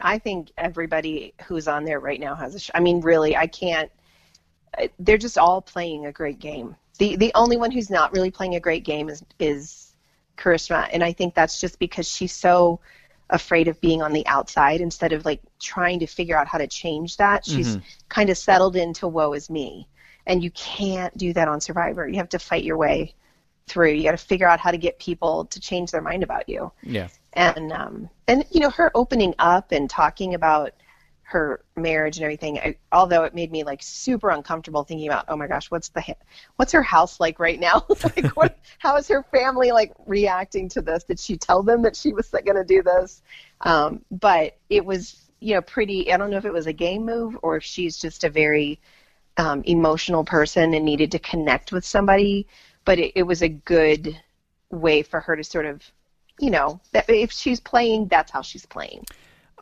I 0.00 0.18
think 0.18 0.50
everybody 0.56 1.34
who's 1.46 1.68
on 1.68 1.84
there 1.84 2.00
right 2.00 2.20
now 2.20 2.34
has 2.36 2.54
a 2.54 2.58
sh- 2.60 2.70
I 2.74 2.80
mean, 2.80 3.00
really, 3.00 3.36
I 3.36 3.48
can't. 3.48 3.90
uh, 4.78 4.86
They're 4.98 5.18
just 5.18 5.36
all 5.36 5.60
playing 5.60 6.06
a 6.06 6.12
great 6.12 6.38
game. 6.38 6.76
The 6.98 7.16
the 7.16 7.32
only 7.34 7.56
one 7.56 7.70
who's 7.70 7.90
not 7.90 8.12
really 8.12 8.30
playing 8.30 8.54
a 8.54 8.60
great 8.60 8.84
game 8.84 9.08
is 9.08 9.24
is 9.38 9.94
Karishma, 10.36 10.88
and 10.92 11.02
I 11.02 11.12
think 11.12 11.34
that's 11.34 11.60
just 11.60 11.78
because 11.78 12.08
she's 12.08 12.32
so 12.32 12.80
afraid 13.30 13.66
of 13.68 13.80
being 13.80 14.02
on 14.02 14.12
the 14.12 14.26
outside 14.26 14.80
instead 14.80 15.12
of 15.12 15.24
like 15.24 15.40
trying 15.58 15.98
to 15.98 16.06
figure 16.06 16.36
out 16.36 16.46
how 16.46 16.58
to 16.58 16.66
change 16.66 17.16
that. 17.16 17.44
She's 17.44 17.78
kind 18.08 18.30
of 18.30 18.38
settled 18.38 18.76
into 18.76 19.08
woe 19.08 19.32
is 19.32 19.50
me, 19.50 19.88
and 20.26 20.42
you 20.42 20.50
can't 20.52 21.16
do 21.16 21.32
that 21.32 21.48
on 21.48 21.60
Survivor. 21.60 22.08
You 22.08 22.16
have 22.16 22.28
to 22.30 22.38
fight 22.38 22.64
your 22.64 22.76
way 22.76 23.14
through. 23.66 23.90
You 23.92 24.04
got 24.04 24.12
to 24.12 24.16
figure 24.16 24.48
out 24.48 24.60
how 24.60 24.70
to 24.70 24.78
get 24.78 24.98
people 24.98 25.46
to 25.46 25.60
change 25.60 25.90
their 25.90 26.02
mind 26.02 26.22
about 26.22 26.48
you 26.48 26.70
Yeah, 26.82 27.08
and 27.32 27.72
um, 27.72 28.08
and 28.28 28.44
you 28.50 28.60
know 28.60 28.70
her 28.70 28.90
opening 28.94 29.34
up 29.38 29.72
and 29.72 29.90
talking 29.90 30.34
about 30.34 30.72
her 31.28 31.60
marriage 31.74 32.18
and 32.18 32.24
everything. 32.24 32.58
I, 32.58 32.76
although 32.92 33.24
it 33.24 33.34
made 33.34 33.50
me 33.50 33.64
like 33.64 33.82
super 33.82 34.30
uncomfortable 34.30 34.84
thinking 34.84 35.08
about, 35.08 35.24
oh 35.28 35.36
my 35.36 35.48
gosh, 35.48 35.70
what's 35.72 35.88
the 35.88 36.16
what's 36.54 36.70
her 36.70 36.82
house 36.82 37.18
like 37.18 37.40
right 37.40 37.58
now? 37.58 37.84
like, 38.04 38.36
what, 38.36 38.58
how 38.78 38.96
is 38.96 39.08
her 39.08 39.24
family 39.24 39.72
like 39.72 39.92
reacting 40.06 40.68
to 40.70 40.82
this? 40.82 41.02
Did 41.02 41.18
she 41.18 41.36
tell 41.36 41.64
them 41.64 41.82
that 41.82 41.96
she 41.96 42.12
was 42.12 42.28
going 42.28 42.54
to 42.54 42.64
do 42.64 42.80
this? 42.80 43.22
Um, 43.62 44.04
but 44.10 44.56
it 44.70 44.84
was 44.84 45.28
you 45.40 45.54
know 45.54 45.62
pretty. 45.62 46.12
I 46.12 46.16
don't 46.16 46.30
know 46.30 46.36
if 46.38 46.44
it 46.44 46.52
was 46.52 46.68
a 46.68 46.72
game 46.72 47.04
move 47.04 47.36
or 47.42 47.56
if 47.56 47.64
she's 47.64 47.98
just 47.98 48.22
a 48.22 48.30
very 48.30 48.80
um, 49.36 49.62
emotional 49.64 50.24
person 50.24 50.74
and 50.74 50.84
needed 50.84 51.10
to 51.10 51.18
connect 51.18 51.72
with 51.72 51.84
somebody. 51.84 52.46
But 52.84 53.00
it, 53.00 53.12
it 53.16 53.22
was 53.24 53.42
a 53.42 53.48
good 53.48 54.16
way 54.70 55.02
for 55.02 55.18
her 55.18 55.34
to 55.34 55.42
sort 55.42 55.66
of 55.66 55.82
you 56.38 56.50
know, 56.50 56.80
that 56.92 57.08
if 57.08 57.32
she's 57.32 57.60
playing, 57.60 58.08
that's 58.08 58.30
how 58.30 58.42
she's 58.42 58.66
playing. 58.66 59.04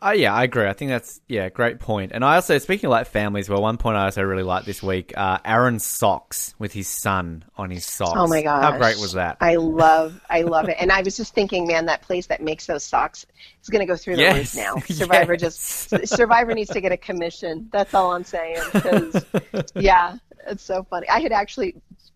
Oh 0.01 0.11
yeah, 0.11 0.33
I 0.33 0.43
agree. 0.43 0.67
I 0.67 0.73
think 0.73 0.89
that's 0.89 1.21
yeah, 1.29 1.47
great 1.49 1.79
point. 1.79 2.11
And 2.13 2.23
I 2.23 2.35
also 2.35 2.57
speaking 2.57 2.87
of 2.87 2.91
like 2.91 3.07
families, 3.07 3.49
well, 3.49 3.61
one 3.61 3.77
point 3.77 3.95
I 3.95 4.03
also 4.05 4.23
really 4.23 4.43
liked 4.43 4.65
this 4.65 4.83
week, 4.83 5.13
uh, 5.15 5.37
Aaron's 5.45 5.85
socks 5.85 6.53
with 6.59 6.73
his 6.73 6.87
son 6.89 7.45
on 7.57 7.69
his 7.71 7.85
socks. 7.85 8.11
Oh 8.15 8.27
my 8.27 8.43
gosh. 8.43 8.61
how 8.61 8.77
great 8.77 8.97
was 8.99 9.13
that? 9.13 9.37
I 9.39 9.55
love, 9.55 10.19
I 10.29 10.41
love 10.41 10.67
it. 10.67 10.75
And 10.79 10.91
I 10.91 11.01
was 11.01 11.15
just 11.15 11.33
thinking, 11.33 11.65
man, 11.65 11.85
that 11.85 12.01
place 12.01 12.27
that 12.27 12.41
makes 12.41 12.65
those 12.67 12.83
socks 12.83 13.25
is 13.63 13.69
going 13.69 13.79
to 13.79 13.85
go 13.85 13.95
through 13.95 14.17
the 14.17 14.23
Yes. 14.23 14.53
roof 14.55 14.63
now. 14.65 14.75
Survivor 14.93 15.33
Yes. 15.39 15.87
just, 15.89 16.07
Survivor 16.09 16.53
needs 16.53 16.71
to 16.71 16.81
get 16.81 16.91
a 16.91 16.97
commission. 16.97 17.69
That's 17.71 17.93
all 17.93 18.11
I'm 18.13 18.25
saying. 18.25 18.59
yeah, 19.75 20.17
it's 20.45 20.63
so 20.63 20.83
funny. 20.83 21.07
I 21.09 21.19
had 21.21 21.31
actually, 21.31 21.73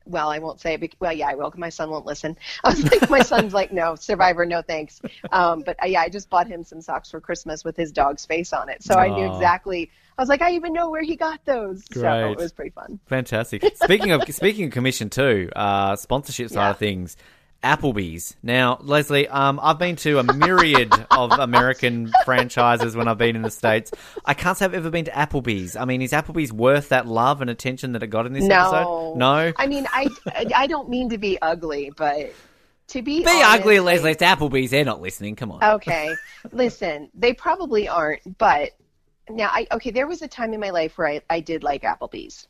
well, 0.10 0.30
I 0.30 0.40
won't 0.40 0.60
say 0.60 0.74
it. 0.74 0.96
Well, 1.00 1.14
yeah, 1.14 1.28
I 1.30 1.36
will. 1.36 1.54
My 1.56 1.70
son 1.70 1.90
won't 1.90 2.06
listen. 2.06 2.36
I 2.64 2.70
was 2.70 2.84
like, 2.92 3.10
my 3.10 3.22
son's 3.22 3.54
like, 3.54 3.72
no, 3.72 3.96
Survivor, 3.96 4.46
no 4.46 4.62
thanks. 4.62 5.02
Um, 5.32 5.62
but 5.62 5.82
uh, 5.82 5.88
yeah, 5.88 6.02
I 6.02 6.10
just 6.10 6.30
bought 6.30 6.48
him 6.48 6.64
some 6.64 6.82
socks 6.82 7.12
for 7.12 7.22
Christmas 7.22 7.64
with 7.64 7.78
his 7.78 7.92
dog's 7.92 8.26
face 8.26 8.52
on 8.54 8.70
it, 8.70 8.84
so 8.84 8.96
I 8.96 9.08
knew 9.10 9.34
exactly. 9.34 9.92
I 10.18 10.22
was 10.22 10.28
like, 10.30 10.42
I 10.42 10.52
even 10.52 10.74
know 10.74 10.90
where 10.90 11.02
he 11.04 11.16
got 11.16 11.46
those. 11.46 11.86
So 11.94 12.02
Great. 12.02 12.32
it 12.32 12.38
was 12.38 12.52
pretty 12.52 12.72
fun. 12.72 13.00
Fantastic. 13.08 13.64
Speaking 13.76 14.12
of 14.12 14.24
speaking 14.30 14.66
of 14.66 14.72
commission 14.72 15.10
too, 15.10 15.50
uh, 15.56 15.96
sponsorship 15.96 16.50
side 16.50 16.56
Yeah. 16.66 16.70
of 16.72 16.78
things. 16.78 17.16
Applebee's. 17.64 18.36
Now, 18.42 18.78
Leslie, 18.82 19.28
um, 19.28 19.60
I've 19.62 19.78
been 19.78 19.96
to 19.98 20.20
a 20.20 20.24
myriad 20.24 20.94
of 21.12 21.32
American 21.32 22.12
franchises 22.26 22.96
when 22.96 23.08
I've 23.08 23.18
been 23.18 23.36
in 23.36 23.42
the 23.42 23.52
States. 23.52 23.92
I 24.26 24.34
can't 24.34 24.58
say 24.58 24.66
I've 24.66 24.74
ever 24.74 24.90
been 24.90 25.06
to 25.06 25.12
Applebee's. 25.12 25.76
I 25.76 25.86
mean, 25.86 26.02
is 26.02 26.12
Applebee's 26.12 26.54
worth 26.54 26.90
that 26.90 27.06
love 27.06 27.42
and 27.42 27.50
attention 27.50 27.92
that 27.94 28.04
it 28.04 28.08
got 28.08 28.26
in 28.26 28.34
this 28.34 28.46
No, 28.46 28.56
episode? 28.56 29.16
No? 29.18 29.54
I 29.58 29.68
mean, 29.68 29.88
I 29.92 30.08
I 30.56 30.68
don't 30.68 30.90
mean 30.90 31.10
to 31.10 31.18
be 31.18 31.40
ugly, 31.42 31.92
but 31.98 32.34
to 32.90 33.02
be 33.02 33.24
Be 33.24 33.30
honest, 33.30 33.62
ugly, 33.62 33.80
Leslie. 33.80 34.12
It's 34.12 34.24
Applebee's. 34.24 34.72
They're 34.72 34.86
not 34.86 35.02
listening. 35.02 35.36
Come 35.36 35.52
on. 35.52 35.64
Okay, 35.64 36.16
listen, 36.52 37.10
they 37.14 37.34
probably 37.34 37.88
aren't, 37.88 38.38
but 38.38 38.72
now 39.30 39.50
I 39.52 39.68
okay. 39.74 39.92
There 39.92 40.08
was 40.08 40.22
a 40.22 40.28
time 40.28 40.54
in 40.54 40.60
my 40.60 40.70
life 40.70 40.98
where 40.98 41.08
I 41.08 41.22
I 41.30 41.40
did 41.42 41.62
like 41.64 41.84
Applebee's. 41.84 42.48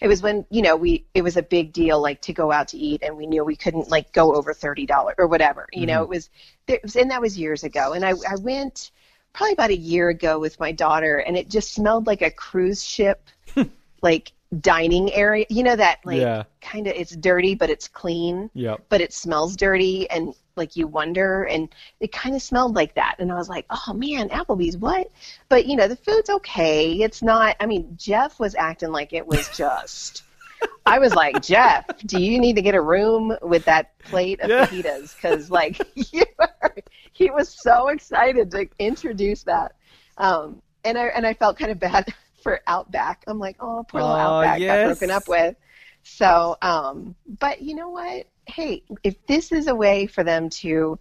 It 0.00 0.08
was 0.08 0.22
when 0.22 0.44
you 0.50 0.62
know 0.62 0.76
we 0.76 1.04
it 1.14 1.22
was 1.22 1.36
a 1.36 1.42
big 1.42 1.72
deal 1.72 2.00
like 2.00 2.20
to 2.22 2.32
go 2.32 2.50
out 2.50 2.68
to 2.68 2.76
eat 2.76 3.02
and 3.02 3.16
we 3.16 3.26
knew 3.26 3.44
we 3.44 3.56
couldn't 3.56 3.88
like 3.88 4.12
go 4.12 4.34
over 4.34 4.52
thirty 4.52 4.86
dollars 4.86 5.14
or 5.18 5.26
whatever 5.26 5.68
you 5.72 5.86
know 5.86 6.02
mm-hmm. 6.02 6.12
it 6.12 6.16
was, 6.16 6.30
it 6.66 6.82
was 6.82 6.96
and 6.96 7.10
that 7.10 7.20
was 7.20 7.38
years 7.38 7.64
ago 7.64 7.92
and 7.92 8.04
I 8.04 8.10
I 8.10 8.36
went 8.40 8.90
probably 9.32 9.52
about 9.52 9.70
a 9.70 9.76
year 9.76 10.08
ago 10.08 10.38
with 10.38 10.58
my 10.60 10.72
daughter 10.72 11.18
and 11.18 11.36
it 11.36 11.48
just 11.48 11.74
smelled 11.74 12.06
like 12.06 12.22
a 12.22 12.30
cruise 12.30 12.84
ship 12.84 13.28
like 14.02 14.32
dining 14.60 15.12
area 15.12 15.46
you 15.48 15.62
know 15.62 15.76
that 15.76 16.00
like 16.04 16.20
Yeah. 16.20 16.42
kind 16.60 16.86
of 16.86 16.94
it's 16.94 17.16
dirty 17.16 17.54
but 17.54 17.70
it's 17.70 17.88
clean 17.88 18.50
Yep. 18.54 18.84
but 18.88 19.00
it 19.00 19.12
smells 19.12 19.56
dirty 19.56 20.10
and 20.10 20.34
like 20.56 20.76
you 20.76 20.86
wonder 20.86 21.44
and 21.44 21.68
it 22.00 22.12
kind 22.12 22.34
of 22.34 22.42
smelled 22.42 22.74
like 22.76 22.94
that. 22.94 23.16
And 23.18 23.30
i 23.32 23.34
was 23.36 23.48
like 23.48 23.66
oh 23.70 23.92
man 23.94 24.28
applebee's 24.30 24.76
what? 24.76 25.08
But 25.48 25.66
you 25.66 25.76
know 25.76 25.88
the 25.88 25.96
food's 25.96 26.30
okay. 26.30 26.92
It's 26.94 27.22
not 27.22 27.56
i 27.60 27.66
mean 27.66 27.94
jeff 27.96 28.38
was 28.40 28.54
acting 28.54 28.90
like 28.92 29.12
it 29.12 29.26
was 29.26 29.48
just 29.56 30.24
i 30.86 30.98
was 30.98 31.12
like 31.14 31.42
jeff 31.42 31.84
do 32.06 32.20
you 32.20 32.38
need 32.38 32.54
to 32.56 32.62
get 32.62 32.74
a 32.74 32.80
room 32.80 33.36
with 33.42 33.64
that 33.64 33.98
plate 33.98 34.40
of 34.40 34.50
Yeah. 34.50 34.66
fajitas? 34.66 35.14
Because 35.16 35.50
like 35.50 35.80
you 36.12 36.24
were, 36.38 36.74
he 37.12 37.30
was 37.30 37.48
so 37.48 37.88
excited 37.88 38.50
to 38.52 38.68
introduce 38.78 39.42
that. 39.44 39.72
Um 40.18 40.62
and 40.84 40.96
i 40.98 41.06
and 41.06 41.26
i 41.26 41.34
felt 41.34 41.58
kind 41.58 41.70
of 41.70 41.78
bad 41.80 42.12
for 42.42 42.60
outback. 42.66 43.24
I'm 43.26 43.38
like 43.38 43.56
oh 43.60 43.84
poor 43.88 44.02
little 44.02 44.14
Oh, 44.16 44.18
outback 44.18 44.60
yes. 44.60 44.84
got 44.84 44.86
broken 44.98 45.10
up 45.10 45.28
with. 45.28 45.56
So, 46.04 46.56
um, 46.62 47.14
but 47.38 47.62
you 47.62 47.76
know 47.76 47.90
what? 47.90 48.26
Hey, 48.46 48.82
if 49.02 49.24
this 49.26 49.52
is 49.52 49.66
a 49.66 49.74
way 49.74 50.06
for 50.06 50.24
them 50.24 50.50
to, 50.50 50.98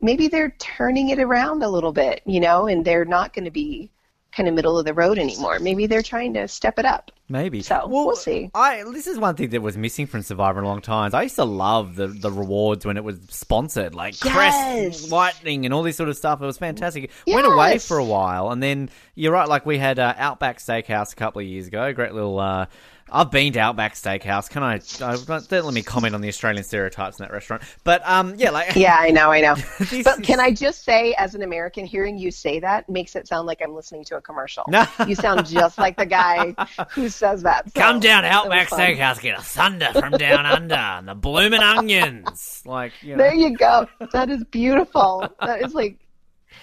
maybe 0.00 0.28
they're 0.28 0.54
turning 0.58 1.10
it 1.10 1.18
around 1.18 1.62
a 1.62 1.68
little 1.68 1.92
bit, 1.92 2.22
you 2.24 2.40
know, 2.40 2.66
and 2.66 2.84
they're 2.84 3.04
not 3.04 3.32
going 3.32 3.44
to 3.44 3.50
be 3.50 3.90
kind 4.32 4.48
of 4.48 4.54
middle 4.54 4.78
of 4.78 4.86
the 4.86 4.94
road 4.94 5.18
anymore. 5.18 5.58
Maybe 5.58 5.86
they're 5.86 6.02
trying 6.02 6.32
to 6.34 6.48
step 6.48 6.78
it 6.78 6.86
up. 6.86 7.10
Maybe. 7.28 7.62
So, 7.62 7.86
we'll 7.86 8.16
see. 8.16 8.50
I 8.54 8.82
this 8.92 9.06
is 9.06 9.18
one 9.18 9.36
thing 9.36 9.50
that 9.50 9.62
was 9.62 9.76
missing 9.76 10.06
from 10.06 10.22
Survivor 10.22 10.58
in 10.58 10.64
a 10.64 10.68
long 10.68 10.82
time. 10.82 11.14
I 11.14 11.22
used 11.22 11.36
to 11.36 11.44
love 11.44 11.96
the 11.96 12.06
the 12.06 12.30
rewards 12.30 12.84
when 12.84 12.96
it 12.96 13.04
was 13.04 13.18
sponsored, 13.28 13.94
like 13.94 14.22
Yes. 14.22 14.32
Crest, 14.34 15.10
Lightning, 15.10 15.64
and 15.64 15.72
all 15.72 15.82
this 15.82 15.96
sort 15.96 16.08
of 16.10 16.16
stuff. 16.16 16.42
It 16.42 16.46
was 16.46 16.58
fantastic. 16.58 17.10
It 17.26 17.34
Went 17.34 17.46
away 17.46 17.78
for 17.78 17.96
a 17.98 18.04
while, 18.04 18.50
and 18.50 18.62
then 18.62 18.90
you're 19.14 19.32
right. 19.32 19.48
Like 19.48 19.64
we 19.64 19.78
had 19.78 19.98
uh, 19.98 20.14
Outback 20.18 20.58
Steakhouse 20.58 21.12
a 21.12 21.16
couple 21.16 21.40
of 21.40 21.46
years 21.46 21.66
ago. 21.66 21.92
Great 21.92 22.12
little. 22.12 22.38
Uh, 22.38 22.66
I've 23.10 23.30
been 23.30 23.52
to 23.54 23.58
Outback 23.60 23.94
Steakhouse. 23.94 24.48
Can 24.48 24.62
I? 24.62 24.76
Uh, 25.04 25.16
don't 25.16 25.50
let 25.50 25.74
me 25.74 25.82
comment 25.82 26.14
on 26.14 26.20
the 26.20 26.28
Australian 26.28 26.64
stereotypes 26.64 27.18
in 27.18 27.24
that 27.24 27.32
restaurant. 27.32 27.62
But 27.84 28.02
um, 28.08 28.34
yeah, 28.36 28.50
like 28.50 28.74
Yeah, 28.76 28.96
I 28.98 29.10
know, 29.10 29.30
I 29.30 29.40
know. 29.40 29.56
But 30.04 30.22
can 30.22 30.40
I 30.40 30.52
just 30.52 30.84
say, 30.84 31.14
as 31.14 31.34
an 31.34 31.42
American, 31.42 31.84
hearing 31.84 32.18
you 32.18 32.30
say 32.30 32.60
that 32.60 32.88
makes 32.88 33.14
it 33.14 33.28
sound 33.28 33.46
like 33.46 33.60
I'm 33.62 33.74
listening 33.74 34.04
to 34.04 34.16
a 34.16 34.20
commercial. 34.20 34.64
No. 34.68 34.86
You 35.06 35.14
sound 35.14 35.46
just 35.46 35.78
like 35.78 35.96
the 35.96 36.06
guy 36.06 36.54
who 36.90 37.08
says 37.08 37.42
that. 37.42 37.66
So 37.72 37.80
Come 37.80 38.00
down 38.00 38.22
to 38.22 38.28
that 38.28 38.48
was 38.48 38.52
Outback. 38.52 38.68
Steakhouse, 38.68 39.20
get 39.20 39.38
a 39.38 39.42
thunder 39.42 39.90
from 39.92 40.12
down 40.12 40.46
under, 40.46 40.74
and 40.74 41.08
the 41.08 41.14
blooming 41.14 41.62
onions. 41.62 42.62
Like 42.64 42.92
you 43.02 43.16
know. 43.16 43.22
There 43.22 43.34
you 43.34 43.56
go. 43.56 43.88
That 44.12 44.30
is 44.30 44.44
beautiful. 44.44 45.28
That 45.40 45.62
is 45.62 45.74
like, 45.74 45.98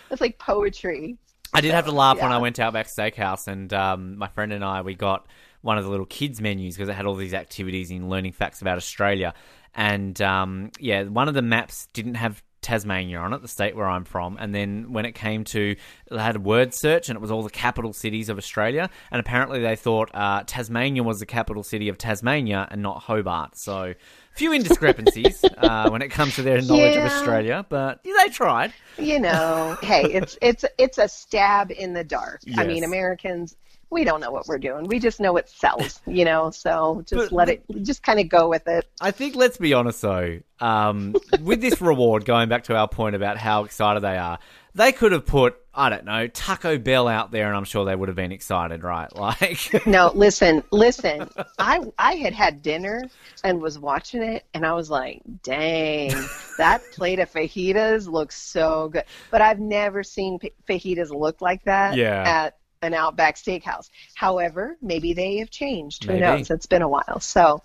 that's 0.09 0.21
like 0.21 0.39
poetry. 0.39 1.17
I 1.53 1.61
did 1.61 1.73
have 1.73 1.85
to 1.85 1.91
laugh 1.91 2.21
when. 2.21 2.31
I 2.31 2.37
went 2.37 2.57
to 2.57 2.63
Outback 2.63 2.87
Steakhouse, 2.87 3.47
and 3.47 3.73
um, 3.73 4.17
my 4.17 4.27
friend 4.27 4.53
and 4.53 4.63
I 4.63 4.81
we 4.81 4.93
got 4.95 5.25
one 5.61 5.77
of 5.77 5.83
the 5.83 5.89
little 5.89 6.05
kids 6.05 6.41
menus 6.41 6.75
because 6.75 6.89
it 6.89 6.93
had 6.93 7.05
all 7.05 7.15
these 7.15 7.33
activities 7.33 7.91
in 7.91 8.09
learning 8.09 8.33
facts 8.33 8.61
about 8.61 8.77
Australia. 8.77 9.33
And 9.75 10.19
um, 10.21 10.71
yeah, 10.79 11.03
one 11.03 11.27
of 11.27 11.33
the 11.33 11.41
maps 11.41 11.87
didn't 11.93 12.15
have 12.15 12.41
Tasmania 12.61 13.19
on 13.19 13.33
it, 13.33 13.41
the 13.41 13.47
state 13.47 13.75
where 13.75 13.87
I'm 13.87 14.03
from. 14.03 14.37
And 14.39 14.53
then 14.53 14.91
when 14.91 15.05
it 15.05 15.13
came 15.13 15.43
to, 15.45 15.75
they 16.09 16.17
had 16.17 16.35
a 16.35 16.39
word 16.39 16.73
search, 16.73 17.09
and 17.09 17.15
it 17.15 17.21
was 17.21 17.31
all 17.31 17.43
the 17.43 17.49
capital 17.49 17.93
cities 17.93 18.29
of 18.29 18.37
Australia. 18.37 18.89
And 19.11 19.19
apparently 19.19 19.61
they 19.61 19.75
thought 19.75 20.09
uh, 20.13 20.43
Tasmania 20.45 21.03
was 21.03 21.19
the 21.19 21.25
capital 21.25 21.63
city 21.63 21.89
of 21.89 21.97
Tasmania 21.97 22.67
and 22.69 22.81
not 22.81 23.03
Hobart. 23.03 23.57
So 23.57 23.93
few 24.35 24.51
indiscrepancies 24.51 25.43
uh, 25.57 25.89
when 25.89 26.01
it 26.01 26.09
comes 26.09 26.35
to 26.35 26.41
their 26.41 26.61
knowledge 26.61 26.97
of 26.97 27.03
Australia, 27.03 27.65
but 27.69 28.03
they 28.03 28.29
tried. 28.29 28.73
You 28.97 29.19
know, 29.19 29.77
hey, 29.81 30.03
it's 30.03 30.37
it's 30.41 30.65
it's 30.77 30.97
a 30.97 31.07
stab 31.07 31.71
in 31.71 31.93
the 31.93 32.03
dark. 32.03 32.41
I 32.57 32.65
mean, 32.65 32.83
Americans, 32.83 33.55
we 33.91 34.03
don't 34.03 34.21
know 34.21 34.31
what 34.31 34.47
we're 34.47 34.57
doing. 34.59 34.85
We 34.87 34.99
just 34.99 35.19
know 35.19 35.35
it 35.37 35.49
sells. 35.49 35.99
You 36.05 36.25
know, 36.25 36.51
so 36.51 37.03
just 37.07 37.29
But- 37.29 37.31
let 37.31 37.49
it, 37.49 37.63
just 37.83 38.03
kind 38.03 38.19
of 38.19 38.29
go 38.29 38.49
with 38.49 38.67
it. 38.67 38.87
I 39.01 39.11
think 39.11 39.35
let's 39.35 39.57
be 39.57 39.73
honest 39.73 40.01
though, 40.01 40.39
um, 40.59 41.15
with 41.41 41.61
this 41.61 41.81
reward, 41.81 42.25
going 42.25 42.49
back 42.49 42.65
to 42.65 42.75
our 42.75 42.87
point 42.87 43.15
about 43.15 43.37
how 43.37 43.63
excited 43.63 44.01
they 44.01 44.17
are, 44.17 44.39
they 44.75 44.91
could 44.91 45.11
have 45.11 45.25
put 45.25 45.55
I 45.73 45.89
don't 45.89 46.03
know 46.03 46.27
Taco 46.27 46.77
Bell 46.77 47.07
out 47.07 47.31
there, 47.31 47.47
and 47.47 47.55
I'm 47.55 47.63
sure 47.63 47.85
they 47.85 47.95
would 47.95 48.09
have 48.09 48.15
been 48.15 48.31
excited, 48.33 48.83
right? 48.83 49.07
Like, 49.15 49.85
No, 49.87 50.11
listen, 50.13 50.63
listen. 50.71 51.29
I 51.57 51.79
I 51.97 52.15
had 52.15 52.33
had 52.33 52.61
dinner 52.61 53.03
and 53.43 53.61
was 53.61 53.79
watching 53.79 54.21
it, 54.21 54.45
and 54.53 54.65
I 54.65 54.73
was 54.73 54.89
like, 54.89 55.21
"Dang, 55.43 56.11
that 56.57 56.81
plate 56.93 57.19
of 57.19 57.31
fajitas 57.31 58.07
looks 58.07 58.39
so 58.41 58.89
good." 58.89 59.03
But 59.31 59.41
I've 59.41 59.59
never 59.59 60.03
seen 60.03 60.39
fajitas 60.67 61.11
look 61.11 61.39
like 61.41 61.63
that 61.63 61.95
Yeah. 61.95 62.23
at 62.25 62.57
an 62.81 62.93
Outback 62.93 63.35
Steakhouse. 63.35 63.89
However, 64.15 64.77
maybe 64.81 65.13
they 65.13 65.37
have 65.37 65.49
changed. 65.49 66.03
Who 66.05 66.19
knows? 66.19 66.49
It's 66.49 66.65
been 66.65 66.81
a 66.81 66.87
while, 66.87 67.19
so 67.19 67.61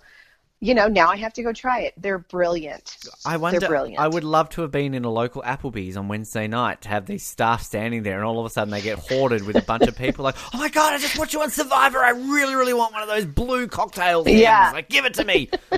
you 0.61 0.73
know 0.73 0.87
now 0.87 1.09
I 1.09 1.17
have 1.17 1.33
to 1.33 1.43
go 1.43 1.51
try 1.53 1.81
it. 1.81 1.93
They're 1.97 2.17
brilliant. 2.17 2.97
I 3.25 3.37
wonder. 3.37 3.59
They're 3.59 3.69
brilliant. 3.69 3.99
I 3.99 4.07
would 4.07 4.23
love 4.23 4.49
to 4.51 4.61
have 4.61 4.71
been 4.71 4.93
in 4.93 5.05
a 5.05 5.09
local 5.09 5.41
Applebee's 5.43 5.97
on 5.97 6.07
Wednesday 6.07 6.47
night 6.47 6.81
to 6.81 6.89
have 6.89 7.05
these 7.05 7.23
staff 7.25 7.61
standing 7.61 8.03
there, 8.03 8.15
and 8.17 8.25
all 8.25 8.39
of 8.39 8.45
a 8.45 8.49
sudden 8.49 8.71
they 8.71 8.81
get 8.81 8.99
hoarded 8.99 9.45
with 9.45 9.55
a 9.55 9.61
bunch 9.61 9.83
of 9.87 9.97
people. 9.97 10.23
Like, 10.23 10.35
oh 10.53 10.57
my 10.57 10.69
god, 10.69 10.93
I 10.93 10.97
just 10.97 11.17
watched 11.17 11.33
you 11.33 11.41
on 11.41 11.49
Survivor. 11.49 11.99
I 11.99 12.11
really, 12.11 12.55
really 12.55 12.73
want 12.73 12.93
one 12.93 13.03
of 13.03 13.09
those 13.09 13.25
blue 13.25 13.67
cocktail 13.67 14.23
things. 14.23 14.39
Yeah. 14.41 14.71
Like, 14.73 14.89
give 14.89 15.05
it 15.05 15.13
to 15.15 15.23
me. 15.25 15.49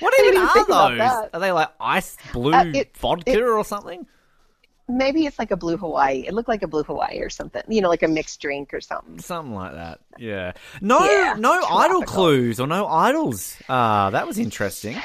what 0.00 0.14
even 0.20 0.34
even 0.34 0.46
are 0.46 0.90
those? 0.96 1.28
Are 1.32 1.40
they 1.40 1.52
like 1.52 1.68
ice 1.80 2.16
blue 2.32 2.52
Uh, 2.52 2.64
it- 2.74 2.96
vodka 2.96 3.30
it- 3.32 3.40
or 3.42 3.64
something? 3.64 4.06
Maybe 4.86 5.24
it's 5.24 5.38
like 5.38 5.50
a 5.50 5.56
blue 5.56 5.76
Hawaii. 5.76 6.24
It 6.26 6.34
looked 6.34 6.48
like 6.48 6.62
a 6.62 6.68
blue 6.68 6.82
Hawaii 6.82 7.18
or 7.20 7.30
something. 7.30 7.62
You 7.68 7.80
know, 7.80 7.88
like 7.88 8.02
a 8.02 8.08
mixed 8.08 8.40
drink 8.40 8.74
or 8.74 8.80
something. 8.80 9.18
Something 9.18 9.54
like 9.54 9.72
that. 9.72 10.00
Yeah. 10.18 10.52
No, 10.80 11.04
Yeah, 11.04 11.36
no 11.38 11.62
idol 11.70 12.02
clues 12.02 12.60
or 12.60 12.66
no 12.66 12.86
idols. 12.86 13.56
Ah, 13.68 14.10
that 14.10 14.26
was 14.26 14.38
interesting. 14.38 15.00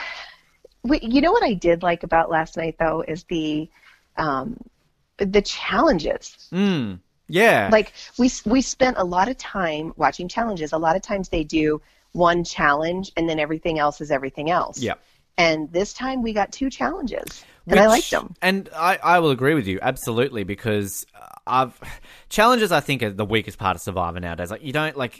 Wait, 0.83 1.03
you 1.03 1.21
know 1.21 1.31
what 1.31 1.43
I 1.43 1.53
did 1.53 1.83
like 1.83 2.03
about 2.03 2.29
last 2.29 2.57
night 2.57 2.75
though 2.77 3.03
is 3.07 3.23
the 3.25 3.69
um, 4.17 4.57
the 5.17 5.41
challenges. 5.41 6.49
Mm. 6.51 6.99
Yeah. 7.27 7.69
Like 7.71 7.93
we 8.17 8.29
we 8.45 8.61
spent 8.61 8.97
a 8.97 9.03
lot 9.03 9.29
of 9.29 9.37
time 9.37 9.93
watching 9.95 10.27
challenges. 10.27 10.73
A 10.73 10.77
lot 10.77 10.95
of 10.95 11.01
times 11.01 11.29
they 11.29 11.43
do 11.43 11.81
one 12.11 12.43
challenge 12.43 13.11
and 13.15 13.29
then 13.29 13.39
everything 13.39 13.79
else 13.79 14.01
is 14.01 14.11
everything 14.11 14.49
else. 14.49 14.79
Yep. 14.79 14.99
And 15.37 15.71
this 15.71 15.93
time 15.93 16.21
we 16.21 16.33
got 16.33 16.51
two 16.51 16.69
challenges, 16.69 17.45
and 17.69 17.79
I 17.79 17.83
Which- 17.83 17.89
liked 17.89 18.11
them. 18.11 18.35
And 18.41 18.69
I, 18.75 18.97
I 19.03 19.19
will 19.19 19.31
agree 19.31 19.53
with 19.53 19.67
you 19.67 19.79
absolutely 19.81 20.43
because 20.43 21.05
I've 21.47 21.79
challenges. 22.29 22.71
I 22.71 22.79
think 22.79 23.01
are 23.03 23.09
the 23.09 23.25
weakest 23.25 23.57
part 23.57 23.75
of 23.75 23.81
Survivor 23.81 24.19
nowadays. 24.19 24.51
Like 24.51 24.63
you 24.63 24.71
don't 24.71 24.95
like, 24.95 25.19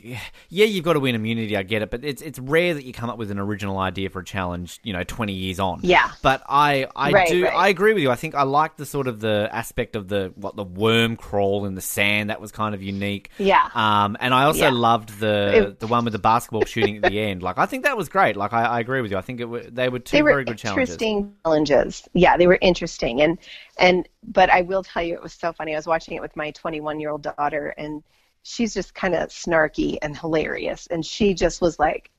yeah, 0.50 0.66
you've 0.66 0.86
got 0.86 0.94
to 0.94 1.00
win 1.00 1.16
immunity. 1.16 1.58
I 1.58 1.64
get 1.64 1.82
it, 1.82 1.90
but 1.90 2.04
it's 2.06 2.22
it's 2.22 2.38
rare 2.38 2.74
that 2.76 2.86
you 2.86 2.94
come 2.94 3.10
up 3.10 3.18
with 3.18 3.32
an 3.32 3.40
original 3.40 3.80
idea 3.80 4.10
for 4.10 4.20
a 4.20 4.26
challenge. 4.26 4.80
You 4.84 4.94
know, 4.94 5.04
twenty 5.04 5.34
years 5.34 5.60
on. 5.60 5.80
Yeah. 5.84 6.12
But 6.22 6.44
I 6.48 6.88
I 6.96 7.12
Right, 7.12 7.28
do 7.28 7.44
right. 7.46 7.54
I 7.54 7.68
agree 7.70 7.94
with 7.94 8.04
you. 8.04 8.12
I 8.12 8.16
think 8.16 8.36
I 8.36 8.44
like 8.44 8.78
the 8.78 8.86
sort 8.86 9.08
of 9.08 9.20
the 9.20 9.50
aspect 9.52 9.96
of 9.96 10.08
the 10.08 10.32
what 10.36 10.56
the 10.56 10.64
worm 10.64 11.16
crawl 11.16 11.66
in 11.66 11.74
the 11.76 11.82
sand. 11.82 12.30
That 12.30 12.40
was 12.42 12.52
kind 12.52 12.76
of 12.76 12.84
unique. 12.84 13.32
Yeah. 13.40 13.68
Um, 13.74 14.16
and 14.20 14.32
I 14.34 14.44
also 14.44 14.66
Yeah. 14.66 14.72
loved 14.72 15.20
the 15.20 15.70
It- 15.70 15.80
the 15.80 15.88
one 15.88 16.04
with 16.04 16.14
the 16.14 16.20
basketball 16.20 16.66
shooting 16.66 16.98
at 16.98 17.04
the 17.04 17.20
end. 17.20 17.42
Like 17.42 17.58
I 17.58 17.66
think 17.66 17.86
that 17.86 17.98
was 17.98 18.08
great. 18.08 18.36
Like 18.36 18.54
I, 18.54 18.66
I 18.66 18.80
agree 18.80 19.02
with 19.02 19.10
you. 19.12 19.18
I 19.18 19.22
think 19.22 19.40
it 19.40 19.46
were, 19.46 19.62
they 19.64 19.90
were 19.90 20.00
two 20.00 20.18
they 20.18 20.22
were 20.22 20.30
very 20.32 20.44
good 20.44 20.58
challenges. 20.60 20.92
interesting 20.94 21.34
challenges. 21.44 22.08
Yeah, 22.14 22.38
they 22.40 22.48
were 22.48 22.58
interesting, 22.62 23.22
and 23.22 23.38
and 23.78 24.08
but 24.24 24.50
I 24.50 24.62
will 24.62 24.84
tell 24.84 25.04
you, 25.04 25.14
it 25.14 25.22
was 25.22 25.34
so 25.34 25.54
funny. 25.54 25.74
I 25.74 25.78
was 25.78 25.88
watching 25.88 26.16
it 26.16 26.22
with 26.22 26.36
my 26.36 26.52
21 26.52 27.00
year 27.00 27.12
old 27.12 27.24
daughter, 27.24 27.74
and 27.78 28.04
she's 28.44 28.74
just 28.74 28.96
kind 28.96 29.14
of 29.14 29.30
snarky 29.30 29.98
and 30.02 30.18
hilarious, 30.18 30.88
and 30.88 31.06
she 31.06 31.34
just 31.34 31.62
was 31.62 31.80
like, 31.80 32.10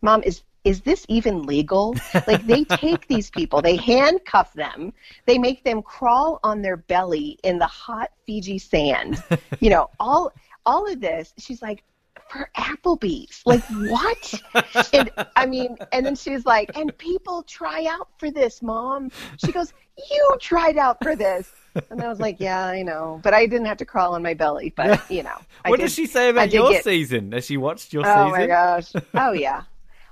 "Mom, 0.00 0.22
is." 0.22 0.42
Is 0.64 0.80
this 0.82 1.04
even 1.08 1.42
legal? 1.42 1.96
Like 2.28 2.46
they 2.46 2.62
take 2.62 3.08
these 3.08 3.30
people, 3.30 3.60
they 3.60 3.74
handcuff 3.74 4.52
them, 4.52 4.92
they 5.26 5.36
make 5.36 5.64
them 5.64 5.82
crawl 5.82 6.38
on 6.44 6.62
their 6.62 6.76
belly 6.76 7.36
in 7.42 7.58
the 7.58 7.66
hot 7.66 8.10
Fiji 8.26 8.58
sand. 8.60 9.20
You 9.58 9.70
know, 9.70 9.90
all 9.98 10.32
all 10.64 10.86
of 10.90 11.00
this. 11.00 11.34
She's 11.38 11.62
like, 11.62 11.82
for 12.28 12.48
Applebee's. 12.56 13.42
Like 13.44 13.62
what? 13.64 14.34
and 14.92 15.10
I 15.36 15.46
mean, 15.46 15.76
and 15.92 16.04
then 16.04 16.14
she's 16.16 16.44
like, 16.46 16.76
and 16.76 16.96
people 16.98 17.42
try 17.44 17.86
out 17.88 18.08
for 18.18 18.30
this, 18.30 18.62
mom. 18.62 19.10
She 19.44 19.52
goes, 19.52 19.72
you 20.10 20.36
tried 20.40 20.76
out 20.78 20.98
for 21.02 21.14
this. 21.16 21.50
And 21.90 22.02
I 22.02 22.08
was 22.08 22.20
like, 22.20 22.36
yeah, 22.38 22.66
I 22.66 22.82
know, 22.82 23.20
but 23.22 23.32
I 23.32 23.46
didn't 23.46 23.64
have 23.66 23.78
to 23.78 23.84
crawl 23.86 24.14
on 24.14 24.22
my 24.22 24.34
belly. 24.34 24.72
But 24.76 25.10
you 25.10 25.22
know, 25.22 25.36
What 25.66 25.76
did- 25.78 25.84
does 25.84 25.94
she 25.94 26.06
say 26.06 26.28
about 26.28 26.52
your 26.52 26.70
get- 26.70 26.84
season? 26.84 27.32
Has 27.32 27.46
she 27.46 27.56
watched 27.56 27.92
your 27.92 28.02
Oh 28.06 28.26
season? 28.26 28.30
my 28.40 28.46
gosh. 28.46 28.92
Oh 29.14 29.32
yeah. 29.32 29.62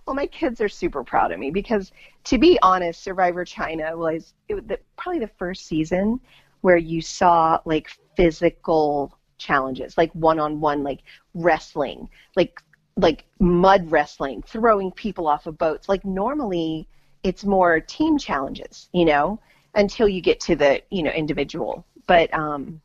Well, 0.06 0.16
my 0.16 0.26
kids 0.26 0.60
are 0.60 0.68
super 0.68 1.04
proud 1.04 1.30
of 1.30 1.38
me 1.38 1.50
because, 1.50 1.92
to 2.24 2.38
be 2.38 2.58
honest, 2.62 3.02
Survivor 3.04 3.44
China 3.44 3.96
was 3.96 4.32
it, 4.48 4.54
was 4.54 4.64
the, 4.64 4.78
probably 4.96 5.20
the 5.20 5.28
first 5.38 5.66
season 5.66 6.18
where 6.62 6.78
you 6.78 7.00
saw 7.00 7.60
like 7.64 7.90
physical 8.16 9.16
challenges, 9.40 9.98
like 9.98 10.12
one-on-one, 10.12 10.84
like 10.84 11.00
wrestling, 11.34 12.08
like 12.36 12.62
like 12.96 13.24
mud 13.38 13.90
wrestling, 13.90 14.42
throwing 14.42 14.92
people 14.92 15.26
off 15.26 15.46
of 15.46 15.58
boats. 15.58 15.88
Like 15.88 16.04
normally, 16.04 16.86
it's 17.22 17.44
more 17.44 17.80
team 17.80 18.18
challenges, 18.18 18.88
you 18.92 19.04
know, 19.04 19.40
until 19.74 20.08
you 20.08 20.20
get 20.20 20.38
to 20.40 20.54
the 20.54 20.82
you 20.90 21.02
know 21.02 21.10
individual. 21.10 21.84
But 22.06 22.32
um, 22.34 22.80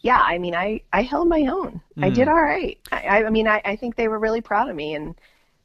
yeah, 0.00 0.20
I 0.20 0.38
mean, 0.38 0.54
I 0.54 0.80
I 0.92 1.02
held 1.02 1.28
my 1.28 1.46
own. 1.46 1.80
I 2.00 2.10
did 2.10 2.28
all 2.28 2.42
right. 2.42 2.78
I 2.92 3.24
I 3.24 3.30
mean, 3.30 3.48
I 3.48 3.60
I 3.64 3.76
think 3.76 3.96
they 3.96 4.08
were 4.08 4.18
really 4.18 4.40
proud 4.40 4.70
of 4.70 4.76
me 4.76 4.94
and 4.94 5.14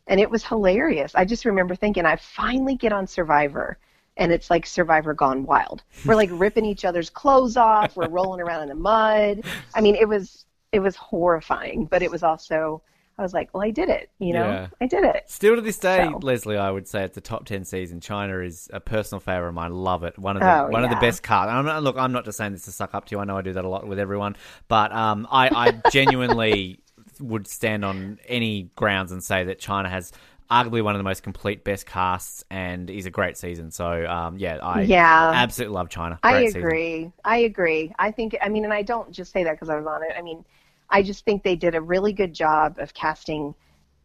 and 0.07 0.19
it 0.19 0.29
was 0.29 0.43
hilarious. 0.43 1.13
I 1.13 1.23
just 1.23 1.45
remember 1.45 1.75
thinking, 1.75 2.05
I 2.05 2.15
finally 2.15 2.75
get 2.75 2.91
on 2.91 3.05
Survivor, 3.05 3.77
and 4.19 4.31
it's 4.31 4.49
like 4.51 4.65
Survivor 4.67 5.13
gone 5.15 5.45
wild. 5.45 5.81
We're 6.05 6.15
like 6.15 6.29
ripping 6.31 6.65
each 6.65 6.85
other's 6.85 7.09
clothes 7.09 7.57
off. 7.57 7.95
We're 7.95 8.09
rolling 8.09 8.41
around 8.41 8.61
in 8.63 8.69
the 8.69 8.75
mud. 8.75 9.41
I 9.73 9.81
mean, 9.81 9.95
it 9.95 10.07
was 10.07 10.45
it 10.71 10.79
was 10.79 10.95
horrifying, 10.95 11.85
but 11.85 12.03
it 12.03 12.11
was 12.11 12.21
also 12.21 12.83
I 13.17 13.21
was 13.21 13.33
like, 13.33 13.53
well, 13.53 13.63
I 13.63 13.69
did 13.71 13.89
it. 13.89 14.09
You 14.19 14.31
know, 14.31 14.45
Yeah. 14.47 14.67
I 14.79 14.87
did 14.87 15.03
it. 15.03 15.23
Still 15.27 15.55
to 15.55 15.61
this 15.61 15.77
day, 15.77 16.07
So- 16.09 16.19
Leslie, 16.19 16.55
I 16.57 16.71
would 16.71 16.87
say 16.87 17.03
it's 17.03 17.17
a 17.17 17.21
top 17.21 17.45
ten 17.45 17.65
season. 17.65 17.99
China 17.99 18.39
is 18.39 18.69
a 18.71 18.79
personal 18.79 19.19
favorite 19.19 19.49
of 19.49 19.55
mine. 19.55 19.73
Love 19.73 20.03
it. 20.03 20.17
One 20.17 20.37
of 20.37 20.41
the 20.41 20.61
Oh, 20.61 20.67
one 20.69 20.83
of 20.85 20.89
the 20.89 20.95
best 20.97 21.21
cards. 21.23 21.49
I'm 21.51 21.65
not, 21.65 21.83
look, 21.83 21.97
I'm 21.97 22.11
not 22.13 22.23
just 22.23 22.37
saying 22.37 22.53
this 22.53 22.63
to 22.65 22.71
suck 22.71 22.93
up 22.93 23.05
to 23.05 23.15
you. 23.15 23.19
I 23.19 23.25
know 23.25 23.37
I 23.37 23.41
do 23.41 23.51
that 23.53 23.65
a 23.65 23.67
lot 23.67 23.85
with 23.87 23.99
everyone, 23.99 24.37
but 24.69 24.93
um, 24.93 25.27
I, 25.31 25.49
I 25.53 25.89
genuinely 25.91 26.79
would 27.19 27.45
stand 27.47 27.83
on 27.83 28.17
any 28.27 28.69
grounds 28.77 29.11
and 29.11 29.21
say 29.21 29.43
that 29.43 29.59
China 29.59 29.89
has 29.89 30.13
arguably 30.49 30.81
one 30.83 30.95
of 30.95 30.99
the 30.99 31.03
most 31.03 31.21
complete 31.23 31.63
best 31.63 31.85
casts 31.85 32.43
and 32.49 32.89
is 32.89 33.05
a 33.05 33.11
great 33.11 33.37
season. 33.37 33.71
So 33.71 34.05
um, 34.07 34.37
yeah, 34.37 34.57
I 34.61 34.81
Yeah. 34.81 35.31
absolutely 35.35 35.75
love 35.75 35.89
China. 35.89 36.19
I 36.23 36.31
Great 36.31 36.45
season. 36.47 36.61
agree. 36.61 37.11
I 37.23 37.37
agree. 37.37 37.93
I 37.99 38.11
think. 38.11 38.35
I 38.41 38.49
mean, 38.49 38.63
and 38.63 38.73
I 38.73 38.81
don't 38.81 39.11
just 39.11 39.31
say 39.31 39.43
that 39.43 39.51
because 39.51 39.69
I 39.69 39.75
was 39.75 39.85
on 39.85 40.03
it. 40.03 40.11
I 40.17 40.21
mean, 40.21 40.43
I 40.89 41.03
just 41.03 41.23
think 41.25 41.43
they 41.43 41.55
did 41.55 41.75
a 41.75 41.81
really 41.81 42.13
good 42.13 42.33
job 42.33 42.79
of 42.79 42.93
casting 42.93 43.53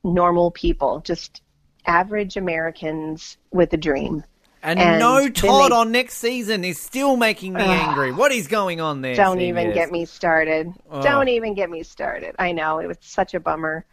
normal 0.02 0.50
people, 0.50 1.00
just 1.00 1.40
average 1.86 2.36
Americans 2.36 3.38
with 3.52 3.72
a 3.72 3.76
dream. 3.78 4.22
And, 4.62 4.78
And 4.80 4.98
no 4.98 5.28
Todd 5.28 5.72
they- 5.72 5.76
on 5.76 5.92
next 5.92 6.14
season 6.14 6.64
is 6.64 6.78
still 6.80 7.16
making 7.16 7.52
me 7.52 7.62
angry. 7.62 8.12
What 8.12 8.32
is 8.32 8.48
going 8.48 8.80
on 8.80 9.02
there? 9.02 9.14
Don't 9.14 9.40
even 9.40 9.72
get 9.74 9.90
me 9.92 10.06
started. 10.06 10.72
Don't 11.02 11.28
even 11.28 11.52
get 11.54 11.68
me 11.70 11.82
started. 11.82 12.34
I 12.38 12.52
know 12.52 12.78
it 12.78 12.86
was 12.86 12.96
such 13.00 13.34
a 13.34 13.40
bummer. 13.40 13.84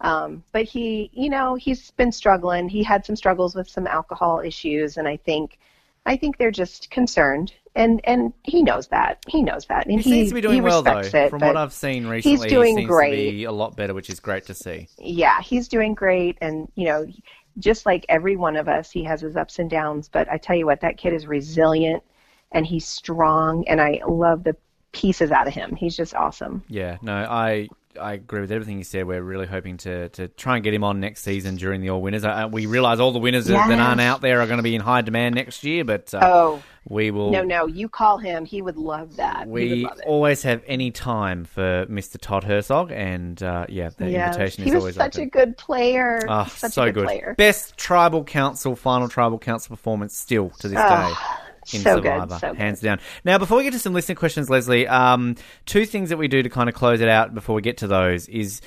Um, 0.00 0.42
but 0.52 0.64
he, 0.64 1.10
you 1.12 1.28
know, 1.28 1.54
he's 1.56 1.90
been 1.92 2.12
struggling. 2.12 2.68
He 2.68 2.82
had 2.82 3.04
some 3.04 3.16
struggles 3.16 3.54
with 3.54 3.68
some 3.68 3.86
alcohol 3.86 4.40
issues, 4.40 4.96
and 4.96 5.06
I 5.06 5.16
think, 5.18 5.58
I 6.06 6.16
think 6.16 6.38
they're 6.38 6.50
just 6.50 6.90
concerned, 6.90 7.52
and 7.74 8.00
and 8.04 8.32
he 8.42 8.62
knows 8.62 8.88
that. 8.88 9.22
He 9.28 9.42
knows 9.42 9.66
that, 9.66 9.86
and 9.86 10.00
He 10.00 10.10
seems 10.10 10.28
to 10.30 10.34
be 10.34 10.40
doing 10.40 10.54
he 10.54 10.60
well 10.62 10.82
though. 10.82 11.00
it, 11.00 11.30
From 11.30 11.40
what 11.40 11.56
I've 11.56 11.74
seen 11.74 12.06
recently, 12.06 12.48
doing 12.48 12.76
he 12.78 12.82
seems 12.82 12.88
great. 12.88 13.26
to 13.26 13.32
be 13.32 13.44
a 13.44 13.52
lot 13.52 13.76
better, 13.76 13.92
which 13.92 14.08
is 14.08 14.20
great 14.20 14.46
to 14.46 14.54
see. 14.54 14.88
yeah, 14.98 15.42
he's 15.42 15.68
doing 15.68 15.94
great, 15.94 16.38
and 16.40 16.66
you 16.76 16.86
know, 16.86 17.06
just 17.58 17.84
like 17.84 18.06
every 18.08 18.36
one 18.36 18.56
of 18.56 18.68
us, 18.68 18.90
he 18.90 19.04
has 19.04 19.20
his 19.20 19.36
ups 19.36 19.58
and 19.58 19.68
downs. 19.68 20.08
But 20.08 20.30
I 20.30 20.38
tell 20.38 20.56
you 20.56 20.64
what, 20.64 20.80
that 20.80 20.96
kid 20.96 21.12
is 21.12 21.26
resilient, 21.26 22.02
and 22.52 22.64
he's 22.64 22.86
strong, 22.86 23.68
and 23.68 23.82
I 23.82 24.00
love 24.08 24.44
the 24.44 24.56
pieces 24.92 25.30
out 25.30 25.46
of 25.46 25.52
him. 25.52 25.76
He's 25.76 25.94
just 25.96 26.14
awesome. 26.14 26.64
Yeah, 26.68 26.96
no, 27.02 27.12
I 27.12 27.68
I 28.00 28.12
agree 28.12 28.40
with 28.40 28.52
everything 28.52 28.78
you 28.78 28.84
said. 28.84 29.06
We're 29.06 29.22
really 29.22 29.46
hoping 29.46 29.76
to 29.78 30.08
to 30.10 30.28
try 30.28 30.56
and 30.56 30.64
get 30.64 30.72
him 30.74 30.84
on 30.84 31.00
next 31.00 31.22
season 31.22 31.56
during 31.56 31.80
the 31.80 31.90
All 31.90 32.00
Winners. 32.02 32.24
Uh, 32.24 32.48
we 32.50 32.66
realise 32.66 33.00
all 33.00 33.12
the 33.12 33.18
winners 33.18 33.46
that- 33.46 33.68
that 33.68 33.78
aren't 33.78 34.00
out 34.00 34.20
there 34.20 34.40
are 34.40 34.46
going 34.46 34.58
to 34.58 34.62
be 34.62 34.74
in 34.74 34.80
high 34.80 35.00
demand 35.02 35.34
next 35.34 35.64
year, 35.64 35.84
but 35.84 36.12
uh, 36.14 36.20
Oh 36.22 36.62
we 36.88 37.10
will. 37.10 37.30
no, 37.30 37.42
no, 37.42 37.66
you 37.66 37.88
call 37.88 38.18
him. 38.18 38.44
He 38.44 38.62
would 38.62 38.76
love 38.76 39.16
that. 39.16 39.48
We 39.48 39.84
love 39.84 40.00
always 40.06 40.42
have 40.44 40.62
any 40.66 40.90
time 40.92 41.44
for 41.44 41.84
Mr. 41.86 42.16
Todd 42.20 42.44
Herzog, 42.44 42.92
and 42.92 43.42
uh, 43.42 43.66
yeah, 43.68 43.90
the 43.96 44.08
Yes. 44.10 44.34
invitation 44.36 44.64
he 44.64 44.70
is 44.70 44.74
was 44.74 44.82
always 44.84 44.94
such 44.94 45.16
open. 45.16 45.22
a 45.26 45.30
good 45.30 45.56
player. 45.58 46.20
Ah, 46.28 46.44
such 46.44 46.72
so 46.72 46.82
a 46.82 46.86
good, 46.86 46.94
good. 46.94 47.04
player. 47.06 47.34
Best 47.36 47.76
tribal 47.76 48.22
council, 48.24 48.76
final 48.76 49.08
tribal 49.08 49.38
council 49.38 49.74
performance 49.76 50.16
still 50.16 50.50
to 50.60 50.68
this 50.68 50.78
Ah, 50.80 51.08
day. 51.08 51.49
In 51.72 51.80
so 51.80 51.96
Survivor, 51.96 52.26
good, 52.26 52.40
so 52.40 52.48
good. 52.48 52.56
hands 52.56 52.80
down. 52.80 53.00
Now, 53.24 53.38
before 53.38 53.58
we 53.58 53.64
get 53.64 53.72
to 53.74 53.78
some 53.78 53.92
listener 53.92 54.14
questions, 54.14 54.48
Leslie, 54.48 54.88
um, 54.88 55.36
two 55.66 55.84
things 55.84 56.08
that 56.08 56.16
we 56.16 56.26
do 56.26 56.42
to 56.42 56.48
kind 56.48 56.68
of 56.68 56.74
close 56.74 57.00
it 57.00 57.08
out 57.08 57.34
before 57.34 57.54
we 57.54 57.62
get 57.62 57.78
to 57.78 57.86
those 57.86 58.28
is 58.28 58.60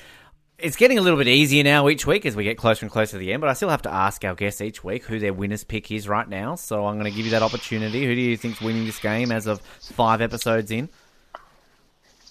it's 0.58 0.76
getting 0.76 0.98
a 0.98 1.02
little 1.02 1.18
bit 1.18 1.28
easier 1.28 1.64
now 1.64 1.88
each 1.88 2.06
week 2.06 2.24
as 2.24 2.36
we 2.36 2.44
get 2.44 2.56
closer 2.56 2.84
and 2.84 2.92
closer 2.92 3.12
to 3.12 3.18
the 3.18 3.32
end, 3.32 3.40
but 3.40 3.50
I 3.50 3.54
still 3.54 3.68
have 3.68 3.82
to 3.82 3.92
ask 3.92 4.24
our 4.24 4.34
guests 4.34 4.60
each 4.60 4.84
week 4.84 5.04
who 5.04 5.18
their 5.18 5.32
winner's 5.32 5.64
pick 5.64 5.90
is 5.90 6.08
right 6.08 6.28
now. 6.28 6.54
So 6.54 6.86
I'm 6.86 6.94
going 6.98 7.10
to 7.10 7.16
give 7.16 7.26
you 7.26 7.32
that 7.32 7.42
opportunity. 7.42 8.04
Who 8.04 8.14
do 8.14 8.20
you 8.20 8.36
think's 8.36 8.60
winning 8.60 8.86
this 8.86 8.98
game 8.98 9.32
as 9.32 9.46
of 9.46 9.60
five 9.60 10.20
episodes 10.20 10.70
in? 10.70 10.88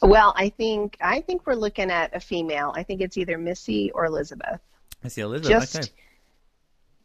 Well, 0.01 0.33
I 0.35 0.49
think 0.49 0.97
I 0.99 1.21
think 1.21 1.47
we're 1.47 1.55
looking 1.55 1.89
at 1.89 2.13
a 2.15 2.19
female. 2.19 2.73
I 2.75 2.83
think 2.83 3.01
it's 3.01 3.17
either 3.17 3.37
Missy 3.37 3.91
or 3.91 4.05
Elizabeth. 4.05 4.59
See 5.07 5.21
Elizabeth. 5.21 5.49
Just 5.49 5.75
okay. 5.77 5.87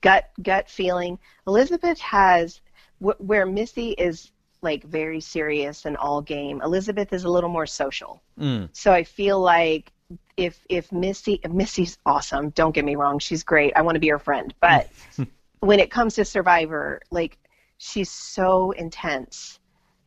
gut 0.01 0.31
gut 0.43 0.69
feeling. 0.69 1.19
Elizabeth 1.47 2.01
has 2.01 2.61
wh- 3.01 3.21
where 3.21 3.47
Missy 3.47 3.91
is 3.91 4.31
like 4.63 4.85
very 4.85 5.21
serious 5.21 5.85
and 5.87 5.97
all 5.97 6.21
game. 6.21 6.61
Elizabeth 6.63 7.13
is 7.13 7.25
a 7.25 7.31
little 7.31 7.51
more 7.51 7.67
social. 7.67 8.23
Mm. 8.39 8.69
So 8.73 8.93
I 8.93 9.05
feel 9.05 9.41
like 9.41 9.93
if 10.37 10.61
if 10.69 10.91
Missy 10.93 11.41
if 11.43 11.51
Missy's 11.51 11.99
awesome, 12.07 12.51
don't 12.51 12.75
get 12.75 12.85
me 12.85 12.97
wrong, 12.97 13.19
she's 13.19 13.43
great. 13.43 13.73
I 13.77 13.83
want 13.83 13.97
to 13.97 14.01
be 14.01 14.09
her 14.09 14.19
friend. 14.19 14.53
But 14.61 14.89
when 15.61 15.81
it 15.81 15.91
comes 15.91 16.15
to 16.15 16.25
Survivor, 16.25 17.01
like 17.11 17.39
she's 17.79 18.11
so 18.11 18.73
intense 18.73 19.61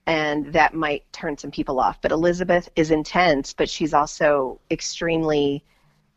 and 0.08 0.48
that 0.54 0.74
might 0.74 1.04
turn 1.14 1.38
some 1.38 1.52
people 1.52 1.80
off. 1.80 2.02
But 2.02 2.12
Elizabeth 2.12 2.70
is 2.76 2.92
intense, 2.92 3.54
but 3.54 3.70
she's 3.70 3.94
also 3.94 4.60
extremely 4.70 5.64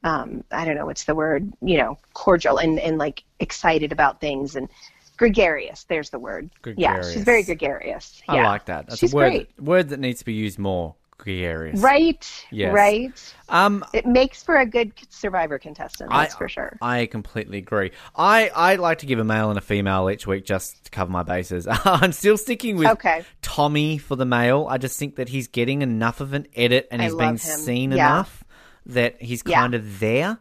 um, 0.05 0.45
I 0.51 0.67
don't 0.67 0.77
know 0.77 0.85
what's 0.85 1.05
the 1.05 1.15
word, 1.15 1.51
you 1.63 1.79
know, 1.79 1.99
cordial 2.13 2.59
and, 2.59 2.79
and 2.79 2.99
like 2.99 3.25
excited 3.41 3.91
about 3.91 4.21
things 4.21 4.55
and 4.55 4.69
gregarious. 5.17 5.85
There's 5.85 6.11
the 6.11 6.19
word. 6.19 6.51
Yeah, 6.77 7.03
she's 7.03 7.25
very 7.25 7.43
gregarious. 7.43 8.21
I 8.29 8.37
yeah. 8.37 8.47
like 8.49 8.67
that. 8.67 8.87
That's 8.89 8.99
she's 8.99 9.13
a 9.13 9.17
word, 9.17 9.31
great. 9.31 9.51
word 9.61 9.89
that 9.91 10.01
needs 10.01 10.19
to 10.21 10.25
be 10.25 10.33
used 10.35 10.59
more. 10.59 10.95
Gregarious. 11.17 11.81
Right. 11.81 12.47
Yes. 12.51 12.75
Right. 12.75 13.35
Um, 13.49 13.85
It 13.95 14.05
makes 14.05 14.43
for 14.43 14.57
a 14.57 14.67
good 14.67 14.93
survivor 15.11 15.59
contestant, 15.61 16.11
that's 16.11 16.35
I, 16.35 16.39
for 16.39 16.49
sure. 16.49 16.77
I 16.83 17.07
completely 17.07 17.59
agree. 17.59 17.93
I, 18.17 18.51
I 18.55 18.75
like 18.77 18.99
to 18.99 19.07
give 19.07 19.21
a 19.21 19.25
male 19.25 19.49
and 19.49 19.57
a 19.57 19.63
female 19.63 20.11
each 20.11 20.27
week 20.27 20.45
just 20.45 20.85
to 20.87 20.91
cover 20.91 21.11
my 21.13 21.23
bases. 21.23 21.69
I'm 21.85 22.11
still 22.13 22.37
sticking 22.37 22.77
with 22.77 22.89
Okay. 22.89 23.25
Tommy 23.43 23.97
for 23.97 24.17
the 24.17 24.27
male. 24.27 24.67
I 24.69 24.77
just 24.77 24.99
think 24.99 25.17
that 25.17 25.29
he's 25.29 25.47
getting 25.47 25.83
enough 25.83 26.21
of 26.21 26.35
an 26.35 26.47
edit 26.55 26.89
and 26.91 27.01
I 27.01 27.05
he's 27.07 27.15
being 27.15 27.31
him. 27.31 27.39
seen 27.39 27.93
Yeah. 27.93 28.09
enough 28.09 28.43
that 28.87 29.23
he's 29.23 29.43
Yeah. 29.47 29.61
kind 29.61 29.75
of 29.75 30.01
there. 30.01 30.39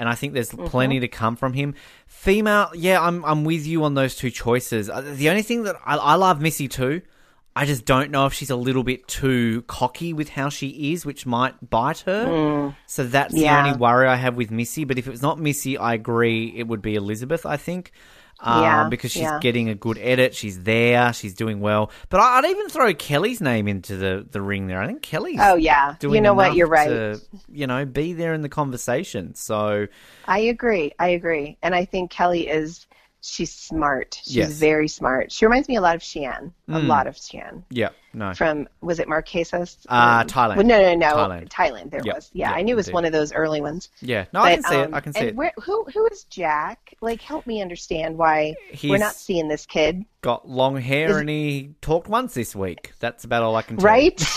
And 0.00 0.08
I 0.08 0.14
think 0.16 0.32
there's 0.32 0.50
Mm-hmm. 0.50 0.66
plenty 0.66 0.98
to 1.00 1.08
come 1.08 1.36
from 1.36 1.52
him. 1.52 1.74
Female, 2.08 2.70
yeah, 2.74 3.00
I'm 3.00 3.24
I'm 3.24 3.44
with 3.44 3.66
you 3.66 3.84
on 3.84 3.94
those 3.94 4.16
two 4.16 4.30
choices. 4.30 4.90
Uh, 4.90 5.02
The 5.02 5.28
only 5.30 5.42
thing 5.42 5.62
that 5.64 5.76
I, 5.86 5.96
I 5.96 6.14
love 6.16 6.40
Missy 6.40 6.66
too. 6.66 7.02
I 7.54 7.66
just 7.66 7.84
don't 7.84 8.10
know 8.10 8.26
if 8.26 8.32
she's 8.32 8.50
a 8.50 8.56
little 8.56 8.84
bit 8.84 9.06
too 9.08 9.62
cocky 9.66 10.12
with 10.12 10.28
how 10.30 10.48
she 10.48 10.92
is, 10.92 11.04
which 11.04 11.26
might 11.26 11.54
bite 11.68 11.98
her. 12.06 12.72
So 12.86 13.04
that's 13.04 13.34
Yeah. 13.34 13.62
the 13.62 13.68
only 13.68 13.78
worry 13.78 14.08
I 14.08 14.16
have 14.16 14.36
with 14.36 14.50
Missy. 14.50 14.84
But 14.84 14.98
if 14.98 15.06
it's 15.06 15.20
not 15.22 15.38
Missy, 15.38 15.76
I 15.76 15.94
agree 15.94 16.52
it 16.56 16.66
would 16.68 16.80
be 16.80 16.94
Elizabeth. 16.94 17.44
I 17.44 17.56
think. 17.56 17.92
Um, 18.42 18.62
Yeah, 18.62 18.88
because 18.88 19.12
she's 19.12 19.22
yeah. 19.22 19.38
getting 19.40 19.68
a 19.68 19.74
good 19.74 19.98
edit, 19.98 20.34
she's 20.34 20.62
there, 20.62 21.12
she's 21.12 21.34
doing 21.34 21.60
well. 21.60 21.90
But 22.08 22.20
I- 22.20 22.38
I'd 22.38 22.44
even 22.46 22.68
throw 22.68 22.92
Kelly's 22.94 23.40
name 23.40 23.68
into 23.68 23.96
the, 23.96 24.26
the 24.30 24.40
ring 24.40 24.66
there. 24.66 24.80
I 24.80 24.86
think 24.86 25.02
Kelly's 25.02 25.38
Oh 25.40 25.56
yeah. 25.56 25.96
doing 25.98 26.14
You 26.14 26.20
know 26.22 26.34
what? 26.34 26.54
You're 26.54 26.66
right. 26.68 26.88
To, 26.88 27.20
you 27.52 27.66
know, 27.66 27.84
be 27.84 28.12
there 28.14 28.32
in 28.32 28.42
the 28.42 28.48
conversation. 28.48 29.34
So 29.34 29.86
I 30.26 30.38
agree. 30.40 30.92
I 30.98 31.08
agree. 31.08 31.58
And 31.62 31.74
I 31.74 31.84
think 31.84 32.10
Kelly 32.10 32.48
is 32.48 32.86
she's 33.22 33.52
smart. 33.52 34.20
She's 34.24 34.34
Yes. 34.36 34.50
very 34.52 34.88
smart. 34.88 35.30
She 35.32 35.44
reminds 35.44 35.68
me 35.68 35.76
a 35.76 35.80
lot 35.80 35.94
of 35.94 36.02
Shii 36.02 36.26
Ann. 36.26 36.52
A 36.68 36.72
Mm. 36.72 36.86
lot 36.86 37.06
of 37.06 37.16
Shii 37.16 37.44
Ann. 37.44 37.64
yeah, 37.70 37.88
no, 38.14 38.32
From 38.34 38.68
was 38.80 38.98
it 38.98 39.08
Marquesas? 39.08 39.76
Uh, 39.88 40.20
Um, 40.22 40.26
Thailand. 40.26 40.56
well, 40.56 40.66
no, 40.66 40.80
no, 40.80 40.94
no. 40.94 41.06
Thailand. 41.14 41.48
Thailand. 41.48 41.90
there 41.90 42.00
Yep. 42.04 42.14
was. 42.14 42.30
Yeah, 42.32 42.48
Yep, 42.50 42.58
I 42.58 42.62
knew 42.62 42.72
it 42.72 42.76
was 42.76 42.86
indeed. 42.88 42.94
one 42.94 43.04
of 43.04 43.12
those 43.12 43.32
early 43.32 43.60
ones. 43.60 43.90
yeah, 44.00 44.24
no, 44.32 44.40
I 44.42 44.54
can 44.54 44.62
see 44.64 44.74
it. 44.76 44.86
um, 44.86 44.94
I 44.94 45.00
can 45.00 45.12
see 45.12 45.20
and 45.20 45.28
it. 45.30 45.36
Where, 45.36 45.52
who 45.62 45.84
who 45.92 46.06
is 46.06 46.24
Jack? 46.24 46.94
Like, 47.00 47.20
help 47.20 47.46
me 47.46 47.60
understand 47.62 48.16
why 48.18 48.54
we're 48.84 48.98
not 48.98 49.14
seeing 49.14 49.48
this 49.48 49.66
kid, 49.66 50.04
Got 50.22 50.46
long 50.48 50.76
hair 50.76 51.10
Is- 51.10 51.16
and 51.16 51.28
he 51.30 51.70
talked 51.80 52.08
once 52.08 52.34
this 52.34 52.54
week. 52.54 52.92
That's 53.00 53.24
about 53.24 53.42
all 53.42 53.56
I 53.56 53.62
can 53.62 53.78
tell. 53.78 53.86
right? 53.86 54.22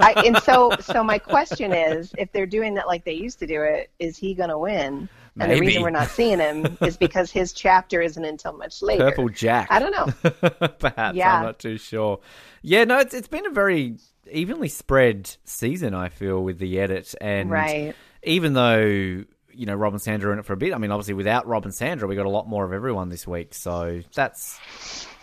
I, 0.00 0.22
and 0.26 0.36
so, 0.42 0.72
so 0.80 1.02
my 1.04 1.18
question 1.18 1.72
is, 1.72 2.12
if 2.18 2.30
they're 2.32 2.46
doing 2.46 2.74
that 2.74 2.86
like 2.88 3.04
they 3.04 3.12
used 3.12 3.38
to 3.38 3.46
do 3.46 3.62
it, 3.62 3.90
is 3.98 4.16
he 4.18 4.34
going 4.34 4.50
to 4.50 4.58
win? 4.58 5.08
And 5.40 5.52
the 5.52 5.60
reason 5.60 5.82
we're 5.82 5.90
not 5.90 6.08
seeing 6.08 6.38
him 6.38 6.76
is 6.82 6.96
because 6.96 7.30
his 7.30 7.52
chapter 7.52 8.00
isn't 8.00 8.24
until 8.24 8.52
much 8.52 8.82
later. 8.82 9.04
Purple 9.04 9.28
Jack. 9.28 9.68
I 9.70 9.78
don't 9.78 9.92
know. 9.92 10.68
Perhaps 10.78 11.16
Yeah. 11.16 11.36
I'm 11.36 11.42
not 11.44 11.58
too 11.58 11.78
sure. 11.78 12.20
Yeah, 12.62 12.84
no, 12.84 12.98
it's 12.98 13.14
it's 13.14 13.28
been 13.28 13.46
a 13.46 13.50
very 13.50 13.96
evenly 14.30 14.68
spread 14.68 15.36
season. 15.44 15.94
I 15.94 16.08
feel 16.08 16.42
with 16.42 16.58
the 16.58 16.78
edit 16.80 17.14
and 17.20 17.50
Right. 17.50 17.94
even 18.22 18.52
though 18.54 18.84
you 18.84 19.66
know 19.66 19.74
Rob 19.74 19.92
and 19.92 20.00
Sandra 20.02 20.32
in 20.32 20.38
it 20.38 20.44
for 20.44 20.52
a 20.52 20.56
bit. 20.56 20.72
I 20.74 20.78
mean, 20.78 20.90
obviously 20.92 21.14
without 21.14 21.46
Rob 21.46 21.64
and 21.64 21.74
Sandra, 21.74 22.06
we 22.06 22.14
got 22.14 22.26
a 22.26 22.30
lot 22.30 22.46
more 22.48 22.64
of 22.64 22.72
everyone 22.72 23.08
this 23.08 23.26
week, 23.26 23.54
so 23.54 24.00
that's 24.14 24.58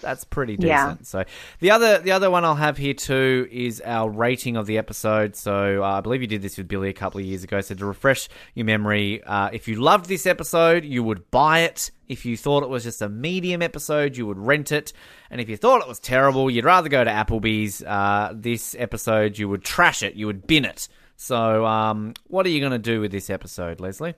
that's 0.06 0.24
pretty 0.24 0.56
decent. 0.56 0.70
Yeah. 0.70 0.96
So 1.02 1.26
the 1.60 1.72
other 1.72 1.98
the 1.98 2.12
other 2.12 2.30
one 2.30 2.46
I'll 2.46 2.56
have 2.56 2.78
here 2.78 2.94
too 2.94 3.48
is 3.52 3.82
our 3.84 4.10
rating 4.10 4.56
of 4.56 4.68
the 4.68 4.78
episode. 4.78 5.36
So 5.36 5.84
uh, 5.84 5.98
I 5.98 6.02
believe 6.02 6.22
you 6.22 6.28
did 6.28 6.44
this 6.44 6.58
with 6.58 6.68
Billy 6.68 6.90
a 6.90 6.94
couple 6.94 7.20
of 7.20 7.26
years 7.26 7.44
ago. 7.44 7.60
So 7.62 7.74
to 7.74 7.86
refresh 7.86 8.30
your 8.54 8.66
memory, 8.66 9.24
uh, 9.24 9.50
if 9.52 9.68
you 9.68 9.76
loved 9.76 10.06
this 10.06 10.28
episode, 10.28 10.86
you 10.86 11.04
would 11.04 11.32
buy 11.32 11.62
it. 11.62 11.90
If 12.08 12.24
you 12.24 12.38
thought 12.38 12.62
it 12.62 12.70
was 12.70 12.84
just 12.84 13.02
a 13.02 13.10
medium 13.10 13.64
episode, 13.64 14.16
you 14.16 14.28
would 14.28 14.38
rent 14.38 14.72
it. 14.72 14.94
And 15.32 15.42
if 15.42 15.50
you 15.50 15.58
thought 15.58 15.82
it 15.82 15.88
was 15.88 16.00
terrible, 16.00 16.52
you'd 16.52 16.66
rather 16.66 16.88
go 16.88 17.04
to 17.04 17.10
Applebee's. 17.10 17.82
Uh, 17.82 18.32
this 18.36 18.76
episode, 18.78 19.40
you 19.40 19.50
would 19.50 19.64
trash 19.64 20.04
it. 20.04 20.14
You 20.14 20.28
would 20.28 20.46
bin 20.46 20.66
it. 20.66 20.88
So, 21.18 21.66
um, 21.66 22.14
what 22.28 22.46
are 22.46 22.50
you 22.50 22.60
going 22.60 22.74
to 22.74 22.78
do 22.78 23.02
with 23.02 23.12
this 23.12 23.32
episode, 23.32 23.80
Leslie? 23.80 24.14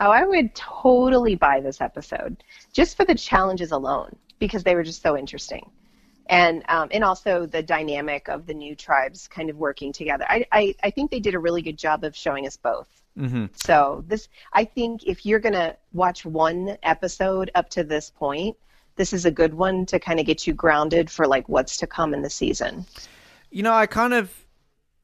Oh, 0.00 0.10
I 0.10 0.24
would 0.24 0.54
totally 0.54 1.34
buy 1.34 1.60
this 1.60 1.80
episode 1.80 2.44
just 2.72 2.96
for 2.96 3.04
the 3.04 3.14
challenges 3.14 3.72
alone 3.72 4.14
because 4.40 4.64
they 4.64 4.74
were 4.74 4.82
just 4.82 5.02
so 5.02 5.16
interesting. 5.16 5.70
And 6.26 6.64
um, 6.68 6.88
and 6.90 7.04
also 7.04 7.46
the 7.46 7.62
dynamic 7.62 8.28
of 8.28 8.46
the 8.46 8.54
new 8.54 8.74
tribes 8.74 9.28
kind 9.28 9.50
of 9.50 9.56
working 9.56 9.92
together. 9.92 10.24
I, 10.28 10.44
I, 10.50 10.74
I 10.82 10.90
think 10.90 11.10
they 11.10 11.20
did 11.20 11.34
a 11.34 11.38
really 11.38 11.62
good 11.62 11.76
job 11.76 12.02
of 12.04 12.16
showing 12.16 12.46
us 12.46 12.56
both. 12.56 12.88
Mm-hmm. 13.18 13.46
So 13.54 14.04
this, 14.06 14.28
I 14.52 14.64
think, 14.64 15.04
if 15.04 15.26
you're 15.26 15.40
gonna 15.40 15.76
watch 15.92 16.24
one 16.24 16.76
episode 16.82 17.50
up 17.54 17.68
to 17.70 17.84
this 17.84 18.10
point, 18.10 18.56
this 18.94 19.12
is 19.12 19.24
a 19.24 19.30
good 19.30 19.54
one 19.54 19.86
to 19.86 19.98
kind 19.98 20.20
of 20.20 20.26
get 20.26 20.46
you 20.46 20.54
grounded 20.54 21.10
for 21.10 21.26
like 21.26 21.48
what's 21.48 21.76
to 21.78 21.86
come 21.86 22.14
in 22.14 22.22
the 22.22 22.30
season. 22.30 22.84
You 23.50 23.64
know, 23.64 23.72
I 23.72 23.86
kind 23.86 24.14
of 24.14 24.32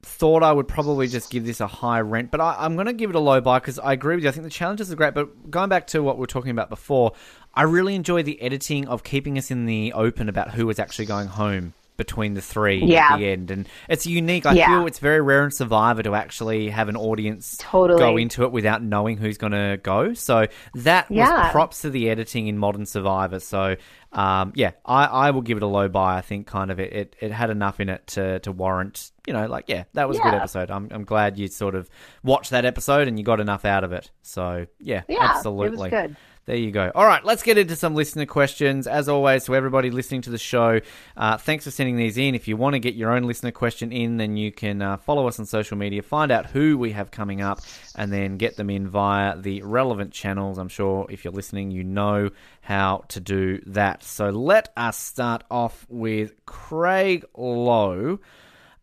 thought 0.03 0.43
I 0.43 0.53
would 0.53 0.69
probably 0.69 1.09
just 1.09 1.31
give 1.31 1.45
this 1.45 1.61
a 1.61 1.67
high 1.67 2.01
rent, 2.01 2.31
but 2.31 2.41
I, 2.41 2.57
I'm 2.59 2.75
going 2.75 2.87
to 2.87 2.93
give 2.93 3.11
it 3.11 3.17
a 3.17 3.21
low 3.21 3.41
buy 3.41 3.59
because 3.59 3.79
I 3.79 3.93
agree 3.93 4.15
with 4.15 4.25
you. 4.25 4.31
I 4.31 4.33
think 4.33 4.45
the 4.45 4.51
challenges 4.51 4.93
are 4.93 4.97
great, 4.97 5.15
but 5.15 5.51
going 5.51 5.69
back 5.69 5.87
to 5.89 6.03
what 6.03 6.17
we 6.17 6.21
were 6.21 6.27
talking 6.27 6.51
about 6.51 6.69
before, 6.69 7.13
I 7.55 7.63
really 7.63 7.95
enjoy 7.95 8.23
the 8.23 8.41
editing 8.41 8.87
of 8.89 9.03
keeping 9.03 9.39
us 9.39 9.51
in 9.51 9.67
the 9.67 9.93
open 9.93 10.29
about 10.29 10.53
who 10.53 10.67
was 10.67 10.79
actually 10.79 11.07
going 11.07 11.29
home 11.29 11.75
between 11.97 12.35
the 12.35 12.41
three 12.43 12.85
Yeah. 12.85 13.09
at 13.13 13.19
the 13.19 13.27
end, 13.29 13.51
and 13.51 13.69
it's 13.89 14.07
unique. 14.07 14.47
I 14.47 14.53
Yeah. 14.53 14.69
feel 14.69 14.87
it's 14.87 14.99
very 14.99 15.21
rare 15.21 15.45
in 15.45 15.51
Survivor 15.51 16.03
to 16.03 16.15
actually 16.15 16.71
have 16.71 16.89
an 16.89 16.97
audience 16.97 17.57
Totally. 17.59 17.99
go 17.99 18.17
into 18.17 18.45
it 18.45 18.53
without 18.53 18.83
knowing 18.83 19.17
who's 19.17 19.39
going 19.39 19.53
to 19.53 19.79
go. 19.83 20.13
So 20.15 20.47
that 20.75 21.11
was 21.11 21.51
props 21.51 21.83
to 21.83 21.91
the 21.91 22.11
editing 22.11 22.47
in 22.49 22.59
Modern 22.59 22.87
Survivor. 22.87 23.41
So 23.41 23.77
um, 24.13 24.53
yeah, 24.55 24.71
I, 24.85 25.05
I 25.05 25.31
will 25.33 25.43
give 25.43 25.57
it 25.59 25.63
a 25.63 25.67
low 25.67 25.89
buy. 25.89 26.17
I 26.17 26.21
think 26.23 26.47
kind 26.47 26.71
of 26.71 26.81
it, 26.81 26.93
it, 26.93 27.17
it 27.21 27.33
had 27.33 27.51
enough 27.51 27.81
in 27.81 27.89
it 27.91 28.07
to, 28.09 28.39
to 28.41 28.53
warrant, 28.53 29.11
you 29.27 29.33
know, 29.35 29.47
like 29.47 29.65
yeah, 29.69 29.85
that 29.93 30.09
was 30.09 30.19
a 30.19 30.23
good 30.23 30.33
episode. 30.35 30.71
I'm 30.71 30.89
I'm 30.91 31.05
glad 31.05 31.39
you 31.39 31.49
sort 31.49 31.75
of 31.75 31.91
watched 32.23 32.51
that 32.51 32.65
episode 32.65 33.09
and 33.09 33.19
you 33.19 33.25
got 33.25 33.41
enough 33.41 33.65
out 33.67 33.85
of 33.85 33.93
it. 33.93 34.11
So 34.23 34.67
yeah, 34.81 35.03
Yeah, 35.09 35.19
absolutely. 35.21 35.89
it 35.91 35.93
was 35.93 36.03
good. 36.09 36.17
There 36.47 36.55
you 36.55 36.71
go. 36.71 36.93
All 36.95 37.05
right, 37.05 37.25
let's 37.25 37.43
get 37.43 37.59
into 37.59 37.75
some 37.75 37.97
listener 37.97 38.25
questions. 38.25 38.87
As 38.87 39.09
always, 39.09 39.47
to 39.47 39.57
everybody 39.57 39.91
listening 39.91 40.23
to 40.23 40.31
the 40.31 40.39
show, 40.39 40.81
uh, 41.17 41.39
thanks 41.39 41.65
for 41.65 41.73
sending 41.73 41.97
these 41.97 42.17
in. 42.17 42.37
If 42.37 42.47
you 42.47 42.57
want 42.57 42.75
to 42.75 42.79
get 42.79 42.95
your 42.95 43.11
own 43.11 43.25
listener 43.25 43.51
question 43.51 43.91
in, 43.91 44.17
then 44.19 44.37
you 44.37 44.53
can 44.53 44.81
uh, 44.81 44.97
follow 44.99 45.27
us 45.27 45.41
on 45.41 45.47
social 45.47 45.77
media, 45.77 46.03
find 46.03 46.31
out 46.31 46.47
who 46.47 46.79
we 46.79 46.93
have 46.93 47.11
coming 47.11 47.43
up, 47.43 47.63
and 47.97 48.13
then 48.13 48.37
get 48.37 48.57
them 48.57 48.71
in 48.71 48.87
via 48.87 49.37
the 49.37 49.63
relevant 49.63 50.13
channels. 50.13 50.57
I'm 50.59 50.69
sure 50.69 51.07
if 51.11 51.25
you're 51.25 51.33
listening, 51.33 51.73
you 51.73 51.83
know 51.83 52.31
how 52.61 53.07
to 53.09 53.19
do 53.19 53.61
that. 53.67 54.05
So 54.05 54.31
let 54.31 54.73
us 54.77 54.97
start 54.97 55.43
off 55.51 55.85
with 55.89 56.47
Craig 56.47 57.25
Lowe. 57.37 58.21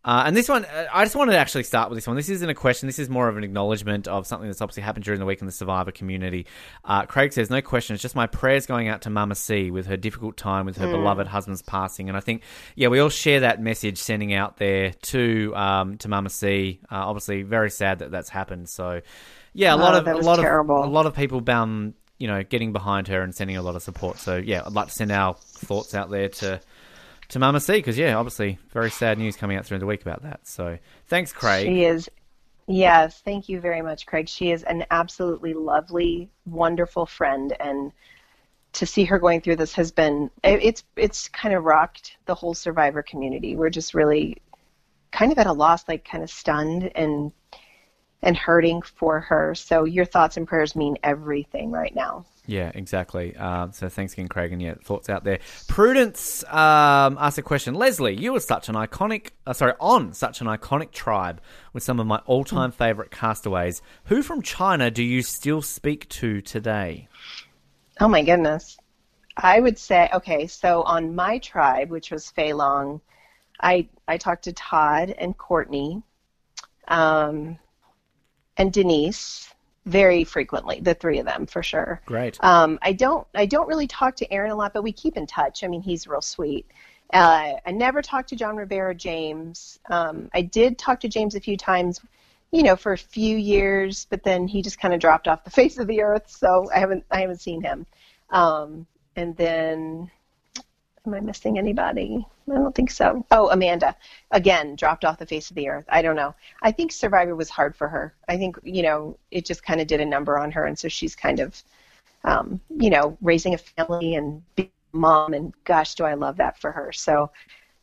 Uh, 0.05 0.23
and 0.25 0.35
this 0.35 0.49
one, 0.49 0.65
uh, 0.65 0.85
I 0.91 1.05
just 1.05 1.15
wanted 1.15 1.31
to 1.31 1.37
actually 1.37 1.63
start 1.63 1.89
with 1.89 1.95
this 1.97 2.07
one. 2.07 2.17
This 2.17 2.27
isn't 2.27 2.49
a 2.49 2.53
question. 2.53 2.87
This 2.87 2.99
is 2.99 3.09
more 3.09 3.29
of 3.29 3.37
an 3.37 3.43
acknowledgement 3.45 4.05
of 4.07 4.27
something 4.27 4.49
that's 4.49 4.61
obviously 4.61 4.83
happened 4.83 5.05
during 5.05 5.19
the 5.21 5.25
week 5.25 5.39
in 5.39 5.45
the 5.45 5.51
Survivor 5.53 5.91
community. 5.91 6.45
Uh, 6.83 7.05
Craig 7.05 7.31
says, 7.31 7.49
"No 7.49 7.61
question. 7.61 7.93
It's 7.93 8.01
just 8.01 8.15
my 8.15 8.27
prayers 8.27 8.65
going 8.65 8.89
out 8.89 9.03
to 9.03 9.09
Mama 9.09 9.35
C 9.35 9.71
with 9.71 9.85
her 9.85 9.95
difficult 9.95 10.35
time 10.35 10.65
with 10.65 10.75
her 10.77 10.87
beloved 10.87 11.27
husband's 11.27 11.61
passing." 11.61 12.09
And 12.09 12.17
I 12.17 12.19
think, 12.19 12.41
yeah, 12.75 12.89
we 12.89 12.99
all 12.99 13.07
share 13.07 13.39
that 13.41 13.61
message, 13.61 13.97
sending 13.97 14.33
out 14.33 14.57
there 14.57 14.91
to 14.91 15.55
um, 15.55 15.97
to 15.99 16.09
Mama 16.09 16.29
C. 16.29 16.81
Uh, 16.91 16.95
obviously, 16.95 17.43
very 17.43 17.69
sad 17.69 17.99
that 17.99 18.11
that's 18.11 18.29
happened. 18.29 18.67
So, 18.67 18.99
yeah, 19.53 19.73
a 19.73 19.77
lot 19.77 19.93
Oh, 19.95 19.99
of 19.99 20.07
a 20.07 20.17
lot 20.17 20.39
terrible. 20.39 20.83
of 20.83 20.89
a 20.89 20.91
lot 20.91 21.05
of 21.05 21.15
people, 21.15 21.41
um, 21.49 21.93
you 22.17 22.27
know, 22.27 22.43
getting 22.43 22.73
behind 22.73 23.07
her 23.07 23.21
and 23.21 23.33
sending 23.33 23.55
a 23.55 23.61
lot 23.61 23.77
of 23.77 23.81
support. 23.83 24.17
So, 24.17 24.35
yeah, 24.35 24.63
I'd 24.65 24.73
like 24.73 24.87
to 24.87 24.93
send 24.93 25.13
our 25.13 25.35
thoughts 25.35 25.95
out 25.95 26.09
there 26.11 26.27
to 26.27 26.59
to 27.33 27.39
Mama 27.39 27.59
C 27.59 27.73
because 27.73 27.97
yeah, 27.97 28.15
obviously 28.15 28.59
very 28.71 28.89
sad 28.89 29.17
news 29.17 29.35
coming 29.35 29.57
out 29.57 29.65
through 29.65 29.79
the 29.79 29.85
week 29.85 30.01
about 30.01 30.21
that. 30.23 30.47
So 30.47 30.77
thanks, 31.07 31.33
Craig. 31.33 31.65
She 31.67 31.83
is, 31.83 32.09
yes, 32.67 33.21
thank 33.25 33.49
you 33.49 33.59
very 33.59 33.81
much, 33.81 34.05
Craig. 34.05 34.29
She 34.29 34.51
is 34.51 34.63
an 34.63 34.85
absolutely 34.91 35.53
lovely, 35.53 36.29
wonderful 36.45 37.05
friend, 37.05 37.55
and 37.59 37.91
to 38.73 38.85
see 38.85 39.03
her 39.05 39.19
going 39.19 39.41
through 39.41 39.57
this 39.57 39.73
has 39.73 39.91
been 39.91 40.29
it- 40.43 40.63
it's 40.63 40.83
it's 40.95 41.27
kind 41.27 41.53
of 41.53 41.63
rocked 41.63 42.17
the 42.25 42.35
whole 42.35 42.53
Survivor 42.53 43.03
community. 43.03 43.55
We're 43.55 43.69
just 43.69 43.93
really 43.93 44.37
kind 45.11 45.31
of 45.31 45.37
at 45.39 45.47
a 45.47 45.53
loss, 45.53 45.87
like 45.87 46.05
kind 46.05 46.23
of 46.23 46.29
stunned 46.29 46.91
and 46.95 47.31
and 48.23 48.35
hurting 48.35 48.81
for 48.81 49.19
her. 49.19 49.53
So 49.53 49.83
your 49.83 50.05
thoughts 50.05 50.37
and 50.37 50.47
prayers 50.47 50.75
mean 50.75 50.97
everything 51.03 51.69
right 51.71 51.93
now. 51.93 52.25
Yeah, 52.45 52.71
exactly. 52.73 53.35
Um, 53.37 53.71
so 53.71 53.87
thanks 53.87 54.13
again, 54.13 54.27
Craig, 54.27 54.51
and 54.51 54.61
yeah, 54.61 54.73
thoughts 54.83 55.09
out 55.09 55.23
there. 55.23 55.39
Prudence 55.67 56.43
um, 56.45 57.17
asked 57.19 57.37
a 57.37 57.41
question. 57.41 57.73
Leslie, 57.73 58.15
you 58.15 58.33
were 58.33 58.39
such 58.39 58.67
an 58.67 58.75
iconic, 58.75 59.29
uh, 59.45 59.53
sorry, 59.53 59.73
on 59.79 60.13
such 60.13 60.41
an 60.41 60.47
iconic 60.47 60.91
tribe 60.91 61.41
with 61.71 61.83
some 61.83 61.99
of 61.99 62.07
my 62.07 62.17
all-time 62.25 62.71
favorite 62.71 63.11
castaways. 63.11 63.81
Who 64.05 64.21
from 64.21 64.41
China 64.41 64.91
do 64.91 65.03
you 65.03 65.21
still 65.21 65.61
speak 65.61 66.09
to 66.09 66.41
today? 66.41 67.07
Oh 68.01 68.09
my 68.09 68.23
goodness. 68.23 68.77
I 69.37 69.59
would 69.59 69.77
say 69.79 70.09
okay, 70.13 70.47
so 70.47 70.83
on 70.83 71.15
my 71.15 71.39
tribe, 71.39 71.89
which 71.89 72.11
was 72.11 72.29
Fei 72.29 72.53
Long, 72.53 73.01
I 73.59 73.87
I 74.07 74.17
talked 74.17 74.43
to 74.43 74.53
Todd 74.53 75.15
and 75.17 75.37
Courtney, 75.37 76.03
um, 76.87 77.57
and 78.57 78.71
Denise 78.71 79.53
very 79.85 80.23
frequently, 80.23 80.79
the 80.79 80.93
three 80.93 81.19
of 81.19 81.25
them 81.25 81.45
for 81.45 81.61
sure. 81.61 82.01
Great. 82.05 82.37
Um, 82.41 82.79
I 82.81 82.93
don't 82.93 83.27
I 83.35 83.45
don't 83.45 83.67
really 83.67 83.87
talk 83.87 84.15
to 84.17 84.31
Aaron 84.31 84.51
a 84.51 84.55
lot, 84.55 84.73
but 84.73 84.83
we 84.83 84.91
keep 84.91 85.17
in 85.17 85.27
touch. 85.27 85.63
I 85.63 85.67
mean, 85.67 85.81
he's 85.81 86.07
real 86.07 86.21
sweet. 86.21 86.65
Uh, 87.11 87.53
I 87.65 87.71
never 87.71 88.01
talked 88.01 88.29
to 88.29 88.35
John 88.35 88.55
Rivera 88.55 88.95
James. 88.95 89.79
Um, 89.89 90.29
I 90.33 90.41
did 90.41 90.79
talk 90.79 91.01
to 91.01 91.07
James 91.09 91.35
a 91.35 91.39
few 91.39 91.57
times, 91.57 91.99
you 92.51 92.63
know, 92.63 92.75
for 92.75 92.93
a 92.93 92.97
few 92.97 93.37
years, 93.37 94.07
but 94.09 94.23
then 94.23 94.47
he 94.47 94.61
just 94.61 94.79
kind 94.79 94.93
of 94.93 94.99
dropped 94.99 95.27
off 95.27 95.43
the 95.43 95.49
face 95.61 95.77
of 95.77 95.87
the 95.87 96.01
earth. 96.01 96.29
So 96.29 96.69
I 96.73 96.79
haven't 96.79 97.05
I 97.11 97.21
haven't 97.21 97.41
seen 97.41 97.61
him. 97.61 97.85
Um, 98.29 98.87
and 99.15 99.35
then, 99.37 100.09
am 101.05 101.13
I 101.13 101.19
missing 101.19 101.57
anybody? 101.57 102.25
I 102.49 102.55
don't 102.55 102.73
think 102.73 102.89
so. 102.89 103.25
Oh, 103.31 103.49
Amanda, 103.49 103.95
again, 104.31 104.75
dropped 104.75 105.03
off 105.05 105.19
the 105.19 105.25
face 105.25 105.49
of 105.49 105.55
the 105.55 105.67
earth. 105.69 105.85
I 105.89 106.01
don't 106.01 106.15
know. 106.15 106.33
I 106.61 106.71
think 106.71 106.91
Survivor 106.91 107.35
was 107.35 107.49
hard 107.49 107.75
for 107.75 107.87
her. 107.87 108.13
I 108.27 108.37
think 108.37 108.57
you 108.63 108.83
know 108.83 109.17
it 109.31 109.45
just 109.45 109.63
kind 109.63 109.81
of 109.81 109.87
did 109.87 110.01
a 110.01 110.05
number 110.05 110.37
on 110.37 110.51
her, 110.51 110.65
and 110.65 110.77
so 110.77 110.87
she's 110.87 111.15
kind 111.15 111.39
of, 111.39 111.61
um, 112.23 112.59
you 112.69 112.89
know, 112.89 113.17
raising 113.21 113.53
a 113.53 113.57
family 113.57 114.15
and 114.15 114.41
being 114.55 114.71
a 114.93 114.97
mom, 114.97 115.33
and 115.33 115.53
gosh, 115.65 115.95
do 115.95 116.05
I 116.05 116.13
love 116.13 116.37
that 116.37 116.59
for 116.59 116.71
her. 116.71 116.91
So, 116.93 117.31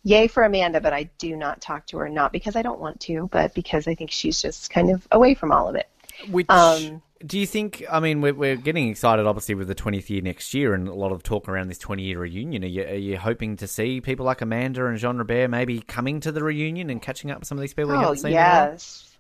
yay 0.03 0.27
for 0.27 0.45
Amanda, 0.45 0.81
but 0.81 0.93
I 0.95 1.05
do 1.19 1.37
not 1.37 1.61
talk 1.61 1.87
to 1.89 1.99
her, 1.99 2.09
not 2.09 2.33
because 2.33 2.57
I 2.57 2.63
don't 2.63 2.81
want 2.81 3.01
to, 3.01 3.29
but 3.33 3.55
because 3.55 3.87
I 3.87 3.95
think 3.95 4.11
she's 4.11 4.41
just 4.41 4.71
kind 4.71 4.91
of 4.91 5.07
away 5.13 5.35
from 5.35 5.53
all 5.53 5.69
of 5.69 5.75
it. 5.75 5.89
Which 6.31 6.47
Um, 6.49 7.03
do 7.27 7.39
you 7.39 7.47
think? 7.47 7.85
I 7.91 8.01
mean, 8.01 8.21
we're, 8.21 8.35
we're 8.35 8.57
getting 8.57 8.89
excited, 8.89 9.27
obviously, 9.27 9.55
with 9.55 9.69
the 9.69 9.75
20th 9.75 10.09
year 10.09 10.23
next 10.23 10.55
year, 10.55 10.73
and 10.75 10.89
a 10.89 10.95
lot 10.95 11.13
of 11.13 11.23
talk 11.23 11.49
around 11.49 11.69
this 11.69 11.79
20 11.79 12.03
year 12.03 12.19
reunion. 12.19 12.65
Are 12.65 12.67
you, 12.67 12.83
are 12.85 12.95
you 12.95 13.19
hoping 13.19 13.57
to 13.59 13.67
see 13.67 14.01
people 14.01 14.25
like 14.25 14.41
Amanda 14.41 14.87
and 14.87 14.99
Jean 14.99 15.19
Robert 15.19 15.49
maybe 15.49 15.81
coming 15.81 16.21
to 16.21 16.33
the 16.33 16.43
reunion 16.43 16.89
and 16.89 17.03
catching 17.03 17.31
up 17.31 17.41
with 17.41 17.49
some 17.49 17.59
of 17.59 17.63
these 17.63 17.75
people 17.75 17.93
Oh 17.93 17.99
haven't 17.99 18.17
seen? 18.19 18.31
in 18.31 18.33
a 18.33 18.41
yes, 18.41 19.17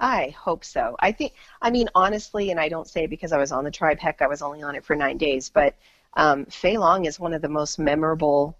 I 0.00 0.34
hope 0.38 0.64
so. 0.64 0.96
I 0.98 1.12
think. 1.12 1.34
I 1.62 1.70
mean, 1.70 1.88
honestly, 1.94 2.50
and 2.50 2.58
I 2.58 2.68
don't 2.68 2.88
say 2.88 3.06
because 3.06 3.32
I 3.32 3.38
was 3.38 3.52
on 3.52 3.64
the 3.64 3.70
tribe. 3.70 4.00
Heck, 4.00 4.22
I 4.22 4.26
was 4.26 4.42
only 4.42 4.62
on 4.62 4.74
it 4.74 4.84
for 4.84 4.96
nine 4.96 5.16
days. 5.16 5.48
But 5.48 5.76
um, 6.14 6.46
Fei 6.46 6.78
Long 6.78 7.04
is 7.04 7.20
one 7.20 7.32
of 7.32 7.42
the 7.42 7.48
most 7.48 7.78
memorable, 7.78 8.58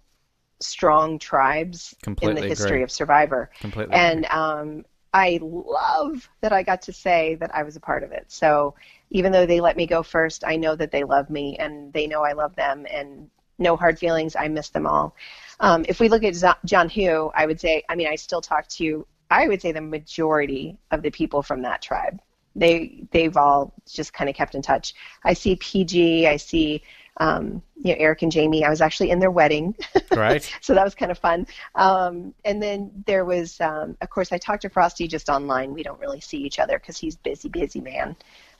strong 0.59 1.19
tribes 1.19 1.93
Completely 2.03 2.37
in 2.37 2.41
the 2.43 2.47
history 2.47 2.69
agree. 2.69 2.83
of 2.83 2.91
Survivor. 2.91 3.51
Completely. 3.59 3.93
And 3.93 4.25
um, 4.27 4.85
I 5.17 5.39
love 5.41 6.29
that 6.41 6.53
I 6.53 6.61
got 6.61 6.83
to 6.83 6.93
say 6.93 7.35
that 7.35 7.53
I 7.55 7.63
was 7.63 7.75
a 7.75 7.79
part 7.79 8.03
of 8.03 8.11
it. 8.11 8.25
So 8.27 8.75
even 9.09 9.31
though 9.31 9.47
they 9.47 9.59
let 9.59 9.75
me 9.75 9.87
go 9.87 10.03
first, 10.03 10.43
I 10.45 10.57
know 10.57 10.75
that 10.75 10.91
they 10.91 11.03
love 11.03 11.31
me 11.31 11.57
and 11.57 11.91
they 11.91 12.05
know 12.05 12.21
I 12.23 12.33
love 12.33 12.55
them 12.55 12.85
and 12.87 13.27
no 13.57 13.75
hard 13.75 13.97
feelings. 13.97 14.35
I 14.35 14.47
miss 14.47 14.69
them 14.69 14.85
all. 14.85 15.15
Um, 15.59 15.85
if 15.89 15.99
we 15.99 16.07
look 16.07 16.23
at 16.23 16.35
Zhan 16.35 16.91
Hu, 16.91 17.31
I 17.33 17.47
would 17.47 17.59
say, 17.59 17.83
I 17.89 17.95
mean, 17.95 18.07
I 18.07 18.15
still 18.15 18.41
talk 18.41 18.67
to, 18.79 19.07
I 19.31 19.47
would 19.47 19.59
say 19.59 19.71
the 19.71 19.81
majority 19.81 20.77
of 20.91 21.01
the 21.01 21.09
people 21.09 21.41
from 21.41 21.63
that 21.63 21.81
tribe. 21.81 22.19
They, 22.55 23.03
they've 23.11 23.35
all 23.35 23.73
just 23.87 24.13
kind 24.13 24.29
of 24.29 24.35
kept 24.35 24.53
in 24.53 24.61
touch. 24.61 24.93
I 25.23 25.33
see 25.33 25.55
Peih-Gee, 25.55 26.27
I 26.27 26.37
see, 26.37 26.83
um, 27.17 27.61
you 27.75 27.93
know, 27.93 27.99
Eric 27.99 28.21
and 28.21 28.31
Jamie. 28.31 28.63
I 28.63 28.69
was 28.69 28.81
actually 28.81 29.09
in 29.09 29.19
their 29.19 29.31
wedding. 29.31 29.75
Great. 30.11 30.51
so 30.61 30.73
that 30.73 30.83
was 30.83 30.95
kind 30.95 31.11
of 31.11 31.17
fun. 31.17 31.47
Um, 31.75 32.33
and 32.45 32.61
then 32.61 32.91
there 33.05 33.25
was, 33.25 33.59
um, 33.61 33.97
of 34.01 34.09
course, 34.09 34.31
I 34.31 34.37
talked 34.37 34.63
to 34.63 34.69
Frosti 34.69 35.09
just 35.09 35.29
online. 35.29 35.73
We 35.73 35.83
don't 35.83 35.99
really 35.99 36.21
see 36.21 36.37
each 36.37 36.59
other 36.59 36.79
because 36.79 36.97
he's 36.97 37.15
busy, 37.15 37.49
busy 37.49 37.81
man. 37.81 38.15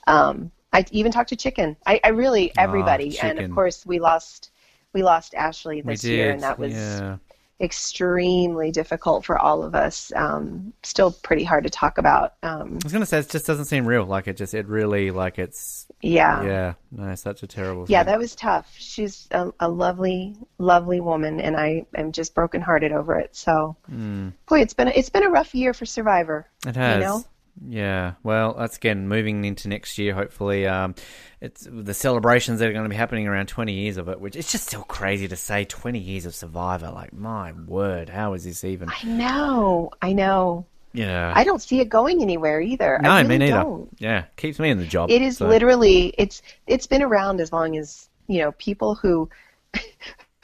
Um, 0.07 0.51
I 0.73 0.85
even 0.91 1.11
talked 1.11 1.29
to 1.29 1.35
Chicken. 1.35 1.77
I, 1.85 1.99
I 2.03 2.09
really 2.09 2.51
everybody, 2.57 3.17
and 3.19 3.39
of 3.39 3.51
course 3.51 3.85
we 3.85 3.99
lost 3.99 4.51
we 4.93 5.01
lost 5.01 5.33
Ashley 5.33 5.81
this 5.81 6.03
year, 6.03 6.31
and 6.31 6.41
that 6.41 6.59
was 6.59 6.73
yeah. 6.73 7.17
Extremely 7.59 8.71
difficult 8.71 9.25
for 9.25 9.37
all 9.37 9.63
of 9.63 9.73
us. 9.73 10.11
Um, 10.15 10.73
still 10.83 11.11
pretty 11.11 11.43
hard 11.43 11.63
to 11.63 11.69
talk 11.69 11.97
about. 11.97 12.33
Um, 12.43 12.79
I 12.81 12.85
was 12.85 12.93
gonna 12.93 13.05
say 13.05 13.19
it 13.19 13.29
just 13.29 13.47
doesn't 13.47 13.65
seem 13.65 13.85
real. 13.85 14.05
Like 14.05 14.27
it 14.27 14.37
just 14.37 14.53
it 14.53 14.67
really 14.67 15.11
like 15.11 15.39
it's 15.39 15.87
yeah. 16.01 16.43
yeah 16.43 16.73
no 16.91 17.15
such 17.15 17.43
a 17.43 17.47
terrible. 17.47 17.85
Yeah, 17.87 18.03
thing. 18.03 18.13
that 18.13 18.19
was 18.19 18.35
tough. 18.35 18.73
She's 18.77 19.27
a, 19.31 19.51
a 19.59 19.69
lovely, 19.69 20.35
lovely 20.57 20.99
woman, 20.99 21.41
and 21.41 21.57
I 21.57 21.85
am 21.95 22.11
just 22.11 22.35
brokenhearted 22.35 22.91
over 22.91 23.17
it. 23.17 23.35
So, 23.35 23.75
boy, 23.87 24.61
it's 24.61 24.73
been 24.73 24.87
a, 24.87 24.91
it's 24.91 25.09
been 25.09 25.23
a 25.23 25.29
rough 25.29 25.55
year 25.55 25.73
for 25.73 25.85
Survivor. 25.85 26.47
It 26.65 26.75
has. 26.75 26.95
You 26.97 27.03
know? 27.03 27.25
Yeah. 27.65 28.13
Well, 28.23 28.53
that's 28.57 28.77
again 28.77 29.07
moving 29.07 29.45
into 29.45 29.67
next 29.69 29.97
year. 29.97 30.13
Hopefully, 30.13 30.67
um, 30.67 30.95
it's 31.41 31.67
the 31.71 31.93
celebrations 31.93 32.59
that 32.59 32.67
are 32.69 32.73
going 32.73 32.83
to 32.83 32.89
be 32.89 32.95
happening 32.95 33.27
around 33.27 33.47
20 33.47 33.73
years 33.73 33.97
of 33.97 34.09
it, 34.09 34.19
which 34.19 34.35
it's 34.35 34.51
just 34.51 34.67
still 34.67 34.83
crazy 34.83 35.27
to 35.27 35.35
say 35.35 35.65
20 35.65 35.97
years 35.99 36.25
of 36.25 36.35
Survivor. 36.35 36.89
Like, 36.91 37.13
my 37.13 37.51
word, 37.53 38.09
how 38.09 38.33
is 38.33 38.43
this 38.43 38.63
even? 38.63 38.89
I 38.89 39.05
know, 39.07 39.91
I 40.01 40.13
know. 40.13 40.65
Yeah. 40.93 41.31
I 41.35 41.43
don't 41.43 41.61
see 41.61 41.79
it 41.79 41.89
going 41.89 42.21
anywhere 42.21 42.59
either. 42.61 42.97
no, 43.01 43.09
I 43.11 43.23
me 43.23 43.37
neither. 43.37 43.57
Don't. 43.61 43.89
Yeah, 43.99 44.25
keeps 44.35 44.57
me 44.59 44.69
in 44.69 44.79
the 44.79 44.85
job. 44.85 45.11
It 45.11 45.21
is 45.21 45.37
so- 45.37 45.47
literally 45.47 46.13
it's 46.17 46.41
it's 46.65 46.87
been 46.87 47.03
around 47.03 47.39
as 47.39 47.51
long 47.51 47.77
as 47.77 48.09
you 48.27 48.39
know 48.39 48.51
people 48.53 48.95
who 48.95 49.29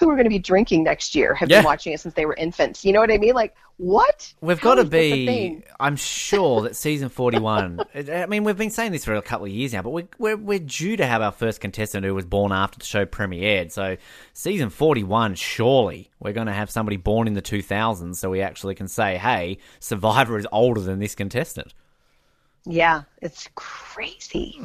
who 0.04 0.10
are 0.12 0.16
going 0.16 0.26
to 0.26 0.30
be 0.30 0.40
drinking 0.40 0.84
next 0.84 1.16
year 1.16 1.34
have 1.34 1.50
Yeah. 1.50 1.60
been 1.60 1.66
watching 1.66 1.94
it 1.94 2.00
since 2.00 2.14
they 2.14 2.26
were 2.26 2.36
infants. 2.36 2.84
You 2.86 2.94
know 2.94 3.00
what 3.00 3.12
I 3.12 3.18
mean? 3.18 3.34
Like 3.34 3.56
what? 3.78 4.32
We've 4.40 4.62
got 4.62 4.76
to 4.76 4.82
is 4.82 4.90
this 4.90 5.12
a 5.14 5.26
be. 5.26 5.64
I'm 5.80 5.96
sure 5.96 6.62
that 6.62 6.76
season 6.76 7.10
41. 7.10 7.80
I 8.12 8.26
mean, 8.28 8.44
we've 8.44 8.58
been 8.58 8.70
saying 8.70 8.92
this 8.92 9.04
for 9.04 9.16
a 9.16 9.22
couple 9.22 9.48
of 9.48 9.52
years 9.52 9.74
now, 9.74 9.82
but 9.82 9.90
we're, 9.90 10.08
we're 10.20 10.38
we're 10.38 10.60
due 10.60 10.96
to 10.98 11.06
have 11.06 11.22
our 11.24 11.32
first 11.32 11.60
contestant 11.60 12.06
who 12.06 12.14
was 12.14 12.26
born 12.26 12.52
after 12.52 12.78
the 12.78 12.86
show 12.86 13.06
premiered. 13.06 13.72
So 13.72 13.98
season 14.34 14.70
41, 14.70 15.36
surely 15.36 16.12
we're 16.20 16.34
going 16.34 16.48
to 16.48 16.54
have 16.54 16.70
somebody 16.70 16.98
born 16.98 17.28
in 17.28 17.34
the 17.34 17.42
2000s, 17.42 18.16
so 18.16 18.30
we 18.30 18.42
actually 18.42 18.76
can 18.76 18.88
say, 18.88 19.18
"Hey, 19.18 19.58
Survivor 19.80 20.38
is 20.38 20.48
older 20.52 20.80
than 20.82 21.00
this 21.00 21.16
contestant." 21.16 21.74
Yeah, 22.66 23.04
it's 23.22 23.50
crazy. 23.56 24.58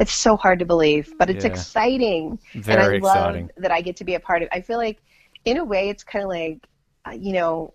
It's 0.00 0.12
so 0.14 0.36
hard 0.36 0.58
to 0.60 0.64
believe, 0.64 1.12
but 1.18 1.28
it's 1.28 1.44
Mm. 1.44 1.48
Yeah. 1.48 1.52
exciting. 1.52 2.38
Very 2.54 2.96
and 2.96 3.04
I 3.04 3.08
love 3.08 3.16
exciting. 3.34 3.50
that 3.58 3.70
I 3.70 3.80
get 3.82 3.96
to 3.96 4.04
be 4.04 4.14
a 4.14 4.20
part 4.20 4.42
of. 4.42 4.46
it. 4.46 4.56
I 4.56 4.60
feel 4.62 4.78
like, 4.78 5.02
in 5.44 5.58
a 5.58 5.64
way, 5.64 5.88
it's 5.90 6.02
kind 6.04 6.22
of 6.24 6.30
like, 6.30 6.66
uh, 7.06 7.10
you 7.10 7.32
know, 7.34 7.74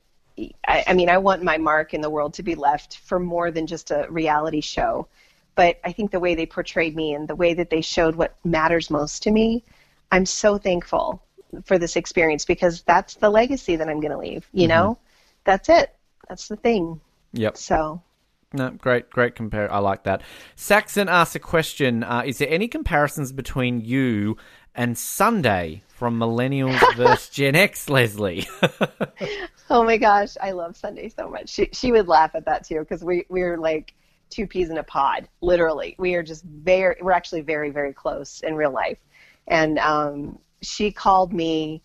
I, 0.68 0.84
I 0.88 0.94
mean, 0.94 1.10
I 1.10 1.18
want 1.20 1.44
my 1.44 1.58
mark 1.58 1.94
in 1.94 2.02
the 2.02 2.10
world 2.10 2.34
to 2.36 2.44
be 2.44 2.56
left 2.56 2.98
for 3.00 3.20
more 3.20 3.52
than 3.52 3.68
just 3.68 3.92
a 3.92 4.08
reality 4.10 4.62
show. 4.62 5.08
But 5.56 5.80
I 5.84 5.92
think 5.92 6.12
the 6.12 6.20
way 6.20 6.34
they 6.36 6.46
portrayed 6.46 6.96
me 6.96 7.14
and 7.14 7.28
the 7.28 7.36
way 7.36 7.54
that 7.56 7.70
they 7.70 7.82
showed 7.82 8.16
what 8.16 8.36
matters 8.44 8.90
most 8.90 9.24
to 9.24 9.32
me, 9.32 9.64
I'm 10.12 10.26
so 10.26 10.58
thankful 10.58 11.22
for 11.66 11.78
this 11.78 11.96
experience 11.96 12.46
because 12.46 12.82
that's 12.84 13.16
the 13.16 13.30
legacy 13.30 13.76
that 13.76 13.90
I'm 13.90 14.00
going 14.00 14.12
to 14.12 14.18
leave. 14.18 14.46
Mm-hmm. 14.48 14.60
You 14.60 14.68
know, 14.70 14.98
that's 15.44 15.70
it. 15.70 15.94
That's 16.30 16.48
the 16.48 16.56
thing. 16.58 17.00
Yep. 17.34 17.58
So. 17.58 18.02
No, 18.58 18.72
great, 18.72 19.10
great 19.10 19.36
compare. 19.36 19.72
I 19.72 19.80
like 19.80 20.04
that. 20.04 20.22
Saxon 20.56 21.10
asks 21.10 21.36
a 21.36 21.40
question: 21.40 22.04
uh, 22.04 22.24
Is 22.26 22.40
there 22.40 22.50
any 22.50 22.68
comparisons 22.68 23.32
between 23.32 23.82
you 23.82 24.38
and 24.76 24.98
Sunday 24.98 25.84
from 25.88 26.20
Millennials 26.20 26.80
versus 26.96 27.30
Gen 27.30 27.56
X, 27.56 27.90
Leslie? 27.90 28.48
Oh 29.70 29.84
my 29.84 29.98
gosh, 29.98 30.38
I 30.42 30.52
love 30.52 30.78
Sunday 30.78 31.10
so 31.10 31.30
much. 31.30 31.50
She 31.50 31.70
she 31.74 31.92
would 31.92 32.08
laugh 32.08 32.32
at 32.36 32.46
that 32.46 32.66
too 32.66 32.80
because 32.80 33.04
we 33.04 33.26
we're 33.28 33.58
like 33.58 33.94
two 34.30 34.48
peas 34.48 34.70
in 34.70 34.78
a 34.78 34.84
pod, 34.84 35.28
literally. 35.42 35.96
We 36.00 36.16
are 36.16 36.24
just 36.24 36.44
very 36.44 36.96
we're 37.02 37.12
actually 37.12 37.42
very 37.42 37.70
very 37.70 37.94
close 37.94 38.40
in 38.42 38.56
real 38.56 38.72
life, 38.72 38.98
and 39.48 39.78
um, 39.80 40.40
she 40.62 40.92
called 40.92 41.34
me. 41.34 41.82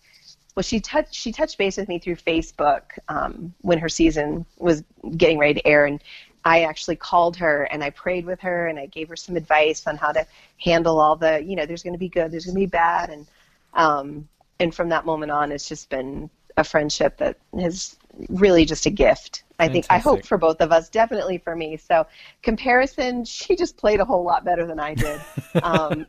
Well, 0.55 0.63
she 0.63 0.79
touched 0.79 1.13
she 1.13 1.33
touched 1.33 1.57
base 1.57 1.75
with 1.75 1.89
me 1.89 1.99
through 1.99 2.15
Facebook 2.15 2.83
um, 3.09 3.53
when 3.61 3.79
her 3.79 3.89
season 3.89 4.45
was 4.57 4.83
getting 5.17 5.37
ready 5.37 5.55
to 5.55 5.67
air, 5.67 5.85
and 5.85 6.01
I 6.45 6.63
actually 6.63 6.97
called 6.97 7.37
her 7.37 7.63
and 7.63 7.83
I 7.83 7.89
prayed 7.89 8.25
with 8.25 8.41
her 8.41 8.67
and 8.67 8.77
I 8.77 8.87
gave 8.87 9.09
her 9.09 9.15
some 9.15 9.35
advice 9.35 9.87
on 9.87 9.97
how 9.97 10.11
to 10.11 10.25
handle 10.59 10.99
all 10.99 11.15
the 11.15 11.41
you 11.43 11.55
know 11.55 11.65
there's 11.65 11.83
going 11.83 11.93
to 11.93 11.99
be 11.99 12.09
good, 12.09 12.31
there's 12.31 12.45
going 12.45 12.55
to 12.55 12.59
be 12.59 12.65
bad, 12.65 13.09
and 13.09 13.27
um, 13.73 14.27
and 14.59 14.73
from 14.73 14.89
that 14.89 15.05
moment 15.05 15.31
on, 15.31 15.51
it's 15.51 15.67
just 15.67 15.89
been 15.89 16.29
a 16.57 16.63
friendship 16.63 17.17
that 17.17 17.37
is 17.53 17.97
really 18.29 18.65
just 18.65 18.85
a 18.85 18.89
gift. 18.89 19.43
I 19.59 19.67
think 19.69 19.85
I 19.89 19.97
hope 19.97 20.25
for 20.25 20.37
both 20.37 20.61
of 20.61 20.71
us, 20.71 20.89
definitely 20.89 21.37
for 21.37 21.55
me. 21.55 21.77
So 21.77 22.05
comparison, 22.41 23.23
she 23.23 23.55
just 23.55 23.77
played 23.77 23.99
a 23.99 24.05
whole 24.05 24.23
lot 24.23 24.43
better 24.43 24.65
than 24.65 24.79
I 24.79 24.93
did. 24.93 25.21
um, 25.63 26.05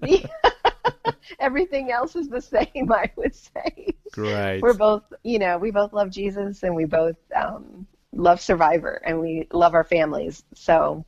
everything 1.39 1.91
else 1.93 2.17
is 2.17 2.29
the 2.29 2.41
same, 2.41 2.93
I 2.93 3.11
would 3.17 3.35
say. 3.35 3.95
Great. 4.13 4.61
We're 4.61 4.75
both, 4.75 5.05
you 5.23 5.39
know, 5.39 5.57
we 5.59 5.71
both 5.71 5.93
love 5.93 6.11
Jesus 6.11 6.63
and 6.63 6.75
we 6.75 6.85
both 6.85 7.17
um, 7.35 7.87
love 8.15 8.41
Survivor 8.41 9.01
and 9.05 9.21
we 9.21 9.49
love 9.53 9.75
our 9.75 9.85
families. 9.85 10.43
So 10.55 11.05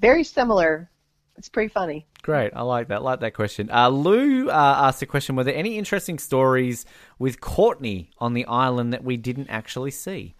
very 0.00 0.24
similar. 0.24 0.90
It's 1.36 1.48
pretty 1.48 1.68
funny. 1.68 2.06
Great, 2.22 2.52
I 2.54 2.62
like 2.62 2.88
that. 2.88 3.02
Like 3.02 3.20
that 3.20 3.34
question. 3.34 3.70
Uh, 3.70 3.88
Lou 3.88 4.48
uh, 4.48 4.52
asked 4.52 5.02
a 5.02 5.06
question: 5.06 5.36
Were 5.36 5.44
there 5.44 5.54
any 5.54 5.76
interesting 5.76 6.18
stories 6.18 6.86
with 7.18 7.40
Courtney 7.40 8.10
on 8.18 8.34
the 8.34 8.46
island 8.46 8.92
that 8.92 9.04
we 9.04 9.16
didn't 9.16 9.48
actually 9.48 9.90
see? 9.90 10.34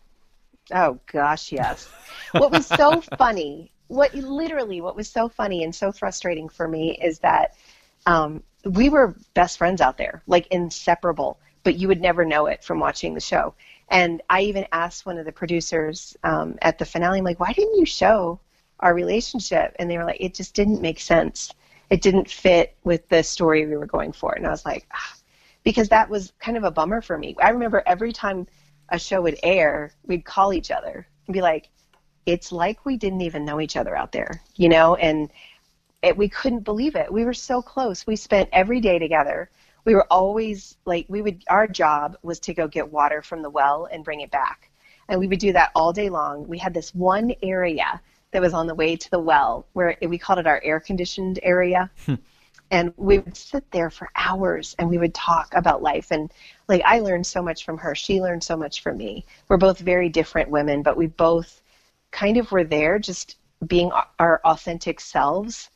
Oh 0.73 0.99
gosh, 1.13 1.53
yes. 1.53 1.89
what 2.33 2.51
was 2.51 2.67
so 2.67 3.01
funny, 3.19 3.71
what 3.89 4.15
literally 4.15 4.81
what 4.81 4.97
was 4.97 5.11
so 5.11 5.29
funny 5.29 5.63
and 5.63 5.75
so 5.75 5.93
frustrating 5.93 6.49
for 6.49 6.67
me 6.67 6.97
is 7.03 7.19
that 7.19 7.55
um, 8.07 8.43
we 8.65 8.89
were 8.89 9.15
best 9.35 9.59
friends 9.59 9.81
out 9.81 9.99
there, 9.99 10.23
like 10.27 10.47
inseparable, 10.49 11.39
but 11.65 11.77
you 11.77 11.89
would 11.89 12.01
never 12.01 12.25
know 12.25 12.47
it 12.47 12.65
from 12.65 12.81
watching 12.81 13.15
the 13.15 13.21
show. 13.21 13.55
And 13.89 14.23
I 14.31 14.43
even 14.43 14.67
asked 14.73 15.07
one 15.07 15.19
of 15.19 15.27
the 15.27 15.33
producers 15.33 16.17
um, 16.25 16.59
at 16.63 16.79
the 16.79 16.85
finale, 16.85 17.19
I'm 17.19 17.25
like, 17.25 17.41
why 17.41 17.53
didn't 17.53 17.77
you 17.77 17.87
show 17.87 18.41
our 18.81 18.95
relationship? 18.95 19.77
And 19.79 19.91
they 19.91 19.99
were 19.99 20.05
like, 20.05 20.21
it 20.21 20.35
just 20.35 20.55
didn't 20.55 20.81
make 20.81 21.01
sense. 21.01 21.53
It 21.91 22.01
didn't 22.03 22.31
fit 22.31 22.77
with 22.85 23.09
the 23.09 23.23
story 23.23 23.67
we 23.67 23.77
were 23.77 23.87
going 23.87 24.13
for. 24.13 24.33
And 24.33 24.47
I 24.47 24.51
was 24.51 24.65
like, 24.65 24.87
ah, 24.93 25.15
because 25.65 25.89
that 25.91 26.09
was 26.09 26.33
kind 26.39 26.57
of 26.57 26.65
a 26.65 26.71
bummer 26.71 27.01
for 27.01 27.19
me. 27.19 27.37
I 27.43 27.51
remember 27.51 27.83
every 27.87 28.13
time 28.13 28.47
a 28.89 28.99
show 28.99 29.23
would 29.23 29.39
air, 29.43 29.93
we'd 30.07 30.25
call 30.25 30.53
each 30.53 30.71
other 30.71 31.07
and 31.27 31.35
be 31.35 31.43
like, 31.43 31.69
it's 32.27 32.53
like 32.53 32.85
we 32.87 32.97
didn't 32.97 33.21
even 33.21 33.45
know 33.45 33.61
each 33.61 33.77
other 33.77 33.95
out 33.95 34.13
there, 34.13 34.43
you 34.57 34.69
know? 34.69 34.95
And 34.95 35.31
it, 36.03 36.17
we 36.17 36.29
couldn't 36.29 36.61
believe 36.65 36.97
it. 36.97 37.13
We 37.13 37.25
were 37.25 37.35
so 37.35 37.63
close. 37.63 38.07
We 38.07 38.17
spent 38.17 38.49
every 38.53 38.81
day 38.81 38.99
together. 38.99 39.51
We 39.85 39.95
were 39.95 40.07
always 40.11 40.77
like, 40.85 41.07
we 41.09 41.23
would, 41.23 41.45
our 41.49 41.67
job 41.67 42.17
was 42.23 42.41
to 42.41 42.55
go 42.55 42.69
get 42.69 42.91
water 42.91 43.23
from 43.23 43.43
the 43.43 43.51
well 43.51 43.87
and 43.91 44.05
bring 44.05 44.21
it 44.21 44.31
back. 44.31 44.71
And 45.09 45.21
we 45.21 45.27
would 45.27 45.39
do 45.39 45.53
that 45.53 45.71
all 45.75 45.93
day 45.93 46.09
long. 46.09 46.49
We 46.49 46.59
had 46.59 46.73
this 46.73 46.95
one 46.95 47.35
area 47.43 48.01
that 48.31 48.41
was 48.41 48.55
on 48.55 48.67
the 48.67 48.75
way 48.75 48.97
to 48.97 49.11
the 49.11 49.19
well 49.19 49.67
where 49.75 49.97
we 50.01 50.19
called 50.19 50.39
it 50.39 50.47
our 50.47 50.61
air 50.65 50.81
conditioned 50.81 51.39
area. 51.43 51.91
And 52.71 52.95
we 52.97 53.19
would 53.19 53.37
sit 53.37 53.71
there 53.71 53.91
for 53.91 54.09
hours 54.17 54.75
and 54.79 54.89
we 54.89 54.99
would 54.99 55.15
talk 55.15 55.53
about 55.55 55.83
life. 55.83 56.11
And 56.11 56.33
like 56.67 56.83
i 56.87 56.99
learned 56.99 57.27
so 57.27 57.43
much 57.43 57.65
from 57.65 57.79
her. 57.79 57.95
She 57.95 58.23
learned 58.23 58.43
so 58.43 58.57
much 58.57 58.83
from 58.83 58.97
me. 58.97 59.27
We're 59.49 59.59
both 59.59 59.79
very 59.79 60.09
different 60.09 60.49
women 60.51 60.83
but 60.83 60.97
we 60.97 61.07
both 61.07 61.61
kind 62.11 62.39
of 62.39 62.51
were 62.51 62.65
there 62.65 62.99
just 62.99 63.37
being 63.67 63.93
our- 63.93 64.09
our 64.19 64.41
authentic 64.45 65.01
selves 65.01 65.71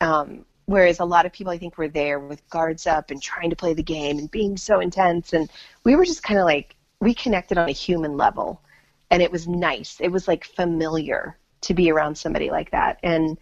um, 0.00 0.44
whereas 0.66 1.00
a 1.00 1.04
lot 1.04 1.26
of 1.26 1.32
people 1.32 1.52
i 1.52 1.58
think 1.58 1.76
were 1.76 1.88
there 1.88 2.18
with 2.18 2.48
guards 2.48 2.86
up 2.86 3.10
and 3.10 3.22
trying 3.22 3.50
to 3.50 3.56
play 3.56 3.74
the 3.74 3.82
game 3.82 4.18
and 4.18 4.30
being 4.30 4.56
so 4.56 4.80
intense. 4.80 5.32
And 5.32 5.50
we 5.84 5.96
were 5.96 6.04
just 6.04 6.22
kind 6.22 6.40
of 6.40 6.46
like 6.46 6.76
we 7.00 7.14
connected 7.14 7.58
on 7.58 7.68
a 7.68 7.72
human 7.72 8.16
level. 8.16 8.60
And 9.10 9.22
it 9.22 9.30
was 9.30 9.46
nice. 9.46 10.00
It 10.00 10.08
was 10.08 10.26
like 10.26 10.44
familiar 10.44 11.36
to 11.62 11.74
be 11.74 11.90
around 11.90 12.16
somebody 12.16 12.50
like 12.50 12.70
that. 12.70 12.98
And 13.02 13.38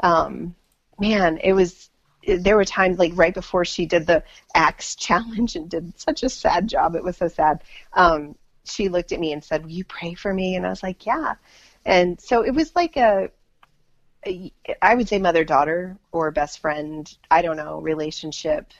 um, 0.00 0.54
man 0.98 1.38
it 1.42 1.52
was 1.52 1.90
there 2.26 2.56
were 2.56 2.64
times 2.64 2.98
like 2.98 3.12
right 3.14 3.34
before 3.34 3.64
she 3.64 3.86
did 3.86 4.06
the 4.06 4.22
axe 4.54 4.94
challenge 5.06 5.56
and 5.56 5.70
did 5.70 5.98
such 5.98 6.22
a 6.22 6.28
sad 6.28 6.68
job 6.68 6.94
it 6.96 7.04
was 7.04 7.16
so 7.16 7.28
sad 7.28 7.62
um, 7.92 8.34
she 8.64 8.88
looked 8.88 9.12
at 9.12 9.20
me 9.20 9.32
and 9.32 9.44
said 9.44 9.62
will 9.62 9.70
you 9.70 9.84
pray 9.84 10.14
for 10.14 10.32
me? 10.32 10.56
And 10.56 10.66
i 10.66 10.70
was 10.70 10.82
like 10.82 11.06
yeah. 11.06 11.34
And 11.84 12.20
so 12.20 12.44
it 12.44 12.52
was 12.52 12.74
like 12.74 12.96
a, 12.96 13.26
a 13.26 13.30
i 14.82 14.94
would 14.94 15.08
say 15.08 15.18
mother 15.18 15.44
daughter 15.44 15.96
or 16.12 16.30
best 16.30 16.58
friend 16.58 17.16
i 17.30 17.42
don't 17.42 17.56
know 17.56 17.80
relationship 17.80 18.72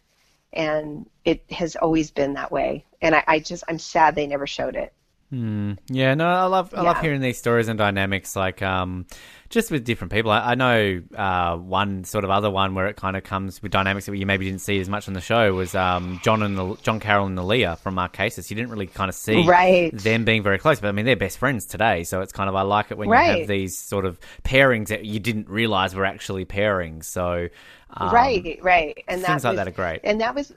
and 0.53 1.09
it 1.24 1.42
has 1.51 1.76
always 1.76 2.11
been 2.11 2.32
that 2.34 2.51
way. 2.51 2.84
And 3.03 3.14
I, 3.14 3.24
I 3.26 3.38
just 3.40 3.64
i'm 3.68 3.78
sad 3.78 4.14
they 4.14 4.26
never 4.26 4.47
showed 4.47 4.76
it 4.76 4.92
Yeah, 5.31 6.14
no, 6.14 6.27
I 6.29 6.45
love 6.45 6.72
I 6.72 6.83
love 6.83 7.01
hearing 7.01 7.20
these 7.20 7.37
stories 7.37 7.66
and 7.66 7.77
dynamics, 7.77 8.37
like 8.37 8.62
um, 8.62 9.07
just 9.49 9.72
with 9.72 9.85
different 9.85 10.12
people. 10.12 10.31
I, 10.31 10.53
I 10.53 10.55
know 10.55 11.03
uh, 11.16 11.57
one 11.57 12.05
sort 12.05 12.22
of 12.22 12.31
other 12.31 12.49
one 12.49 12.74
where 12.77 12.87
it 12.87 12.97
kind 12.97 13.16
of 13.16 13.24
comes 13.24 13.61
with 13.61 13.72
dynamics 13.72 14.07
that 14.07 14.16
you 14.16 14.24
maybe 14.24 14.45
didn't 14.45 14.61
see 14.61 14.79
as 14.79 14.89
much 14.89 15.09
on 15.09 15.14
the 15.14 15.20
show 15.20 15.53
was 15.53 15.74
um, 15.74 16.20
John 16.22 16.43
and 16.45 16.57
the, 16.57 16.77
John 16.83 17.01
Carroll 17.01 17.27
and 17.27 17.37
Aaliyah 17.37 17.79
from 17.79 17.97
Marquesas. 17.97 18.51
You 18.51 18.57
didn't 18.57 18.70
really 18.70 18.87
kind 18.87 19.09
of 19.09 19.16
see 19.16 19.45
Right. 19.45 19.93
them 19.93 20.24
being 20.24 20.45
very 20.45 20.59
close, 20.59 20.79
but 20.79 20.89
I 20.89 20.93
mean 20.93 21.07
they're 21.07 21.16
best 21.16 21.39
friends 21.39 21.66
today, 21.66 22.05
so 22.05 22.20
it's 22.20 22.33
kind 22.33 22.49
of 22.49 22.55
I 22.55 22.62
like 22.62 22.93
it 22.93 22.99
when 22.99 23.09
you 23.09 23.14
have 23.39 23.49
these 23.49 23.77
sort 23.77 24.05
of 24.05 24.20
pairings 24.45 24.89
that 24.89 25.05
you 25.05 25.18
didn't 25.18 25.49
realize 25.49 25.95
were 25.95 26.05
actually 26.05 26.45
pairings. 26.45 27.05
So 27.05 27.49
um, 27.91 28.11
right, 28.14 28.59
right, 28.62 29.03
and 29.09 29.22
things 29.22 29.43
that 29.43 29.49
like 29.49 29.53
was, 29.53 29.57
that 29.57 29.68
are 29.68 29.70
great. 29.72 30.01
And 30.05 30.20
that 30.20 30.35
was 30.37 30.53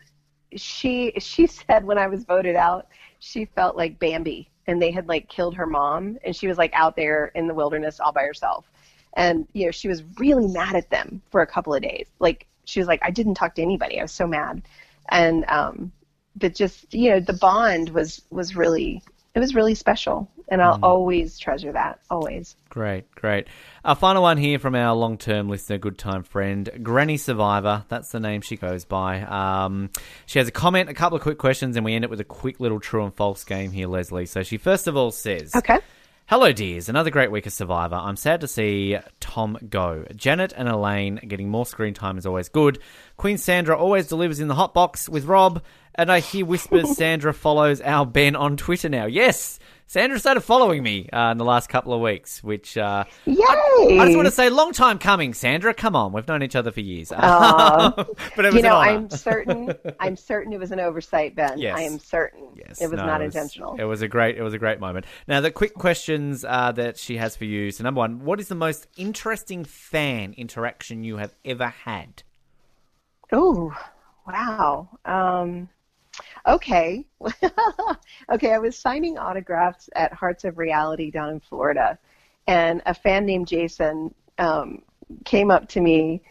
she. 0.56 1.14
She 1.20 1.48
said 1.48 1.86
when 1.86 1.98
I 1.98 2.08
was 2.08 2.24
voted 2.24 2.56
out, 2.56 2.88
she 3.20 3.46
felt 3.46 3.76
like 3.76 4.00
Bambi, 4.00 4.49
and 4.68 4.82
they 4.82 4.92
had 4.92 5.08
like 5.08 5.30
killed 5.30 5.56
her 5.56 5.66
mom, 5.66 6.18
and 6.24 6.36
she 6.36 6.48
was 6.48 6.58
like 6.58 6.74
out 6.74 6.96
there 6.96 7.28
in 7.36 7.48
the 7.48 7.54
wilderness 7.54 8.00
all 8.00 8.12
by 8.12 8.24
herself, 8.24 8.70
and 9.16 9.48
you 9.54 9.66
know 9.66 9.72
she 9.72 9.88
was 9.88 10.04
really 10.20 10.48
mad 10.48 10.76
at 10.76 10.90
them 10.90 11.22
for 11.32 11.42
a 11.42 11.48
couple 11.48 11.74
of 11.74 11.82
days. 11.82 12.08
Like 12.20 12.48
she 12.66 12.80
was 12.80 12.88
like, 12.88 13.00
I 13.04 13.12
didn't 13.12 13.36
talk 13.36 13.56
to 13.56 13.62
anybody. 13.62 14.00
I 14.00 14.04
was 14.04 14.12
so 14.12 14.28
mad, 14.28 14.62
and 15.10 15.46
um, 15.48 15.92
but 16.36 16.56
just 16.56 16.94
you 16.94 17.12
know 17.12 17.20
the 17.20 17.34
bond 17.34 17.90
was 17.90 18.22
was 18.30 18.56
really 18.56 19.02
it 19.36 19.40
was 19.40 19.56
really 19.56 19.76
special, 19.76 20.30
and 20.52 20.62
Mm. 20.62 20.66
I'll 20.66 20.80
always 20.84 21.38
treasure 21.40 21.72
that. 21.72 22.00
Always. 22.10 22.56
Great, 22.70 23.10
great. 23.16 23.48
Our 23.86 23.96
final 23.96 24.22
one 24.24 24.38
here 24.38 24.60
from 24.60 24.76
our 24.76 24.94
long 24.96 25.18
term 25.18 25.50
listener, 25.50 25.78
good 25.78 25.98
time 25.98 26.24
friend, 26.24 26.70
Granny 26.84 27.18
Survivor. 27.18 27.86
That's 27.90 28.12
the 28.12 28.20
name 28.20 28.42
she 28.42 28.58
goes 28.58 28.86
by. 28.86 29.22
Um, 29.22 29.90
she 30.26 30.40
has 30.40 30.48
a 30.48 30.52
comment, 30.52 30.90
a 30.90 30.94
couple 30.94 31.16
of 31.16 31.22
quick 31.22 31.38
questions, 31.38 31.76
and 31.76 31.86
we 31.86 31.94
end 31.96 32.04
it 32.04 32.10
with 32.10 32.20
a 32.20 32.26
quick 32.26 32.60
little 32.60 32.80
true 32.80 33.04
and 33.04 33.14
false 33.14 33.44
game 33.44 33.72
here, 33.72 33.88
Leslie. 33.88 34.26
So 34.26 34.44
she 34.44 34.58
first 34.58 34.88
of 34.88 34.96
all 34.98 35.12
says, 35.12 35.54
Okay. 35.56 35.80
Hello, 36.28 36.52
dears. 36.52 36.90
Another 36.90 37.10
great 37.10 37.32
week 37.32 37.48
of 37.48 37.54
Survivor. 37.54 37.96
I'm 37.96 38.16
sad 38.16 38.42
to 38.42 38.48
see 38.48 38.96
Tom 39.20 39.58
go. 39.68 40.06
Janet 40.16 40.54
and 40.56 40.70
Elaine 40.70 41.16
getting 41.28 41.50
more 41.50 41.66
screen 41.66 41.96
time 41.96 42.20
is 42.20 42.28
always 42.28 42.50
good. 42.50 42.78
Queen 43.18 43.40
Sandra 43.40 43.76
always 43.76 44.06
delivers 44.08 44.40
in 44.40 44.48
the 44.48 44.54
hot 44.54 44.76
box 44.76 45.10
with 45.10 45.26
Rob. 45.26 45.64
And 45.96 46.12
I 46.12 46.20
hear 46.20 46.46
whispers 46.46 46.96
Sandra 46.98 47.34
follows 47.34 47.82
our 47.82 48.06
Ben 48.06 48.36
on 48.36 48.58
Twitter 48.58 48.90
now. 48.90 49.08
Yes, 49.08 49.58
Sandra 49.90 50.20
started 50.20 50.42
following 50.42 50.84
me 50.84 51.10
uh, 51.10 51.32
in 51.32 51.40
the 51.40 51.44
last 51.44 51.68
couple 51.68 51.96
of 51.96 52.00
weeks, 52.00 52.44
which 52.44 52.78
uh, 52.78 53.06
Yay! 53.26 53.36
I 53.40 54.06
just 54.06 54.16
want 54.16 54.28
to 54.28 54.32
say, 54.32 54.52
long 54.52 54.72
time 54.72 55.00
coming, 55.00 55.34
Sandra. 55.34 55.74
Come 55.74 55.96
on, 55.96 56.14
we've 56.14 56.28
known 56.28 56.44
each 56.44 56.56
other 56.56 56.72
for 56.72 56.82
years. 56.82 57.10
but 57.10 58.06
it 58.38 58.46
was 58.46 58.54
you 58.54 58.62
know. 58.62 58.76
I'm 58.76 59.10
certain. 59.10 59.74
I'm 60.00 60.16
certain 60.16 60.54
it 60.54 60.60
was 60.60 60.72
an 60.72 60.80
oversight, 60.80 61.36
Ben. 61.36 61.58
Yes. 61.58 61.76
I 61.76 61.82
am 61.82 61.98
certain. 61.98 62.50
Yes, 62.56 62.80
it 62.80 62.86
was 62.92 62.98
no, 62.98 63.08
not 63.08 63.22
it 63.22 63.26
was- 63.26 63.36
intentional. 63.36 63.78
It 63.80 63.86
was 63.86 64.04
a 64.04 64.08
great, 64.08 64.38
it 64.38 64.44
was 64.44 64.54
a 64.54 64.60
great 64.60 64.80
moment. 64.80 65.08
Now, 65.28 65.42
the 65.42 65.50
quick 65.50 65.74
questions 65.74 66.46
uh, 66.48 66.72
that 66.74 67.00
she 67.00 67.18
has 67.18 67.36
for 67.36 67.46
you. 67.46 67.72
So, 67.72 67.84
number 67.84 67.98
one, 67.98 68.24
what 68.24 68.40
is 68.40 68.48
the 68.48 68.54
most 68.54 68.86
interesting 68.96 69.64
fan 69.66 70.36
interaction 70.38 71.04
you 71.04 71.18
have 71.18 71.34
ever 71.44 71.70
had? 71.70 72.22
Oh, 73.32 73.76
wow. 74.28 74.88
Um, 75.04 75.70
okay. 76.50 77.06
okay, 78.32 78.54
I 78.54 78.58
was 78.60 78.78
signing 78.78 79.18
autographs 79.18 79.90
at 79.96 80.14
Hearts 80.14 80.44
of 80.44 80.58
Reality 80.58 81.12
down 81.12 81.30
in 81.30 81.40
Florida, 81.40 81.98
and 82.48 82.82
a 82.86 82.94
fan 82.94 83.26
named 83.26 83.48
Jason 83.48 84.14
um, 84.38 84.82
came 85.26 85.52
up 85.52 85.68
to 85.70 85.82
me 85.82 86.22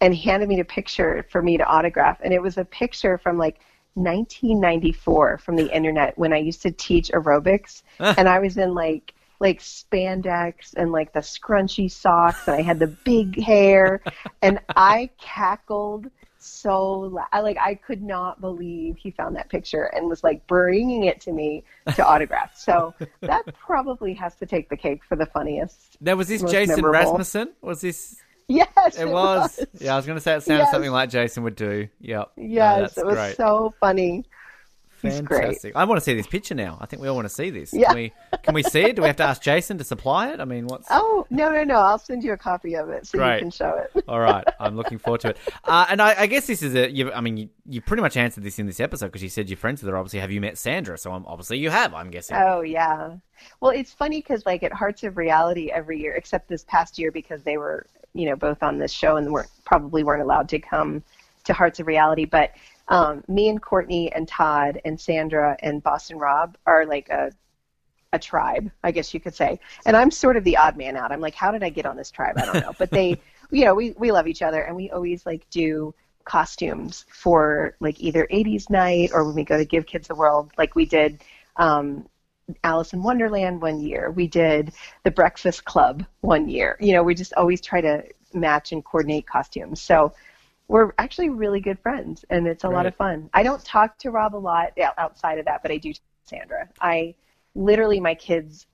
and 0.00 0.14
handed 0.14 0.48
me 0.48 0.60
a 0.60 0.64
picture 0.64 1.26
for 1.30 1.42
me 1.42 1.56
to 1.56 1.64
autograph. 1.64 2.18
And 2.22 2.32
it 2.32 2.40
was 2.40 2.56
a 2.56 2.64
picture 2.64 3.18
from 3.18 3.36
like 3.36 3.60
1994 3.94 5.38
from 5.38 5.56
the 5.56 5.74
internet 5.74 6.16
when 6.16 6.32
I 6.32 6.38
used 6.38 6.62
to 6.62 6.70
teach 6.70 7.10
aerobics, 7.10 7.82
and 7.98 8.28
I 8.28 8.38
was 8.38 8.56
in 8.56 8.74
like 8.74 9.14
like 9.40 9.60
spandex 9.60 10.74
and 10.76 10.90
like 10.92 11.12
the 11.12 11.20
scrunchy 11.20 11.90
socks 11.90 12.46
and 12.48 12.56
I 12.56 12.62
had 12.62 12.78
the 12.78 12.88
big 12.88 13.40
hair 13.40 14.00
and 14.42 14.60
I 14.76 15.10
cackled 15.20 16.06
so 16.40 16.90
la- 17.00 17.26
I 17.32 17.40
like 17.40 17.56
I 17.58 17.74
could 17.74 18.02
not 18.02 18.40
believe 18.40 18.96
he 18.96 19.10
found 19.10 19.36
that 19.36 19.48
picture 19.48 19.84
and 19.84 20.08
was 20.08 20.22
like 20.22 20.46
bringing 20.46 21.04
it 21.04 21.20
to 21.22 21.32
me 21.32 21.64
to 21.96 22.06
autograph. 22.06 22.56
So 22.56 22.94
that 23.22 23.42
probably 23.58 24.14
has 24.14 24.34
to 24.36 24.46
take 24.46 24.68
the 24.68 24.76
cake 24.76 25.02
for 25.08 25.16
the 25.16 25.26
funniest. 25.26 25.96
Now, 26.00 26.14
was 26.14 26.28
this 26.28 26.42
Jason 26.42 26.76
memorable. 26.76 26.92
Rasmussen? 27.12 27.52
Was 27.60 27.80
this? 27.80 28.16
Yes, 28.50 28.98
It 28.98 29.06
was. 29.08 29.60
Yeah, 29.78 29.92
I 29.92 29.96
was 29.96 30.06
going 30.06 30.16
to 30.16 30.22
say 30.22 30.34
it 30.34 30.42
sounded 30.42 30.62
Yes. 30.62 30.70
something 30.72 30.90
like 30.90 31.10
Jason 31.10 31.42
would 31.42 31.54
do. 31.56 31.86
Yep. 32.00 32.32
No, 32.36 32.44
Yes, 32.44 32.80
that's 32.94 32.98
it 32.98 33.04
was 33.06 33.14
great. 33.16 33.36
so 33.36 33.74
funny. 33.78 34.24
Fantastic. 34.98 35.76
I 35.76 35.84
want 35.84 35.98
to 35.98 36.04
see 36.04 36.14
this 36.14 36.26
picture 36.26 36.54
now. 36.54 36.76
I 36.80 36.86
think 36.86 37.00
we 37.00 37.08
all 37.08 37.14
want 37.14 37.26
to 37.26 37.34
see 37.34 37.50
this. 37.50 37.72
Yeah. 37.72 37.88
Can 37.88 37.96
we, 37.96 38.12
can 38.42 38.54
we 38.54 38.62
see 38.64 38.80
it? 38.80 38.96
Do 38.96 39.02
we 39.02 39.08
have 39.08 39.16
to 39.16 39.22
ask 39.22 39.40
Jason 39.40 39.78
to 39.78 39.84
supply 39.84 40.30
it? 40.30 40.40
I 40.40 40.44
mean, 40.44 40.66
what's. 40.66 40.88
Oh 40.90 41.26
no 41.30 41.50
no 41.52 41.62
no! 41.62 41.76
I'll 41.76 41.98
send 41.98 42.24
you 42.24 42.32
a 42.32 42.36
copy 42.36 42.74
of 42.74 42.88
it 42.88 43.06
so 43.06 43.18
Great. 43.18 43.34
you 43.34 43.40
can 43.40 43.50
show 43.50 43.70
it. 43.94 44.04
All 44.08 44.18
right, 44.18 44.44
I'm 44.58 44.76
looking 44.76 44.98
forward 44.98 45.20
to 45.20 45.28
it. 45.30 45.38
Uh, 45.64 45.86
and 45.88 46.02
I, 46.02 46.22
I 46.22 46.26
guess 46.26 46.46
this 46.46 46.62
is 46.62 46.74
a. 46.74 46.90
You, 46.90 47.12
I 47.12 47.20
mean, 47.20 47.36
you, 47.36 47.48
you 47.66 47.80
pretty 47.80 48.02
much 48.02 48.16
answered 48.16 48.42
this 48.42 48.58
in 48.58 48.66
this 48.66 48.80
episode 48.80 49.06
because 49.06 49.22
you 49.22 49.28
said 49.28 49.48
you're 49.48 49.56
friends 49.56 49.82
with 49.82 49.90
her. 49.90 49.96
Obviously, 49.96 50.18
have 50.18 50.32
you 50.32 50.40
met 50.40 50.58
Sandra? 50.58 50.98
So 50.98 51.12
I'm, 51.12 51.24
obviously 51.26 51.58
you 51.58 51.70
have. 51.70 51.94
I'm 51.94 52.10
guessing. 52.10 52.36
Oh 52.36 52.62
yeah. 52.62 53.16
Well, 53.60 53.70
it's 53.70 53.92
funny 53.92 54.18
because 54.18 54.44
like 54.46 54.62
at 54.62 54.72
Hearts 54.72 55.04
of 55.04 55.16
Reality 55.16 55.70
every 55.70 56.00
year, 56.00 56.14
except 56.14 56.48
this 56.48 56.64
past 56.64 56.98
year 56.98 57.12
because 57.12 57.42
they 57.44 57.56
were 57.56 57.86
you 58.14 58.26
know 58.26 58.36
both 58.36 58.62
on 58.62 58.78
this 58.78 58.92
show 58.92 59.16
and 59.16 59.32
weren't 59.32 59.50
probably 59.64 60.02
weren't 60.02 60.22
allowed 60.22 60.48
to 60.48 60.58
come 60.58 61.02
to 61.44 61.52
Hearts 61.52 61.80
of 61.80 61.86
Reality. 61.86 62.24
But 62.24 62.52
um, 62.88 63.22
me 63.28 63.48
and 63.48 63.60
Courtney 63.60 64.12
and 64.12 64.26
Todd 64.26 64.80
and 64.84 65.00
Sandra 65.00 65.56
and 65.60 65.82
Boston 65.82 66.18
Rob 66.18 66.56
are 66.66 66.86
like 66.86 67.08
a 67.08 67.32
a 68.12 68.18
tribe, 68.18 68.70
I 68.82 68.90
guess 68.90 69.12
you 69.12 69.20
could 69.20 69.34
say. 69.34 69.60
And 69.84 69.94
I'm 69.94 70.10
sort 70.10 70.38
of 70.38 70.44
the 70.44 70.56
odd 70.56 70.78
man 70.78 70.96
out. 70.96 71.12
I'm 71.12 71.20
like, 71.20 71.34
how 71.34 71.50
did 71.50 71.62
I 71.62 71.68
get 71.68 71.84
on 71.84 71.96
this 71.96 72.10
tribe? 72.10 72.38
I 72.38 72.46
don't 72.46 72.62
know. 72.62 72.72
But 72.78 72.90
they, 72.90 73.20
you 73.50 73.66
know, 73.66 73.74
we 73.74 73.90
we 73.98 74.12
love 74.12 74.26
each 74.26 74.42
other 74.42 74.62
and 74.62 74.74
we 74.74 74.90
always 74.90 75.26
like 75.26 75.48
do 75.50 75.94
costumes 76.24 77.06
for 77.08 77.74
like 77.80 78.00
either 78.00 78.26
80s 78.30 78.70
night 78.70 79.10
or 79.12 79.24
when 79.24 79.34
we 79.34 79.44
go 79.44 79.56
to 79.56 79.64
Give 79.64 79.86
Kids 79.86 80.08
the 80.08 80.14
World, 80.14 80.52
like 80.58 80.74
we 80.74 80.84
did 80.84 81.22
um, 81.56 82.08
Alice 82.64 82.92
in 82.92 83.02
Wonderland 83.02 83.60
one 83.60 83.80
year. 83.80 84.10
We 84.10 84.26
did 84.26 84.72
the 85.04 85.10
Breakfast 85.10 85.64
Club 85.64 86.04
one 86.20 86.48
year. 86.48 86.76
You 86.80 86.94
know, 86.94 87.02
we 87.02 87.14
just 87.14 87.32
always 87.34 87.60
try 87.60 87.80
to 87.80 88.04
match 88.32 88.72
and 88.72 88.84
coordinate 88.84 89.26
costumes. 89.26 89.80
So 89.80 90.12
we're 90.68 90.92
actually 90.98 91.30
really 91.30 91.60
good 91.60 91.78
friends, 91.80 92.24
and 92.30 92.46
it's 92.46 92.62
a 92.62 92.68
lot 92.68 92.86
of 92.86 92.94
fun. 92.94 93.30
I 93.32 93.42
don't 93.42 93.64
talk 93.64 93.98
to 93.98 94.10
Rob 94.10 94.36
a 94.36 94.38
lot 94.38 94.72
outside 94.98 95.38
of 95.38 95.46
that, 95.46 95.62
but 95.62 95.70
I 95.70 95.78
do 95.78 95.92
to 95.92 96.00
Sandra. 96.24 96.68
I 96.80 97.14
literally, 97.54 98.00
my 98.00 98.14
kids 98.14 98.66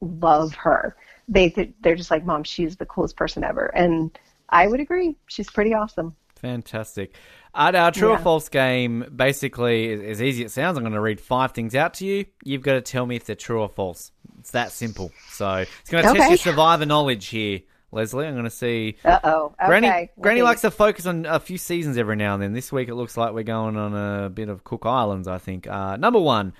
love 0.00 0.54
her. 0.54 0.96
They 1.28 1.50
th- 1.50 1.74
they're 1.82 1.94
just 1.94 2.10
like, 2.10 2.24
Mom, 2.24 2.42
she's 2.42 2.76
the 2.76 2.86
coolest 2.86 3.16
person 3.16 3.44
ever, 3.44 3.66
and 3.66 4.18
I 4.48 4.66
would 4.66 4.80
agree. 4.80 5.16
She's 5.28 5.50
pretty 5.50 5.74
awesome. 5.74 6.16
Fantastic. 6.36 7.14
Our 7.54 7.92
true 7.92 8.10
or 8.10 8.18
false 8.18 8.48
game 8.48 9.04
basically 9.14 9.86
is 9.90 10.00
as 10.00 10.22
easy 10.22 10.44
as 10.44 10.50
it 10.50 10.54
sounds. 10.54 10.76
I'm 10.76 10.82
going 10.82 10.94
to 10.94 11.00
read 11.00 11.20
five 11.20 11.52
things 11.52 11.74
out 11.74 11.94
to 11.94 12.06
you. 12.06 12.24
You've 12.42 12.62
got 12.62 12.72
to 12.72 12.80
tell 12.80 13.06
me 13.06 13.14
if 13.14 13.24
they're 13.24 13.36
true 13.36 13.60
or 13.60 13.68
false. 13.68 14.10
It's 14.40 14.50
that 14.50 14.72
simple. 14.72 15.12
So 15.30 15.58
it's 15.58 15.90
going 15.90 16.02
to 16.04 16.14
test 16.14 16.30
your 16.30 16.38
survivor 16.38 16.84
knowledge 16.86 17.26
here, 17.26 17.60
Leslie. 17.92 18.26
I'm 18.26 18.32
going 18.34 18.44
to 18.44 18.50
see. 18.50 18.96
Uh 19.04 19.18
oh. 19.22 19.54
Okay. 19.60 19.66
Granny, 19.66 20.10
Granny 20.20 20.40
Okay. 20.40 20.44
likes 20.44 20.62
to 20.62 20.70
focus 20.70 21.06
on 21.06 21.26
a 21.26 21.38
few 21.38 21.58
seasons 21.58 21.96
every 21.98 22.16
now 22.16 22.34
and 22.34 22.42
then. 22.42 22.52
This 22.52 22.72
week 22.72 22.88
it 22.88 22.94
looks 22.94 23.16
like 23.16 23.32
we're 23.34 23.42
going 23.42 23.76
on 23.76 23.94
a 23.94 24.28
bit 24.30 24.48
of 24.48 24.64
Cook 24.64 24.86
Islands, 24.86 25.28
I 25.28 25.38
think. 25.38 25.66
Uh, 25.68 25.96
number 25.96 26.18
one, 26.18 26.54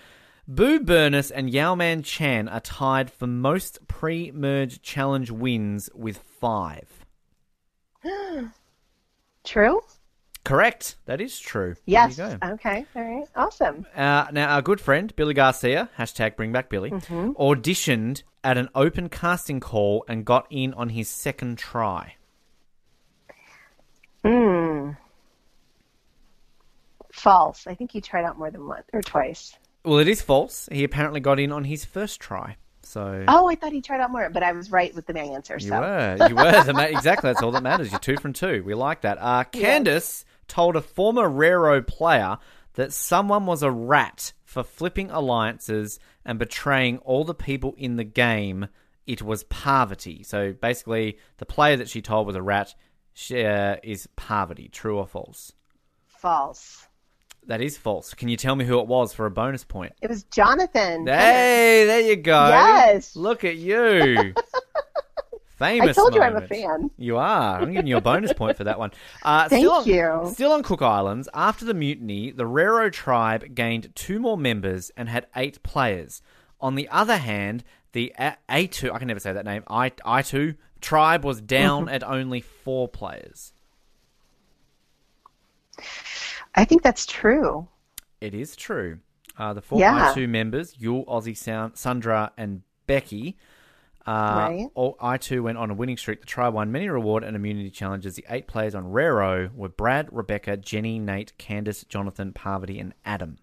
Boo 0.46 0.80
Bernis 0.80 1.30
and 1.30 1.48
Yau-Man 1.50 2.02
Chan 2.02 2.48
are 2.48 2.60
tied 2.60 3.10
for 3.10 3.26
most 3.26 3.86
pre-merge 3.88 4.82
challenge 4.82 5.30
wins 5.30 5.88
with 5.94 6.18
five. 6.18 6.88
True. 9.44 9.80
Correct. 10.44 10.96
That 11.06 11.20
is 11.20 11.38
true. 11.38 11.76
Yes. 11.86 12.16
There. 12.16 12.38
Okay. 12.42 12.84
All 12.96 13.02
right. 13.02 13.28
Awesome. 13.36 13.86
Uh, 13.94 14.26
now, 14.32 14.54
our 14.54 14.62
good 14.62 14.80
friend 14.80 15.14
Billy 15.14 15.34
Garcia, 15.34 15.88
hashtag 15.98 16.34
Bring 16.36 16.50
Back 16.52 16.68
Billy, 16.68 16.90
Mm-hmm. 16.90 17.30
auditioned 17.32 18.22
at 18.42 18.58
an 18.58 18.68
open 18.74 19.08
casting 19.08 19.60
call 19.60 20.04
and 20.08 20.24
got 20.24 20.46
in 20.50 20.74
on 20.74 20.88
his 20.90 21.08
second 21.08 21.58
try. 21.58 22.16
Hmm. 24.24 24.90
False. 27.12 27.66
I 27.66 27.74
think 27.74 27.92
he 27.92 28.00
tried 28.00 28.24
out 28.24 28.38
more 28.38 28.50
than 28.50 28.66
once 28.66 28.84
or 28.92 29.02
twice. 29.02 29.56
Well, 29.84 29.98
it 29.98 30.08
is 30.08 30.22
false. 30.22 30.68
He 30.72 30.84
apparently 30.84 31.20
got 31.20 31.38
in 31.38 31.52
on 31.52 31.64
his 31.64 31.84
first 31.84 32.20
try. 32.20 32.56
So 32.84 33.24
Oh, 33.28 33.48
I 33.48 33.54
thought 33.54 33.72
he 33.72 33.80
tried 33.80 34.00
out 34.00 34.10
more, 34.10 34.28
but 34.30 34.42
I 34.42 34.52
was 34.52 34.70
right 34.70 34.94
with 34.94 35.06
the 35.06 35.12
main 35.12 35.32
answer. 35.34 35.54
you 35.54 35.68
So 35.68 35.80
were, 35.80 36.16
you 36.28 36.34
were 36.34 36.64
the 36.64 36.72
ma- 36.72 36.82
exactly. 36.90 37.30
That's 37.30 37.42
all 37.42 37.52
that 37.52 37.62
matters. 37.62 37.90
You're 37.90 38.00
two 38.00 38.16
from 38.16 38.32
two. 38.32 38.62
We 38.64 38.74
like 38.74 39.02
that. 39.02 39.18
Uh, 39.20 39.44
Candice 39.52 40.24
told 40.48 40.76
a 40.76 40.80
former 40.80 41.28
Raro 41.28 41.82
player 41.82 42.38
that 42.74 42.92
someone 42.92 43.46
was 43.46 43.62
a 43.62 43.70
rat 43.70 44.32
for 44.44 44.62
flipping 44.62 45.10
alliances 45.10 45.98
and 46.24 46.38
betraying 46.38 46.98
all 46.98 47.24
the 47.24 47.34
people 47.34 47.74
in 47.76 47.96
the 47.96 48.04
game. 48.04 48.68
It 49.06 49.22
was 49.22 49.44
Parvati. 49.44 50.22
So 50.22 50.52
basically, 50.52 51.18
the 51.38 51.46
player 51.46 51.76
that 51.76 51.88
she 51.88 52.00
told 52.00 52.26
was 52.26 52.36
a 52.36 52.42
rat 52.42 52.74
she, 53.12 53.44
uh, 53.44 53.76
is 53.82 54.08
Parvati. 54.16 54.68
True 54.68 54.98
or 54.98 55.06
false? 55.06 55.52
false. 56.22 56.86
That 57.48 57.60
is 57.60 57.76
false. 57.76 58.14
Can 58.14 58.28
you 58.28 58.36
tell 58.36 58.54
me 58.54 58.64
who 58.64 58.78
it 58.78 58.86
was 58.86 59.12
for 59.12 59.26
a 59.26 59.30
bonus 59.30 59.64
point? 59.64 59.92
It 60.00 60.08
was 60.08 60.22
Jonathan. 60.24 61.04
Hey, 61.04 61.84
there 61.84 62.00
you 62.00 62.14
go. 62.14 62.48
Yes. 62.48 63.16
Look 63.16 63.42
at 63.42 63.56
you. 63.56 64.32
Famous. 65.62 65.96
I 65.96 66.00
told 66.00 66.14
you 66.14 66.20
I'm 66.22 66.36
a 66.36 66.46
fan. 66.46 66.90
You 66.98 67.18
are. 67.18 67.60
I'm 67.60 67.72
giving 67.72 67.86
you 67.86 67.96
a 67.96 68.00
bonus 68.00 68.32
point 68.32 68.56
for 68.56 68.64
that 68.64 68.78
one. 68.78 68.90
Uh, 69.24 69.48
Thank 69.48 69.60
still 69.62 69.72
on, 69.72 69.84
you. 69.86 70.30
Still 70.32 70.52
on 70.52 70.62
Cook 70.64 70.82
Islands, 70.82 71.28
after 71.32 71.64
the 71.64 71.74
mutiny, 71.74 72.32
the 72.32 72.46
Raro 72.46 72.90
tribe 72.90 73.54
gained 73.54 73.94
two 73.94 74.18
more 74.18 74.36
members 74.36 74.90
and 74.96 75.08
had 75.08 75.26
eight 75.36 75.62
players. 75.62 76.22
On 76.60 76.74
the 76.74 76.88
other 76.88 77.18
hand, 77.18 77.62
the 77.92 78.12
A- 78.18 78.36
Aitu, 78.48 78.90
I 78.92 78.98
can 78.98 79.06
never 79.06 79.20
say 79.20 79.32
that 79.32 79.44
name, 79.44 79.62
I, 79.68 79.90
Aitu 79.90 80.56
tribe 80.80 81.24
was 81.24 81.40
down 81.40 81.88
at 81.96 82.02
only 82.02 82.40
four 82.40 82.88
players. 82.88 83.52
I 86.54 86.64
think 86.64 86.82
that's 86.82 87.06
true. 87.06 87.68
It 88.20 88.34
is 88.34 88.56
true. 88.56 88.98
Uh, 89.38 89.52
the 89.52 89.62
four 89.62 89.78
Yeah. 89.78 90.12
Aitu 90.12 90.28
members, 90.28 90.74
Yul, 90.74 91.06
Ozzy, 91.06 91.36
Sound, 91.36 91.76
Sundra, 91.76 92.32
and 92.36 92.62
Becky, 92.86 93.36
uh, 94.06 94.66
Right. 94.76 94.94
I 95.00 95.16
too 95.16 95.42
went 95.44 95.58
on 95.58 95.70
a 95.70 95.74
winning 95.74 95.96
streak. 95.96 96.20
The 96.20 96.26
tribe 96.26 96.54
won 96.54 96.72
many 96.72 96.88
reward 96.88 97.24
and 97.24 97.36
immunity 97.36 97.70
challenges. 97.70 98.16
The 98.16 98.24
eight 98.28 98.46
players 98.46 98.74
on 98.74 98.86
Raro 98.90 99.50
were 99.54 99.68
Brad, 99.68 100.08
Rebecca, 100.10 100.56
Jenny, 100.56 100.98
Nate, 100.98 101.32
Candice, 101.38 101.86
Jonathan, 101.88 102.32
Parvati, 102.32 102.78
and 102.78 102.94
Adam. 103.04 103.38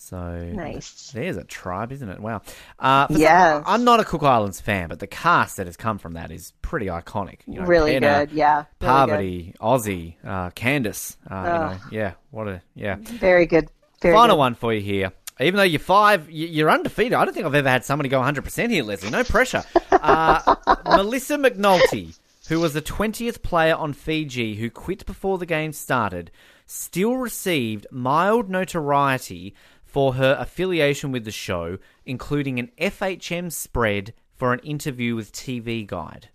So 0.00 0.16
Nice. 0.54 1.10
there's 1.12 1.36
a 1.36 1.42
tribe, 1.42 1.90
isn't 1.90 2.08
it? 2.08 2.20
Wow. 2.20 2.42
Uh, 2.78 3.08
Yes. 3.10 3.64
I'm 3.66 3.82
not 3.82 3.98
a 3.98 4.04
Cook 4.04 4.22
Islands 4.22 4.60
fan, 4.60 4.88
but 4.88 5.00
the 5.00 5.08
cast 5.08 5.56
that 5.56 5.66
has 5.66 5.76
come 5.76 5.98
from 5.98 6.12
that 6.12 6.30
is 6.30 6.52
pretty 6.62 6.86
iconic. 6.86 7.40
You 7.46 7.60
know, 7.60 7.66
really 7.66 7.92
Penner, 7.94 8.28
good. 8.28 8.30
Yeah. 8.32 8.64
Really 8.80 9.42
good. 9.46 9.60
Ozzy, 9.60 10.14
uh, 10.24 10.50
Candice. 10.50 11.16
Uh, 11.28 11.34
you 11.34 11.42
know, 11.42 11.78
yeah, 11.90 12.12
what 12.30 12.46
a 12.46 12.62
yeah. 12.76 12.96
Very 13.00 13.46
good. 13.46 13.68
Very 14.00 14.14
Final 14.14 14.36
good. 14.36 14.40
one 14.40 14.54
for 14.54 14.72
you 14.72 14.80
here. 14.80 15.10
Even 15.40 15.56
though 15.56 15.62
you're 15.62 15.78
five, 15.78 16.28
you're 16.30 16.70
undefeated. 16.70 17.14
I 17.14 17.24
don't 17.24 17.32
think 17.32 17.46
I've 17.46 17.54
ever 17.54 17.68
had 17.68 17.84
somebody 17.84 18.08
go 18.08 18.20
100% 18.20 18.70
here, 18.70 18.82
Leslie. 18.82 19.10
No 19.10 19.22
pressure. 19.22 19.64
Uh, 19.92 20.56
Melissa 20.86 21.36
McNulty, 21.36 22.18
who 22.48 22.58
was 22.58 22.74
the 22.74 22.82
20th 22.82 23.42
player 23.42 23.76
on 23.76 23.92
Fiji 23.92 24.56
who 24.56 24.68
quit 24.68 25.06
before 25.06 25.38
the 25.38 25.46
game 25.46 25.72
started, 25.72 26.32
still 26.66 27.16
received 27.16 27.86
mild 27.92 28.50
notoriety 28.50 29.54
for 29.84 30.14
her 30.14 30.36
affiliation 30.38 31.12
with 31.12 31.24
the 31.24 31.30
show, 31.30 31.78
including 32.04 32.58
an 32.58 32.70
FHM 32.78 33.52
spread 33.52 34.12
for 34.34 34.52
an 34.52 34.58
interview 34.60 35.14
with 35.14 35.32
TV 35.32 35.86
Guide. 35.86 36.28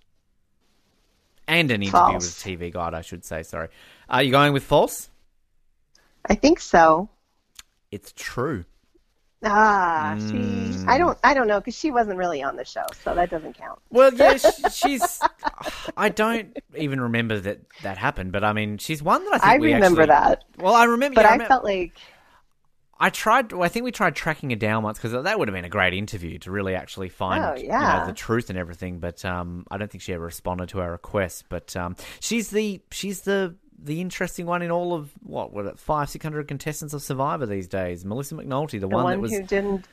And 1.48 1.72
an 1.72 1.82
interview 1.82 1.92
False. 1.92 2.46
with 2.46 2.60
TV 2.60 2.72
Guide, 2.72 2.94
I 2.94 3.02
should 3.02 3.26
say. 3.26 3.44
Sorry. 3.44 3.68
Are 4.10 4.24
you 4.24 4.32
going 4.32 4.54
with 4.54 4.64
false? 4.64 5.10
I 6.26 6.36
think 6.36 6.60
so. 6.62 7.10
It's 7.92 8.14
true. 8.16 8.64
Ah, 9.46 10.18
she. 10.30 10.86
I 10.88 10.98
don't. 10.98 11.18
I 11.24 11.34
don't 11.34 11.48
know 11.48 11.60
because 11.60 11.76
she 11.78 11.92
wasn't 11.92 12.18
really 12.18 12.42
on 12.42 12.56
the 12.56 12.66
show, 12.66 12.86
so 13.04 13.14
that 13.16 13.30
doesn't 13.30 13.58
count. 13.58 13.80
Well, 13.90 14.14
yeah, 14.14 14.38
sh- 14.38 14.72
she's. 14.72 15.20
I 15.98 16.10
don't 16.10 16.58
even 16.76 17.02
remember 17.02 17.40
that 17.40 17.60
that 17.84 17.98
happened, 17.98 18.32
but 18.32 18.44
I 18.44 18.54
mean, 18.54 18.78
she's 18.78 19.04
one 19.04 19.24
that 19.26 19.36
I 19.36 19.38
think 19.58 19.64
I 19.64 19.74
remember 19.76 20.02
actually- 20.04 20.06
that, 20.08 20.44
Well, 20.58 20.74
I 20.74 20.86
remember. 20.86 21.16
but 21.16 21.22
yeah, 21.24 21.30
I, 21.30 21.32
remember- 21.34 21.48
felt 21.50 21.64
like 21.66 21.94
I 23.00 23.10
tried. 23.10 23.52
well, 23.52 23.64
I 23.64 23.68
think 23.68 23.84
we 23.84 23.92
tried 23.92 24.16
tracking 24.16 24.50
her 24.52 24.56
down 24.56 24.84
once 24.84 24.98
because 24.98 25.12
that 25.24 25.38
would 25.40 25.48
have 25.48 25.54
been 25.56 25.66
a 25.66 25.70
great 25.70 25.94
interview 25.94 26.38
to 26.40 26.52
really 26.52 26.76
actually 26.76 27.10
find 27.10 27.44
Oh, 27.44 27.56
you 27.62 27.68
know, 27.68 28.04
the 28.06 28.14
truth 28.14 28.50
and 28.50 28.58
everything. 28.58 29.00
But 29.00 29.26
um, 29.26 29.66
I 29.70 29.78
don't 29.78 29.92
think 29.92 30.02
she 30.04 30.14
ever 30.14 30.24
responded 30.26 30.70
to 30.70 30.80
our 30.82 30.92
request. 30.92 31.46
But 31.50 31.76
um, 31.76 31.96
she's 32.22 32.50
the 32.50 32.82
she's 32.92 33.22
the 33.22 33.56
the 33.84 34.02
interesting 34.02 34.46
one 34.46 34.62
in 34.62 34.72
all 34.72 34.94
of 34.94 35.12
what 35.22 35.54
were 35.54 35.68
it 35.68 35.80
five 35.80 36.10
six 36.10 36.24
hundred 36.24 36.48
contestants 36.48 36.94
of 36.94 37.02
Survivor 37.02 37.46
these 37.46 37.68
days. 37.68 38.06
Melissa 38.06 38.36
McNulty, 38.36 38.72
the, 38.72 38.80
the 38.80 38.88
one, 38.88 39.04
one, 39.04 39.14
that 39.14 39.20
was 39.20 39.32
who 39.32 39.44
didn't 39.44 39.86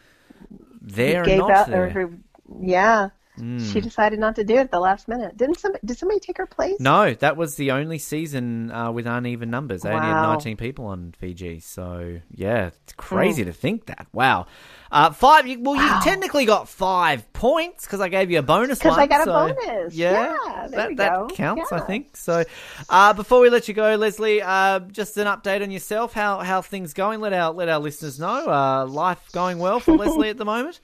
there 0.80 1.18
and 1.18 1.26
gave 1.26 1.38
not 1.38 1.50
out, 1.50 1.68
there. 1.68 1.90
who, 1.90 2.14
yeah, 2.60 3.10
Hmm. 3.40 3.58
she 3.58 3.80
decided 3.80 4.18
not 4.18 4.36
to 4.36 4.44
do 4.44 4.54
it 4.54 4.60
at 4.60 4.70
the 4.70 4.78
last 4.80 5.08
minute. 5.08 5.36
Didn't 5.36 5.58
somebody? 5.58 5.86
Did 5.86 5.98
somebody 5.98 6.20
take 6.20 6.38
her 6.38 6.46
place? 6.46 6.78
No, 6.78 7.14
that 7.14 7.36
was 7.36 7.56
the 7.56 7.70
only 7.72 7.98
season 7.98 8.70
uh, 8.70 8.92
with 8.92 9.06
uneven 9.06 9.50
numbers. 9.50 9.82
They 9.82 9.90
only 9.90 10.06
had 10.06 10.22
19 10.22 10.56
people 10.56 10.86
on 10.86 11.12
Fiji. 11.18 11.60
So, 11.60 12.20
yeah, 12.34 12.66
it's 12.84 12.92
crazy 12.94 13.44
to 13.44 13.52
think 13.52 13.86
that. 13.86 14.06
Wow. 14.12 14.46
Uh, 14.92 15.10
five, 15.10 15.46
you, 15.46 15.60
well, 15.62 15.76
you 15.76 16.02
technically 16.02 16.44
got 16.44 16.68
five 16.68 17.32
points 17.32 17.84
because 17.84 18.00
I 18.00 18.08
gave 18.08 18.28
you 18.30 18.40
a 18.40 18.42
bonus 18.42 18.80
'Cause 18.80 18.90
one. 18.90 19.00
I 19.00 19.06
got 19.06 19.22
a 19.22 19.30
bonus. 19.30 19.94
Yeah, 19.94 20.34
Yeah, 20.46 20.66
there 20.66 20.78
that, 20.78 20.88
we 20.88 20.94
that 20.96 21.28
counts, 21.36 21.70
I 21.70 21.78
think. 21.78 22.16
So, 22.16 22.44
uh, 22.88 23.12
before 23.12 23.40
we 23.40 23.50
let 23.50 23.68
you 23.68 23.74
go, 23.74 23.94
Leslie, 23.94 24.42
uh, 24.42 24.80
just 24.80 25.16
an 25.16 25.28
update 25.28 25.62
on 25.62 25.70
yourself, 25.70 26.12
how, 26.12 26.38
how 26.40 26.60
things 26.60 26.92
going. 26.92 27.20
Let 27.20 27.32
our, 27.32 27.52
let 27.52 27.68
our 27.68 27.78
listeners 27.78 28.18
know. 28.18 28.48
Uh, 28.50 28.84
life 28.86 29.30
going 29.32 29.58
well 29.58 29.78
for 29.78 29.92
Leslie 29.96 30.28
at 30.28 30.38
the 30.38 30.44
moment? 30.44 30.80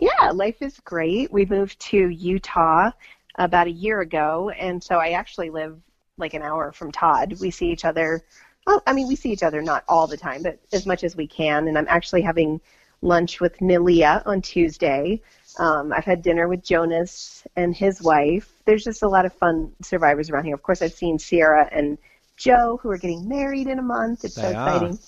Yeah, 0.00 0.30
life 0.30 0.62
is 0.62 0.80
great. 0.80 1.30
We 1.30 1.44
moved 1.44 1.78
to 1.90 2.08
Utah 2.08 2.90
about 3.34 3.66
a 3.66 3.70
year 3.70 4.00
ago, 4.00 4.50
and 4.58 4.82
so 4.82 4.96
I 4.96 5.10
actually 5.10 5.50
live 5.50 5.78
like 6.16 6.32
an 6.32 6.40
hour 6.40 6.72
from 6.72 6.90
Todd. 6.90 7.36
We 7.38 7.50
see 7.50 7.70
each 7.70 7.84
other. 7.84 8.22
Well, 8.66 8.82
I 8.86 8.94
mean, 8.94 9.08
we 9.08 9.14
see 9.16 9.30
each 9.30 9.42
other 9.42 9.60
not 9.60 9.84
all 9.88 10.06
the 10.06 10.16
time, 10.16 10.42
but 10.42 10.58
as 10.72 10.86
much 10.86 11.04
as 11.04 11.16
we 11.16 11.26
can. 11.26 11.68
And 11.68 11.76
I'm 11.76 11.86
actually 11.86 12.22
having 12.22 12.62
lunch 13.02 13.40
with 13.40 13.58
Neleh 13.58 14.26
on 14.26 14.40
Tuesday. 14.40 15.20
Um, 15.58 15.92
I've 15.92 16.06
had 16.06 16.22
dinner 16.22 16.48
with 16.48 16.64
Jonas 16.64 17.46
and 17.56 17.76
his 17.76 18.00
wife. 18.00 18.50
There's 18.64 18.84
just 18.84 19.02
a 19.02 19.08
lot 19.08 19.26
of 19.26 19.34
fun 19.34 19.70
survivors 19.82 20.30
around 20.30 20.46
here. 20.46 20.54
Of 20.54 20.62
course, 20.62 20.80
I've 20.80 20.94
seen 20.94 21.18
Sierra 21.18 21.68
and 21.72 21.98
Joe, 22.38 22.78
who 22.82 22.88
are 22.88 22.96
getting 22.96 23.28
married 23.28 23.66
in 23.66 23.78
a 23.78 23.82
month. 23.82 24.24
It's 24.24 24.34
so 24.34 24.42
They 24.42 24.54
are. 24.54 24.66
exciting. 24.66 24.98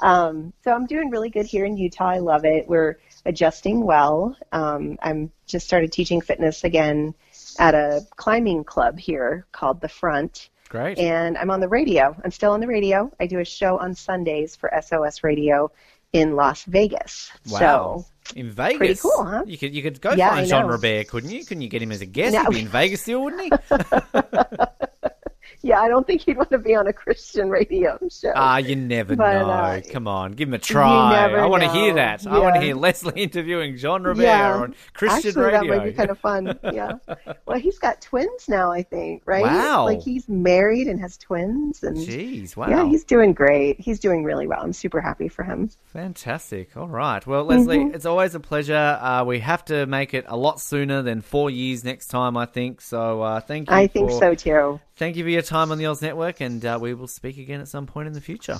Um, 0.00 0.52
so 0.62 0.72
I'm 0.72 0.86
doing 0.86 1.08
really 1.08 1.30
good 1.30 1.46
here 1.46 1.64
in 1.64 1.78
Utah. 1.78 2.08
I 2.08 2.18
love 2.18 2.44
it. 2.44 2.68
We're 2.68 2.98
adjusting 3.24 3.84
well. 3.84 4.36
Um, 4.52 4.98
I'm 5.02 5.30
just 5.46 5.66
started 5.66 5.92
teaching 5.92 6.20
fitness 6.20 6.64
again 6.64 7.14
at 7.58 7.74
a 7.74 8.02
climbing 8.16 8.64
club 8.64 8.98
here 8.98 9.46
called 9.52 9.80
The 9.80 9.88
Front, 9.88 10.48
Great. 10.68 10.98
and 10.98 11.36
I'm 11.38 11.50
on 11.50 11.60
the 11.60 11.68
radio. 11.68 12.16
I'm 12.24 12.30
still 12.30 12.52
on 12.52 12.60
the 12.60 12.66
radio. 12.66 13.10
I 13.20 13.26
do 13.26 13.38
a 13.38 13.44
show 13.44 13.78
on 13.78 13.94
Sundays 13.94 14.56
for 14.56 14.70
SOS 14.80 15.22
Radio 15.22 15.70
in 16.12 16.34
Las 16.36 16.64
Vegas. 16.64 17.30
Wow. 17.50 17.58
So 17.58 18.06
in 18.36 18.50
Vegas. 18.50 18.78
pretty 18.78 18.94
cool, 18.96 19.24
huh? 19.24 19.44
You 19.46 19.58
could 19.58 19.74
you 19.74 19.82
could 19.82 20.00
go 20.00 20.12
Yeah, 20.12 20.30
find 20.30 20.46
Jean. 20.48 20.66
Robert, 20.66 21.08
couldn't 21.08 21.30
you? 21.30 21.44
Couldn't 21.44 21.62
you 21.62 21.68
get 21.68 21.82
him 21.82 21.92
as 21.92 22.00
a 22.00 22.06
guest? 22.06 22.34
No. 22.34 22.44
He'd 22.44 22.50
be 22.50 22.60
in 22.60 22.68
Vegas 22.68 23.02
still, 23.02 23.22
wouldn't 23.24 23.42
he? 23.42 23.50
yeah, 25.62 25.80
I 25.80 25.88
don't 25.88 26.06
think 26.06 26.26
you'd 26.26 26.36
want 26.36 26.50
to 26.50 26.58
be 26.58 26.74
on 26.74 26.86
a 26.86 26.92
Christian 26.92 27.50
radio 27.50 27.98
show. 28.10 28.32
Ah, 28.34 28.58
you 28.58 28.76
never 28.76 29.16
But, 29.16 29.32
know. 29.38 29.50
uh, 29.50 29.80
Come 29.90 30.08
on, 30.08 30.32
give 30.32 30.48
him 30.48 30.54
a 30.54 30.58
try. 30.58 31.26
I 31.26 31.46
want 31.46 31.62
to 31.62 31.70
hear 31.70 31.88
know. 31.90 31.94
that. 31.96 32.26
I 32.26 32.38
want 32.38 32.54
to 32.56 32.60
hear 32.60 32.74
Leslie 32.74 33.22
interviewing 33.22 33.76
John 33.76 34.02
Robert 34.02 34.22
Yeah. 34.22 34.54
on 34.54 34.74
Christian 34.94 35.28
Actually, 35.28 35.44
radio. 35.44 35.60
that 35.60 35.78
might 35.78 35.84
be 35.84 35.92
kind 35.92 36.10
of 36.10 36.18
fun. 36.18 36.58
Yeah. 36.72 36.92
well, 37.46 37.58
he's 37.58 37.78
got 37.78 38.00
twins 38.00 38.48
now, 38.48 38.70
I 38.72 38.82
think, 38.82 39.22
right? 39.26 39.42
Wow. 39.42 39.84
Like 39.84 40.00
he's 40.02 40.28
married 40.28 40.86
and 40.88 40.98
has 41.00 41.16
twins, 41.16 41.82
and 41.82 41.96
Jeez, 41.96 42.56
wow. 42.56 42.68
yeah, 42.68 42.84
he's 42.86 43.04
doing 43.04 43.32
great. 43.32 43.80
He's 43.80 43.98
doing 44.00 44.24
really 44.24 44.46
well. 44.46 44.60
I'm 44.62 44.72
super 44.72 45.00
happy 45.00 45.28
for 45.28 45.42
him. 45.44 45.70
Fantastic. 45.92 46.76
All 46.76 46.88
right. 46.88 47.24
Well, 47.26 47.44
Leslie, 47.44 47.78
Mm-hmm. 47.78 47.94
it's 47.94 48.06
always 48.06 48.34
a 48.34 48.40
pleasure. 48.40 48.98
Uh, 49.00 49.24
we 49.24 49.38
have 49.40 49.64
to 49.66 49.86
make 49.86 50.14
it 50.14 50.24
a 50.28 50.36
lot 50.36 50.60
sooner 50.60 51.00
than 51.02 51.20
four 51.20 51.48
years 51.50 51.84
next 51.84 52.08
time, 52.08 52.36
I 52.36 52.46
think. 52.46 52.80
So 52.80 53.22
uh, 53.22 53.40
thank 53.40 53.70
you. 53.70 53.76
I 53.76 53.86
think 53.86 54.10
so 54.10 54.34
too. 54.34 54.80
Thank 55.02 55.16
you 55.16 55.24
for 55.24 55.30
your 55.30 55.42
time 55.42 55.72
on 55.72 55.78
the 55.78 55.86
Oz 55.86 56.00
Network, 56.00 56.40
and 56.40 56.64
uh, 56.64 56.78
we 56.80 56.94
will 56.94 57.08
speak 57.08 57.36
again 57.36 57.60
at 57.60 57.66
some 57.66 57.86
point 57.86 58.06
in 58.06 58.12
the 58.12 58.20
future. 58.20 58.58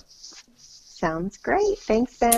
Sounds 0.57 1.36
great. 1.36 1.78
Thanks, 1.78 2.18
Ben. 2.18 2.32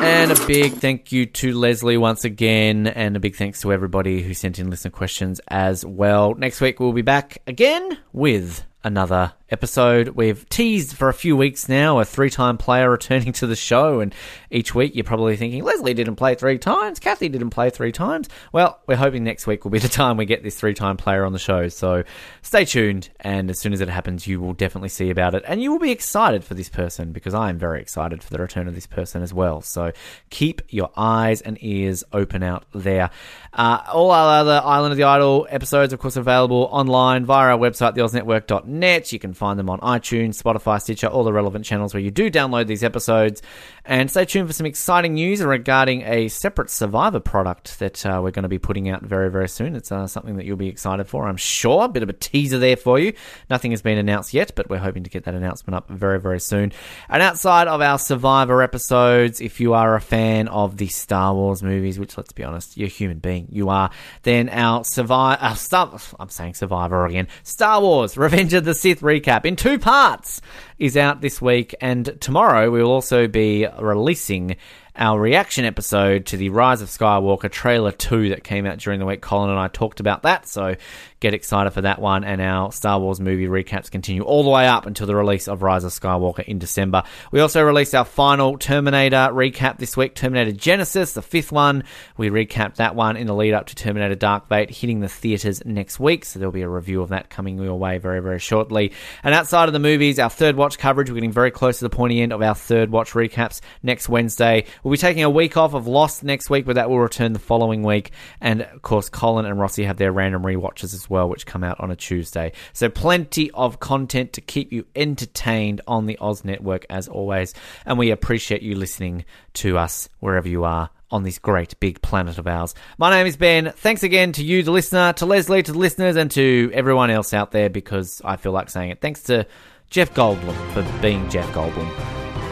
And 0.00 0.32
a 0.32 0.46
big 0.46 0.72
thank 0.72 1.12
you 1.12 1.26
to 1.26 1.52
Leslie 1.52 1.98
once 1.98 2.24
again, 2.24 2.86
and 2.86 3.18
a 3.18 3.20
big 3.20 3.36
thanks 3.36 3.60
to 3.60 3.70
everybody 3.70 4.22
who 4.22 4.32
sent 4.32 4.58
in 4.58 4.70
listener 4.70 4.90
questions 4.90 5.42
as 5.48 5.84
well. 5.84 6.34
Next 6.34 6.62
week 6.62 6.80
we'll 6.80 6.94
be 6.94 7.02
back 7.02 7.42
again 7.46 7.98
with 8.14 8.64
another 8.82 9.34
episode. 9.50 10.08
We've 10.08 10.48
teased 10.48 10.96
for 10.96 11.08
a 11.08 11.14
few 11.14 11.36
weeks 11.36 11.68
now 11.68 11.98
a 12.00 12.04
three 12.04 12.30
time 12.30 12.58
player 12.58 12.90
returning 12.96 13.32
to 13.34 13.46
the 13.46 13.56
show, 13.56 14.00
and 14.00 14.14
each 14.50 14.74
week 14.74 14.94
you're 14.94 15.04
probably 15.04 15.36
thinking, 15.36 15.62
Leslie 15.62 15.94
didn't 15.94 16.16
play 16.16 16.34
three 16.34 16.58
times, 16.58 16.98
Kathy 16.98 17.28
didn't 17.28 17.50
play 17.50 17.70
three 17.70 17.92
times. 17.92 18.28
Well, 18.52 18.80
we're 18.86 18.96
hoping 18.96 19.24
next 19.24 19.46
week 19.46 19.64
will 19.64 19.70
be 19.70 19.78
the 19.86 19.88
time 19.88 20.16
we 20.16 20.26
get 20.26 20.42
this 20.42 20.58
three 20.58 20.74
time 20.74 20.96
player 20.96 21.24
on 21.24 21.32
the 21.32 21.38
show, 21.38 21.68
so 21.68 22.04
stay 22.42 22.64
tuned, 22.64 23.10
and 23.20 23.50
as 23.50 23.60
soon 23.60 23.72
as 23.72 23.80
it 23.80 23.88
happens, 23.88 24.26
you 24.26 24.40
will 24.40 24.54
definitely 24.54 24.88
see 24.88 25.10
about 25.10 25.34
it, 25.34 25.44
and 25.46 25.62
you 25.62 25.70
will 25.70 25.78
be 25.78 25.92
excited 25.92 26.44
for 26.44 26.54
this 26.54 26.68
person 26.68 27.12
because 27.12 27.34
I 27.34 27.48
am 27.48 27.58
very 27.58 27.80
excited 27.80 28.22
for 28.22 28.30
the 28.30 28.38
return 28.38 28.68
of 28.68 28.74
this 28.74 28.86
person 28.86 29.22
as 29.22 29.32
well. 29.32 29.60
So 29.60 29.92
keep 30.30 30.62
your 30.68 30.90
eyes 30.96 31.40
and 31.40 31.58
ears 31.62 32.04
open 32.12 32.42
out 32.42 32.64
there. 32.72 33.10
Uh, 33.52 33.82
all 33.92 34.10
our 34.10 34.40
other 34.40 34.60
Island 34.62 34.92
of 34.92 34.98
the 34.98 35.04
Idol 35.04 35.46
episodes, 35.50 35.92
of 35.92 35.98
course, 35.98 36.16
available 36.16 36.68
online 36.70 37.24
via 37.24 37.52
our 37.52 37.58
website, 37.58 37.94
theoznetwork.net. 37.94 39.12
You 39.12 39.18
can 39.18 39.32
find 39.36 39.58
them 39.58 39.70
on 39.70 39.78
iTunes, 39.80 40.42
Spotify, 40.42 40.80
Stitcher, 40.80 41.06
all 41.06 41.24
the 41.24 41.32
relevant 41.32 41.64
channels 41.64 41.94
where 41.94 42.02
you 42.02 42.10
do 42.10 42.30
download 42.30 42.66
these 42.66 42.82
episodes. 42.82 43.42
And 43.84 44.10
stay 44.10 44.24
tuned 44.24 44.48
for 44.48 44.52
some 44.52 44.66
exciting 44.66 45.14
news 45.14 45.40
regarding 45.40 46.02
a 46.02 46.26
separate 46.26 46.70
Survivor 46.70 47.20
product 47.20 47.78
that 47.78 48.04
uh, 48.04 48.20
we're 48.22 48.32
going 48.32 48.42
to 48.42 48.48
be 48.48 48.58
putting 48.58 48.88
out 48.88 49.02
very, 49.02 49.30
very 49.30 49.48
soon. 49.48 49.76
It's 49.76 49.92
uh, 49.92 50.08
something 50.08 50.36
that 50.36 50.44
you'll 50.44 50.56
be 50.56 50.68
excited 50.68 51.06
for, 51.06 51.28
I'm 51.28 51.36
sure. 51.36 51.84
A 51.84 51.88
bit 51.88 52.02
of 52.02 52.08
a 52.08 52.12
teaser 52.12 52.58
there 52.58 52.76
for 52.76 52.98
you. 52.98 53.12
Nothing 53.48 53.70
has 53.70 53.82
been 53.82 53.98
announced 53.98 54.34
yet, 54.34 54.52
but 54.56 54.68
we're 54.68 54.78
hoping 54.78 55.04
to 55.04 55.10
get 55.10 55.24
that 55.24 55.34
announcement 55.34 55.76
up 55.76 55.88
very, 55.88 56.18
very 56.18 56.40
soon. 56.40 56.72
And 57.08 57.22
outside 57.22 57.68
of 57.68 57.80
our 57.80 57.98
Survivor 57.98 58.60
episodes, 58.62 59.40
if 59.40 59.60
you 59.60 59.74
are 59.74 59.94
a 59.94 60.00
fan 60.00 60.48
of 60.48 60.78
the 60.78 60.88
Star 60.88 61.32
Wars 61.32 61.62
movies, 61.62 61.98
which 61.98 62.16
let's 62.16 62.32
be 62.32 62.42
honest, 62.42 62.76
you're 62.76 62.86
a 62.86 62.90
human 62.90 63.18
being, 63.18 63.46
you 63.52 63.68
are, 63.68 63.90
then 64.22 64.48
our 64.48 64.82
Survivor, 64.82 65.38
uh, 65.40 65.54
Star, 65.54 66.00
I'm 66.18 66.30
saying 66.30 66.54
Survivor 66.54 67.06
again, 67.06 67.28
Star 67.44 67.80
Wars 67.80 68.16
Revenge 68.16 68.52
of 68.54 68.64
the 68.64 68.74
Sith 68.74 69.00
recap 69.00 69.25
in 69.26 69.56
two 69.56 69.78
parts 69.78 70.40
is 70.78 70.96
out 70.96 71.20
this 71.20 71.42
week, 71.42 71.74
and 71.80 72.16
tomorrow 72.20 72.70
we 72.70 72.80
will 72.80 72.92
also 72.92 73.26
be 73.26 73.66
releasing 73.80 74.56
our 74.94 75.18
reaction 75.18 75.64
episode 75.64 76.26
to 76.26 76.36
the 76.36 76.50
Rise 76.50 76.80
of 76.80 76.88
Skywalker 76.88 77.50
trailer 77.50 77.90
2 77.90 78.28
that 78.28 78.44
came 78.44 78.66
out 78.66 78.78
during 78.78 79.00
the 79.00 79.04
week. 79.04 79.20
Colin 79.20 79.50
and 79.50 79.58
I 79.58 79.66
talked 79.66 79.98
about 79.98 80.22
that, 80.22 80.46
so 80.46 80.76
get 81.20 81.34
excited 81.34 81.70
for 81.70 81.82
that 81.82 82.00
one. 82.00 82.24
And 82.24 82.40
our 82.40 82.72
Star 82.72 82.98
Wars 82.98 83.20
movie 83.20 83.46
recaps 83.46 83.90
continue 83.90 84.22
all 84.22 84.42
the 84.42 84.50
way 84.50 84.66
up 84.66 84.86
until 84.86 85.06
the 85.06 85.16
release 85.16 85.48
of 85.48 85.62
Rise 85.62 85.84
of 85.84 85.92
Skywalker 85.92 86.44
in 86.44 86.58
December. 86.58 87.02
We 87.30 87.40
also 87.40 87.62
released 87.62 87.94
our 87.94 88.04
final 88.04 88.58
Terminator 88.58 89.28
recap 89.32 89.78
this 89.78 89.96
week 89.96 90.14
Terminator 90.14 90.52
Genisys, 90.52 91.14
the 91.14 91.22
fifth 91.22 91.52
one. 91.52 91.84
We 92.16 92.30
recapped 92.30 92.76
that 92.76 92.94
one 92.94 93.16
in 93.16 93.26
the 93.26 93.34
lead 93.34 93.54
up 93.54 93.66
to 93.66 93.74
Terminator 93.74 94.14
Dark 94.14 94.48
Fate 94.48 94.70
hitting 94.70 95.00
the 95.00 95.08
theatres 95.08 95.64
next 95.64 95.98
week, 95.98 96.24
so 96.24 96.38
there'll 96.38 96.52
be 96.52 96.62
a 96.62 96.68
review 96.68 97.02
of 97.02 97.10
that 97.10 97.30
coming 97.30 97.58
your 97.58 97.78
way 97.78 97.98
very, 97.98 98.20
very 98.20 98.38
shortly. 98.38 98.92
And 99.22 99.34
outside 99.34 99.68
of 99.68 99.72
the 99.72 99.78
movies, 99.78 100.18
our 100.18 100.30
third 100.30 100.56
watch 100.56 100.78
coverage, 100.78 101.08
we're 101.08 101.14
getting 101.14 101.32
very 101.32 101.50
close 101.50 101.78
to 101.78 101.84
the 101.84 101.90
pointy 101.90 102.20
end 102.20 102.32
of 102.32 102.42
our 102.42 102.54
third 102.54 102.90
watch 102.90 103.12
recaps 103.12 103.60
next 103.82 104.08
Wednesday. 104.08 104.64
We'll 104.82 104.92
be 104.92 104.98
taking 104.98 105.22
a 105.22 105.30
week 105.30 105.56
off 105.56 105.74
of 105.74 105.86
Lost 105.86 106.24
next 106.24 106.50
week, 106.50 106.66
but 106.66 106.74
that 106.74 106.90
will 106.90 107.00
return 107.00 107.32
the 107.32 107.38
following 107.38 107.82
week. 107.82 108.10
And 108.40 108.62
of 108.62 108.82
course, 108.82 109.08
Colin 109.08 109.46
and 109.46 109.58
Rossi 109.58 109.84
have 109.84 109.96
their 109.96 110.12
random 110.12 110.42
rewatches 110.42 111.05
well, 111.10 111.28
which 111.28 111.46
come 111.46 111.64
out 111.64 111.80
on 111.80 111.90
a 111.90 111.96
Tuesday. 111.96 112.52
So 112.72 112.88
plenty 112.88 113.50
of 113.52 113.80
content 113.80 114.32
to 114.34 114.40
keep 114.40 114.72
you 114.72 114.86
entertained 114.94 115.80
on 115.86 116.06
the 116.06 116.18
Oz 116.20 116.44
Network 116.44 116.86
as 116.90 117.08
always. 117.08 117.54
And 117.84 117.98
we 117.98 118.10
appreciate 118.10 118.62
you 118.62 118.74
listening 118.74 119.24
to 119.54 119.78
us 119.78 120.08
wherever 120.20 120.48
you 120.48 120.64
are 120.64 120.90
on 121.10 121.22
this 121.22 121.38
great 121.38 121.78
big 121.80 122.02
planet 122.02 122.38
of 122.38 122.46
ours. 122.46 122.74
My 122.98 123.10
name 123.10 123.26
is 123.26 123.36
Ben. 123.36 123.72
Thanks 123.76 124.02
again 124.02 124.32
to 124.32 124.44
you, 124.44 124.62
the 124.62 124.72
listener, 124.72 125.12
to 125.14 125.26
Leslie, 125.26 125.62
to 125.62 125.72
the 125.72 125.78
listeners, 125.78 126.16
and 126.16 126.30
to 126.32 126.70
everyone 126.74 127.10
else 127.10 127.32
out 127.32 127.52
there 127.52 127.70
because 127.70 128.20
I 128.24 128.36
feel 128.36 128.52
like 128.52 128.70
saying 128.70 128.90
it. 128.90 129.00
Thanks 129.00 129.22
to 129.24 129.46
Jeff 129.90 130.12
Goldblum 130.14 130.72
for 130.72 131.00
being 131.00 131.28
Jeff 131.30 131.46
Goldblum. 131.52 131.94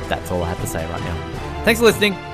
That's 0.08 0.30
all 0.30 0.42
I 0.42 0.48
have 0.48 0.60
to 0.60 0.66
say 0.66 0.88
right 0.88 1.00
now. 1.00 1.62
Thanks 1.64 1.80
for 1.80 1.86
listening. 1.86 2.33